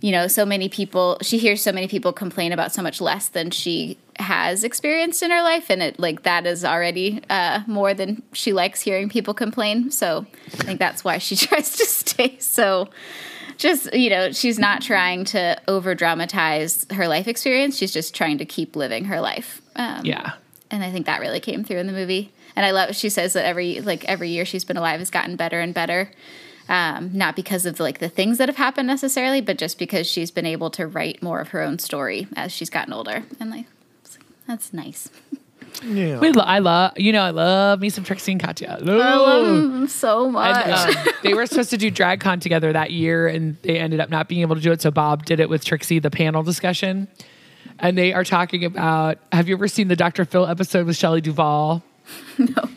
you 0.04 0.12
know 0.12 0.28
so 0.28 0.44
many 0.44 0.68
people 0.68 1.16
she 1.22 1.38
hears 1.38 1.62
so 1.62 1.72
many 1.72 1.88
people 1.88 2.12
complain 2.12 2.52
about 2.52 2.72
so 2.72 2.82
much 2.82 3.00
less 3.00 3.28
than 3.28 3.50
she 3.50 3.96
has 4.16 4.64
experienced 4.64 5.22
in 5.22 5.30
her 5.30 5.42
life. 5.42 5.70
And 5.70 5.82
it 5.82 5.98
like 5.98 6.24
that 6.24 6.46
is 6.46 6.62
already 6.62 7.22
uh, 7.30 7.60
more 7.66 7.94
than 7.94 8.22
she 8.32 8.52
likes 8.52 8.82
hearing 8.82 9.08
people 9.08 9.34
complain. 9.34 9.90
So 9.90 10.26
i 10.46 10.64
think 10.64 10.78
that's 10.78 11.04
why 11.04 11.18
she 11.18 11.36
tries 11.46 11.76
to 11.76 11.86
stay. 11.86 12.38
So 12.38 12.90
just 13.56 13.94
you 13.94 14.10
know 14.10 14.30
she's 14.32 14.58
not 14.58 14.82
trying 14.82 15.24
to 15.26 15.58
over 15.68 15.94
dramatize 15.94 16.86
her 16.90 17.08
life 17.08 17.26
experience. 17.26 17.76
She's 17.78 17.92
just 17.92 18.14
trying 18.14 18.36
to 18.38 18.44
keep 18.44 18.76
living 18.76 19.06
her 19.06 19.22
life. 19.22 19.62
Um, 19.74 20.04
Yeah, 20.04 20.32
and 20.70 20.84
I 20.84 20.90
think 20.90 21.06
that 21.06 21.20
really 21.20 21.40
came 21.40 21.64
through 21.64 21.78
in 21.78 21.86
the 21.86 21.92
movie. 21.94 22.30
And 22.56 22.66
I 22.66 22.72
love 22.72 22.94
she 22.94 23.08
says 23.08 23.32
that 23.32 23.46
every 23.46 23.80
like 23.80 24.04
every 24.04 24.28
year 24.28 24.44
she's 24.44 24.64
been 24.66 24.76
alive 24.76 24.98
has 24.98 25.10
gotten 25.10 25.36
better 25.36 25.60
and 25.60 25.72
better. 25.72 26.10
Um, 26.68 27.10
not 27.12 27.36
because 27.36 27.66
of 27.66 27.78
like 27.78 27.98
the 27.98 28.08
things 28.08 28.38
that 28.38 28.48
have 28.48 28.56
happened 28.56 28.86
necessarily, 28.86 29.40
but 29.42 29.58
just 29.58 29.78
because 29.78 30.06
she's 30.06 30.30
been 30.30 30.46
able 30.46 30.70
to 30.70 30.86
write 30.86 31.22
more 31.22 31.40
of 31.40 31.48
her 31.48 31.60
own 31.60 31.78
story 31.78 32.26
as 32.36 32.52
she's 32.52 32.70
gotten 32.70 32.92
older. 32.92 33.24
And 33.38 33.50
like 33.50 33.66
that's 34.46 34.72
nice. 34.72 35.08
Yeah. 35.82 36.20
we 36.20 36.30
lo- 36.30 36.44
I 36.44 36.60
love 36.60 36.92
you 36.96 37.12
know 37.12 37.22
I 37.22 37.30
love 37.30 37.80
me 37.80 37.90
some 37.90 38.04
Trixie 38.04 38.32
and 38.32 38.40
Katya. 38.40 38.78
I 38.80 38.84
love 38.84 39.46
them 39.46 39.88
so 39.88 40.30
much. 40.30 40.64
And, 40.66 40.96
um, 40.98 41.12
they 41.22 41.34
were 41.34 41.46
supposed 41.46 41.70
to 41.70 41.76
do 41.76 41.90
DragCon 41.90 42.40
together 42.40 42.72
that 42.72 42.92
year, 42.92 43.26
and 43.26 43.56
they 43.62 43.78
ended 43.78 44.00
up 44.00 44.08
not 44.08 44.28
being 44.28 44.40
able 44.42 44.54
to 44.54 44.60
do 44.62 44.72
it. 44.72 44.80
So 44.80 44.90
Bob 44.90 45.24
did 45.24 45.40
it 45.40 45.48
with 45.50 45.64
Trixie, 45.64 45.98
the 45.98 46.10
panel 46.10 46.42
discussion, 46.42 47.08
and 47.80 47.98
they 47.98 48.12
are 48.12 48.24
talking 48.24 48.64
about. 48.64 49.18
Have 49.32 49.48
you 49.48 49.56
ever 49.56 49.66
seen 49.68 49.88
the 49.88 49.96
Dr. 49.96 50.24
Phil 50.24 50.46
episode 50.46 50.86
with 50.86 50.96
Shelley 50.96 51.20
Duvall? 51.20 51.82
No. 52.38 52.68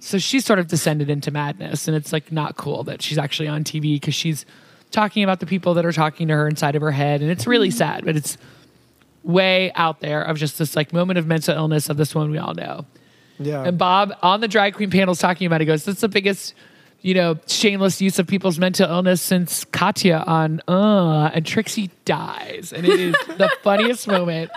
So 0.00 0.18
she's 0.18 0.44
sort 0.44 0.58
of 0.58 0.66
descended 0.66 1.10
into 1.10 1.30
madness, 1.30 1.86
and 1.86 1.96
it's 1.96 2.12
like 2.12 2.32
not 2.32 2.56
cool 2.56 2.84
that 2.84 3.02
she's 3.02 3.18
actually 3.18 3.48
on 3.48 3.64
TV 3.64 3.94
because 3.94 4.14
she's 4.14 4.46
talking 4.90 5.22
about 5.22 5.40
the 5.40 5.46
people 5.46 5.74
that 5.74 5.84
are 5.84 5.92
talking 5.92 6.28
to 6.28 6.34
her 6.34 6.48
inside 6.48 6.74
of 6.74 6.82
her 6.82 6.90
head, 6.90 7.20
and 7.20 7.30
it's 7.30 7.46
really 7.46 7.70
sad, 7.70 8.04
but 8.04 8.16
it's 8.16 8.36
way 9.22 9.70
out 9.74 10.00
there 10.00 10.22
of 10.22 10.38
just 10.38 10.58
this 10.58 10.74
like 10.74 10.92
moment 10.92 11.18
of 11.18 11.26
mental 11.26 11.54
illness 11.54 11.90
of 11.90 11.96
this 11.98 12.14
one 12.14 12.30
we 12.30 12.38
all 12.38 12.54
know. 12.54 12.86
yeah. 13.38 13.62
And 13.62 13.76
Bob 13.76 14.14
on 14.22 14.40
the 14.40 14.48
drag 14.48 14.74
queen 14.74 14.90
panels 14.90 15.18
talking 15.18 15.46
about 15.46 15.60
it 15.60 15.66
goes, 15.66 15.84
That's 15.84 16.00
the 16.00 16.08
biggest, 16.08 16.54
you 17.02 17.12
know, 17.12 17.38
shameless 17.46 18.00
use 18.00 18.18
of 18.18 18.26
people's 18.26 18.58
mental 18.58 18.88
illness 18.90 19.20
since 19.20 19.64
Katya 19.66 20.24
on 20.26 20.62
uh 20.66 21.30
and 21.34 21.44
Trixie 21.44 21.90
dies. 22.06 22.72
And 22.72 22.86
it 22.86 22.98
is 22.98 23.14
the 23.36 23.50
funniest 23.62 24.08
moment 24.08 24.50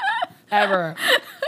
ever. 0.51 0.95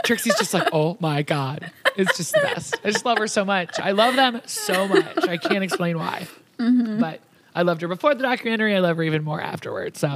Trixie's 0.04 0.36
just 0.36 0.52
like, 0.52 0.68
oh 0.72 0.96
my 1.00 1.22
God. 1.22 1.70
It's 1.96 2.16
just 2.16 2.32
the 2.32 2.40
best. 2.40 2.76
I 2.84 2.90
just 2.90 3.04
love 3.04 3.18
her 3.18 3.26
so 3.26 3.44
much. 3.44 3.78
I 3.80 3.92
love 3.92 4.16
them 4.16 4.40
so 4.46 4.86
much. 4.88 5.26
I 5.26 5.36
can't 5.36 5.64
explain 5.64 5.98
why. 5.98 6.26
But 6.58 7.20
I 7.54 7.62
loved 7.62 7.80
her 7.82 7.88
before 7.88 8.14
the 8.14 8.22
documentary. 8.22 8.74
I 8.74 8.80
love 8.80 8.96
her 8.98 9.02
even 9.02 9.24
more 9.24 9.40
afterwards. 9.40 9.98
So 10.00 10.08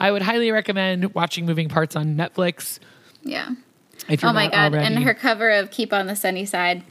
I 0.00 0.10
would 0.10 0.22
highly 0.22 0.50
recommend 0.50 1.14
watching 1.14 1.46
Moving 1.46 1.68
Parts 1.68 1.96
on 1.96 2.16
Netflix. 2.16 2.78
yeah. 3.22 3.50
Oh 4.22 4.32
my 4.32 4.46
god! 4.48 4.72
already. 4.72 4.86
And 4.86 5.04
her 5.04 5.12
cover 5.12 5.50
of 5.50 5.70
"Keep 5.70 5.92
on 5.92 6.06
the 6.06 6.16
Sunny 6.16 6.46
Side" 6.46 6.82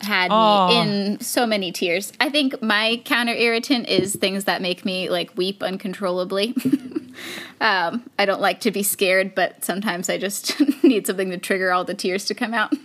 had 0.00 0.30
Aw. 0.30 0.68
me 0.68 0.78
in 0.78 1.20
so 1.20 1.44
many 1.46 1.70
tears. 1.72 2.12
I 2.20 2.30
think 2.30 2.62
my 2.62 3.02
counter 3.04 3.34
irritant 3.34 3.88
is 3.88 4.14
things 4.16 4.44
that 4.44 4.62
make 4.62 4.84
me 4.84 5.10
like 5.10 5.36
weep 5.36 5.62
uncontrollably. 5.62 6.54
um, 7.60 8.08
I 8.18 8.24
don't 8.24 8.40
like 8.40 8.60
to 8.60 8.70
be 8.70 8.82
scared, 8.82 9.34
but 9.34 9.64
sometimes 9.64 10.08
I 10.08 10.18
just 10.18 10.58
need 10.82 11.06
something 11.06 11.30
to 11.30 11.36
trigger 11.38 11.72
all 11.72 11.84
the 11.84 11.94
tears 11.94 12.24
to 12.26 12.34
come 12.34 12.54
out. 12.54 12.72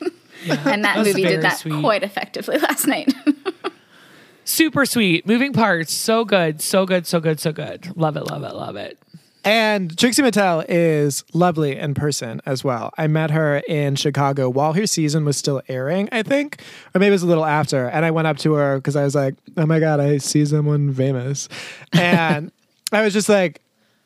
and 0.50 0.84
that 0.86 0.96
That's 0.96 1.08
movie 1.08 1.24
did 1.24 1.42
that 1.42 1.58
sweet. 1.58 1.80
quite 1.82 2.04
effectively 2.04 2.58
last 2.60 2.88
night. 2.88 3.14
Super 4.46 4.86
sweet. 4.86 5.28
Moving 5.28 5.52
parts. 5.52 5.94
So 5.94 6.24
good. 6.24 6.62
So 6.62 6.86
good. 6.86 7.06
So 7.06 7.20
good. 7.20 7.40
So 7.40 7.52
good. 7.52 7.96
Love 7.98 8.16
it. 8.16 8.26
Love 8.28 8.44
it. 8.44 8.56
Love 8.56 8.76
it. 8.78 8.98
And 9.44 9.98
Trixie 9.98 10.22
Mattel 10.22 10.66
is 10.68 11.24
lovely 11.34 11.78
in 11.78 11.94
person 11.94 12.42
as 12.46 12.64
well. 12.66 12.94
I 12.98 13.08
met 13.08 13.32
her 13.32 13.58
in 13.68 13.96
Chicago 13.96 14.50
while 14.50 14.74
her 14.74 14.86
season 14.86 15.24
was 15.24 15.38
still 15.38 15.62
airing, 15.70 16.10
I 16.12 16.24
think, 16.24 16.62
or 16.94 17.00
maybe 17.00 17.10
it 17.10 17.12
was 17.12 17.24
a 17.24 17.28
little 17.28 17.46
after. 17.46 17.88
And 17.88 18.04
I 18.04 18.12
went 18.12 18.28
up 18.28 18.38
to 18.40 18.54
her 18.54 18.78
because 18.78 18.98
I 18.98 19.04
was 19.06 19.16
like, 19.16 19.36
"Oh 19.56 19.66
my 19.66 19.80
god, 19.80 20.02
I 20.02 20.18
see 20.18 20.46
someone 20.46 20.94
famous," 20.94 21.48
and 21.94 22.52
I 22.92 23.04
was 23.04 23.14
just 23.14 23.30
like, 23.30 23.62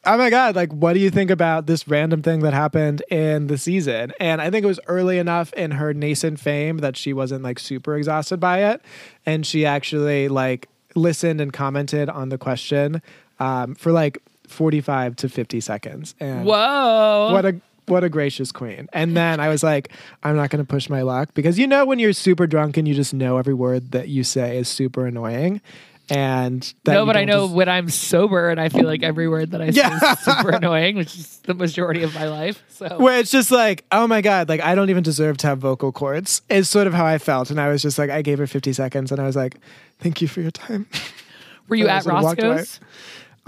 "Oh 0.06 0.18
my 0.18 0.30
god, 0.30 0.56
like, 0.56 0.72
what 0.72 0.93
do 0.93 0.99
you 0.99 1.10
think 1.10 1.30
about 1.30 1.68
this 1.68 1.88
random 1.88 2.22
thing 2.22 2.41
that 2.41 2.54
happened 2.54 3.04
in 3.10 3.47
the 3.47 3.58
season?" 3.58 4.14
And 4.20 4.41
I 4.41 4.49
think 4.49 4.64
it 4.64 4.68
was 4.68 4.80
early 4.88 5.18
enough 5.18 5.54
in 5.54 5.72
her 5.72 5.93
nascent 5.93 6.39
fame 6.39 6.78
that 6.80 6.97
she 6.97 7.14
wasn't 7.14 7.43
like 7.43 7.60
super 7.60 7.95
exhausted 7.95 8.39
by 8.39 8.64
it, 8.72 8.82
and 9.26 9.45
she 9.45 9.66
actually 9.66 10.28
like 10.28 10.68
listened 10.95 11.41
and 11.41 11.54
commented 11.54 12.10
on 12.10 12.30
the 12.30 12.38
question 12.38 13.02
um, 13.39 13.76
for 13.76 13.91
like 13.91 14.22
45 14.47 15.16
to 15.18 15.30
50 15.30 15.60
seconds. 15.62 16.16
And 16.20 16.45
Whoa. 16.45 17.30
what 17.34 17.45
a 17.45 17.60
what 17.88 18.04
a 18.04 18.10
gracious 18.10 18.52
queen. 18.52 18.88
And 18.93 19.18
then 19.18 19.39
I 19.39 19.49
was 19.49 19.64
like, 19.64 19.91
I'm 20.24 20.36
not 20.36 20.49
going 20.49 20.64
to 20.64 20.68
push 20.68 20.89
my 20.89 21.02
luck 21.02 21.34
because 21.34 21.60
you 21.60 21.68
know 21.68 21.86
when 21.86 21.99
you're 21.99 22.14
super 22.14 22.47
drunk 22.47 22.78
and 22.78 22.88
you 22.88 22.93
just 22.93 23.14
know 23.14 23.38
every 23.38 23.54
word 23.54 23.91
that 23.91 24.08
you 24.08 24.24
say 24.24 24.58
is 24.58 24.70
super 24.70 25.06
annoying. 25.06 25.62
And 26.10 26.62
that 26.84 26.93
no, 26.93 27.06
but 27.06 27.16
I 27.16 27.24
know 27.24 27.45
just- 27.45 27.54
when 27.56 27.70
I'm 27.70 27.89
sober 27.89 28.49
and 28.49 28.60
I 28.60 28.68
feel 28.70 28.84
like 28.86 29.02
every 29.02 29.30
word 29.30 29.52
that 29.52 29.62
I 29.62 29.70
say 29.72 29.78
Yeah. 29.82 30.14
is 30.14 30.20
super 30.20 30.49
annoying, 30.54 30.97
which 30.97 31.16
is 31.18 31.38
the 31.43 31.54
majority 31.54 32.04
of 32.04 32.14
my 32.14 32.28
life. 32.28 32.62
So 32.70 32.97
where 32.99 33.20
it's 33.20 33.32
just 33.32 33.49
like, 33.52 33.86
oh 33.91 34.08
my 34.08 34.22
god, 34.22 34.49
like 34.49 34.60
I 34.62 34.76
don't 34.76 34.89
even 34.89 35.04
deserve 35.04 35.38
to 35.38 35.47
have 35.47 35.60
vocal 35.60 35.91
cords. 35.93 36.41
Is 36.49 36.68
sort 36.68 36.88
of 36.88 36.93
how 36.93 37.06
I 37.06 37.18
felt, 37.18 37.49
and 37.49 37.62
I 37.62 37.70
was 37.70 37.82
just 37.82 37.97
like, 37.97 38.10
I 38.10 38.22
gave 38.22 38.39
her 38.39 38.47
50 38.47 38.74
seconds, 38.74 39.12
and 39.12 39.22
I 39.22 39.26
was 39.26 39.36
like, 39.38 39.56
thank 39.99 40.22
you 40.22 40.28
for 40.28 40.41
your 40.41 40.52
time. 40.52 40.88
were 41.70 41.76
you 41.78 41.88
at 41.88 42.04
sort 42.04 42.16
of 42.16 42.24
walked 42.24 42.41
away. 42.43 42.49
Roscoe's? 42.58 42.80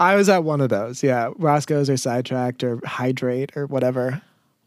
I 0.00 0.16
was 0.16 0.28
at 0.28 0.42
one 0.42 0.60
of 0.60 0.70
those, 0.70 1.02
yeah, 1.02 1.30
Roscoe's 1.36 1.88
or 1.90 1.96
Sidetracked 1.96 2.64
or 2.64 2.80
Hydrate 2.84 3.56
or 3.56 3.66
whatever. 3.66 4.22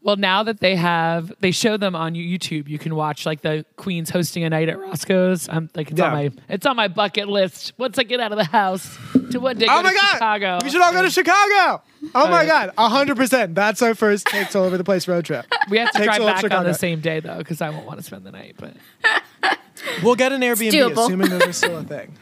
Well, 0.08 0.16
now 0.16 0.42
that 0.44 0.60
they 0.60 0.74
have, 0.74 1.34
they 1.40 1.50
show 1.50 1.76
them 1.76 1.94
on 1.94 2.14
YouTube. 2.14 2.66
You 2.66 2.78
can 2.78 2.94
watch 2.94 3.26
like 3.26 3.42
the 3.42 3.66
Queens 3.76 4.08
hosting 4.08 4.42
a 4.42 4.48
night 4.48 4.70
at 4.70 4.80
Roscoe's. 4.80 5.50
I'm 5.50 5.68
like, 5.74 5.90
it's 5.90 6.00
on 6.00 6.12
my, 6.12 6.30
it's 6.48 6.64
on 6.64 6.76
my 6.76 6.88
bucket 6.88 7.28
list. 7.28 7.74
Once 7.76 7.98
I 7.98 8.04
get 8.04 8.18
out 8.18 8.32
of 8.32 8.38
the 8.38 8.44
house, 8.44 8.96
to 9.32 9.38
one 9.38 9.58
day 9.58 9.66
Oh 9.68 9.76
go 9.76 9.82
my 9.82 9.90
to 9.90 9.94
god, 9.94 10.12
Chicago. 10.12 10.58
we 10.64 10.70
should 10.70 10.80
all 10.80 10.92
go 10.94 11.02
to 11.02 11.10
Chicago. 11.10 11.82
Oh 12.14 12.26
my 12.30 12.40
yeah. 12.40 12.70
god, 12.74 12.90
hundred 12.90 13.18
percent. 13.18 13.54
That's 13.54 13.82
our 13.82 13.94
first 13.94 14.26
takes 14.28 14.56
all 14.56 14.64
over 14.64 14.78
the 14.78 14.82
place 14.84 15.06
road 15.06 15.26
trip. 15.26 15.44
We 15.68 15.76
have 15.76 15.92
to 15.92 15.98
Takes 15.98 16.06
drive 16.06 16.22
all 16.22 16.28
of 16.28 16.40
back 16.40 16.54
on 16.54 16.64
the 16.64 16.72
same 16.72 17.00
day 17.00 17.20
though, 17.20 17.36
because 17.36 17.60
I 17.60 17.68
won't 17.68 17.84
want 17.84 17.98
to 17.98 18.02
spend 18.02 18.24
the 18.24 18.32
night. 18.32 18.54
But 18.56 18.76
We'll 20.02 20.14
get 20.14 20.32
an 20.32 20.40
Airbnb, 20.40 20.72
doable. 20.72 21.04
assuming 21.04 21.28
those 21.28 21.48
are 21.48 21.52
still 21.52 21.76
a 21.76 21.84
thing. 21.84 22.16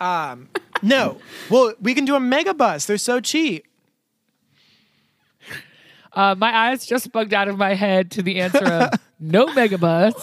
Um, 0.00 0.48
no, 0.82 1.18
well, 1.50 1.72
we 1.80 1.94
can 1.94 2.04
do 2.04 2.16
a 2.16 2.20
mega 2.20 2.52
bus. 2.52 2.86
They're 2.86 2.98
so 2.98 3.20
cheap. 3.20 3.65
Uh, 6.16 6.34
my 6.36 6.52
eyes 6.70 6.84
just 6.84 7.12
bugged 7.12 7.32
out 7.34 7.46
of 7.46 7.56
my 7.56 7.74
head 7.74 8.10
to 8.12 8.22
the 8.22 8.40
answer 8.40 8.64
of 8.64 8.90
no 9.20 9.46
megabus. 9.48 10.14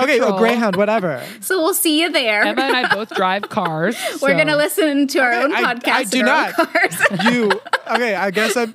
Okay, 0.00 0.18
well, 0.18 0.38
Greyhound, 0.38 0.76
whatever. 0.76 1.22
So 1.42 1.60
we'll 1.60 1.74
see 1.74 2.00
you 2.00 2.10
there. 2.10 2.42
Emma 2.42 2.62
and 2.62 2.74
I 2.76 2.94
both 2.94 3.10
drive 3.14 3.50
cars. 3.50 3.96
We're 4.22 4.30
so- 4.30 4.36
gonna 4.38 4.56
listen 4.56 5.06
to 5.08 5.18
our 5.18 5.32
own 5.32 5.52
I- 5.52 5.74
podcast. 5.74 5.92
I 5.92 6.04
do 6.04 6.20
in 6.20 6.28
our 6.28 6.52
not. 6.52 6.54
cars. 6.54 6.96
You 7.34 7.52
okay? 7.90 8.14
I 8.14 8.30
guess 8.30 8.56
I'm. 8.56 8.74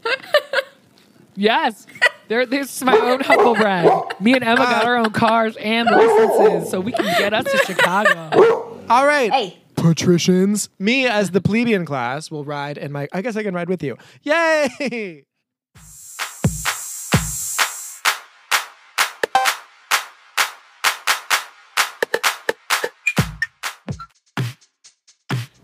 Yes. 1.36 1.88
There, 2.28 2.46
there's 2.46 2.84
my 2.84 2.98
own 2.98 3.20
humble 3.22 3.56
brag. 3.56 3.90
Me 4.20 4.34
and 4.34 4.44
Emma 4.44 4.58
got 4.64 4.86
our 4.86 4.98
own 4.98 5.12
cars 5.12 5.56
and 5.58 5.88
licenses, 5.90 6.72
so 6.72 6.80
we 6.80 6.92
can 6.92 7.06
get 7.20 7.34
us 7.34 7.46
to 7.46 7.58
Chicago. 7.66 8.80
All 8.90 9.06
right. 9.06 9.32
hey, 9.32 9.58
patricians. 9.76 10.70
Me 10.80 11.06
as 11.08 11.32
the 11.32 11.42
plebeian 11.42 11.86
class 11.86 12.32
will 12.32 12.44
ride 12.46 12.78
and 12.78 12.92
my. 12.94 13.08
I 13.14 13.22
guess 13.22 13.36
I 13.36 13.44
can 13.44 13.54
ride 13.54 13.70
with 13.70 13.84
you. 13.84 13.98
Yay! 14.24 15.26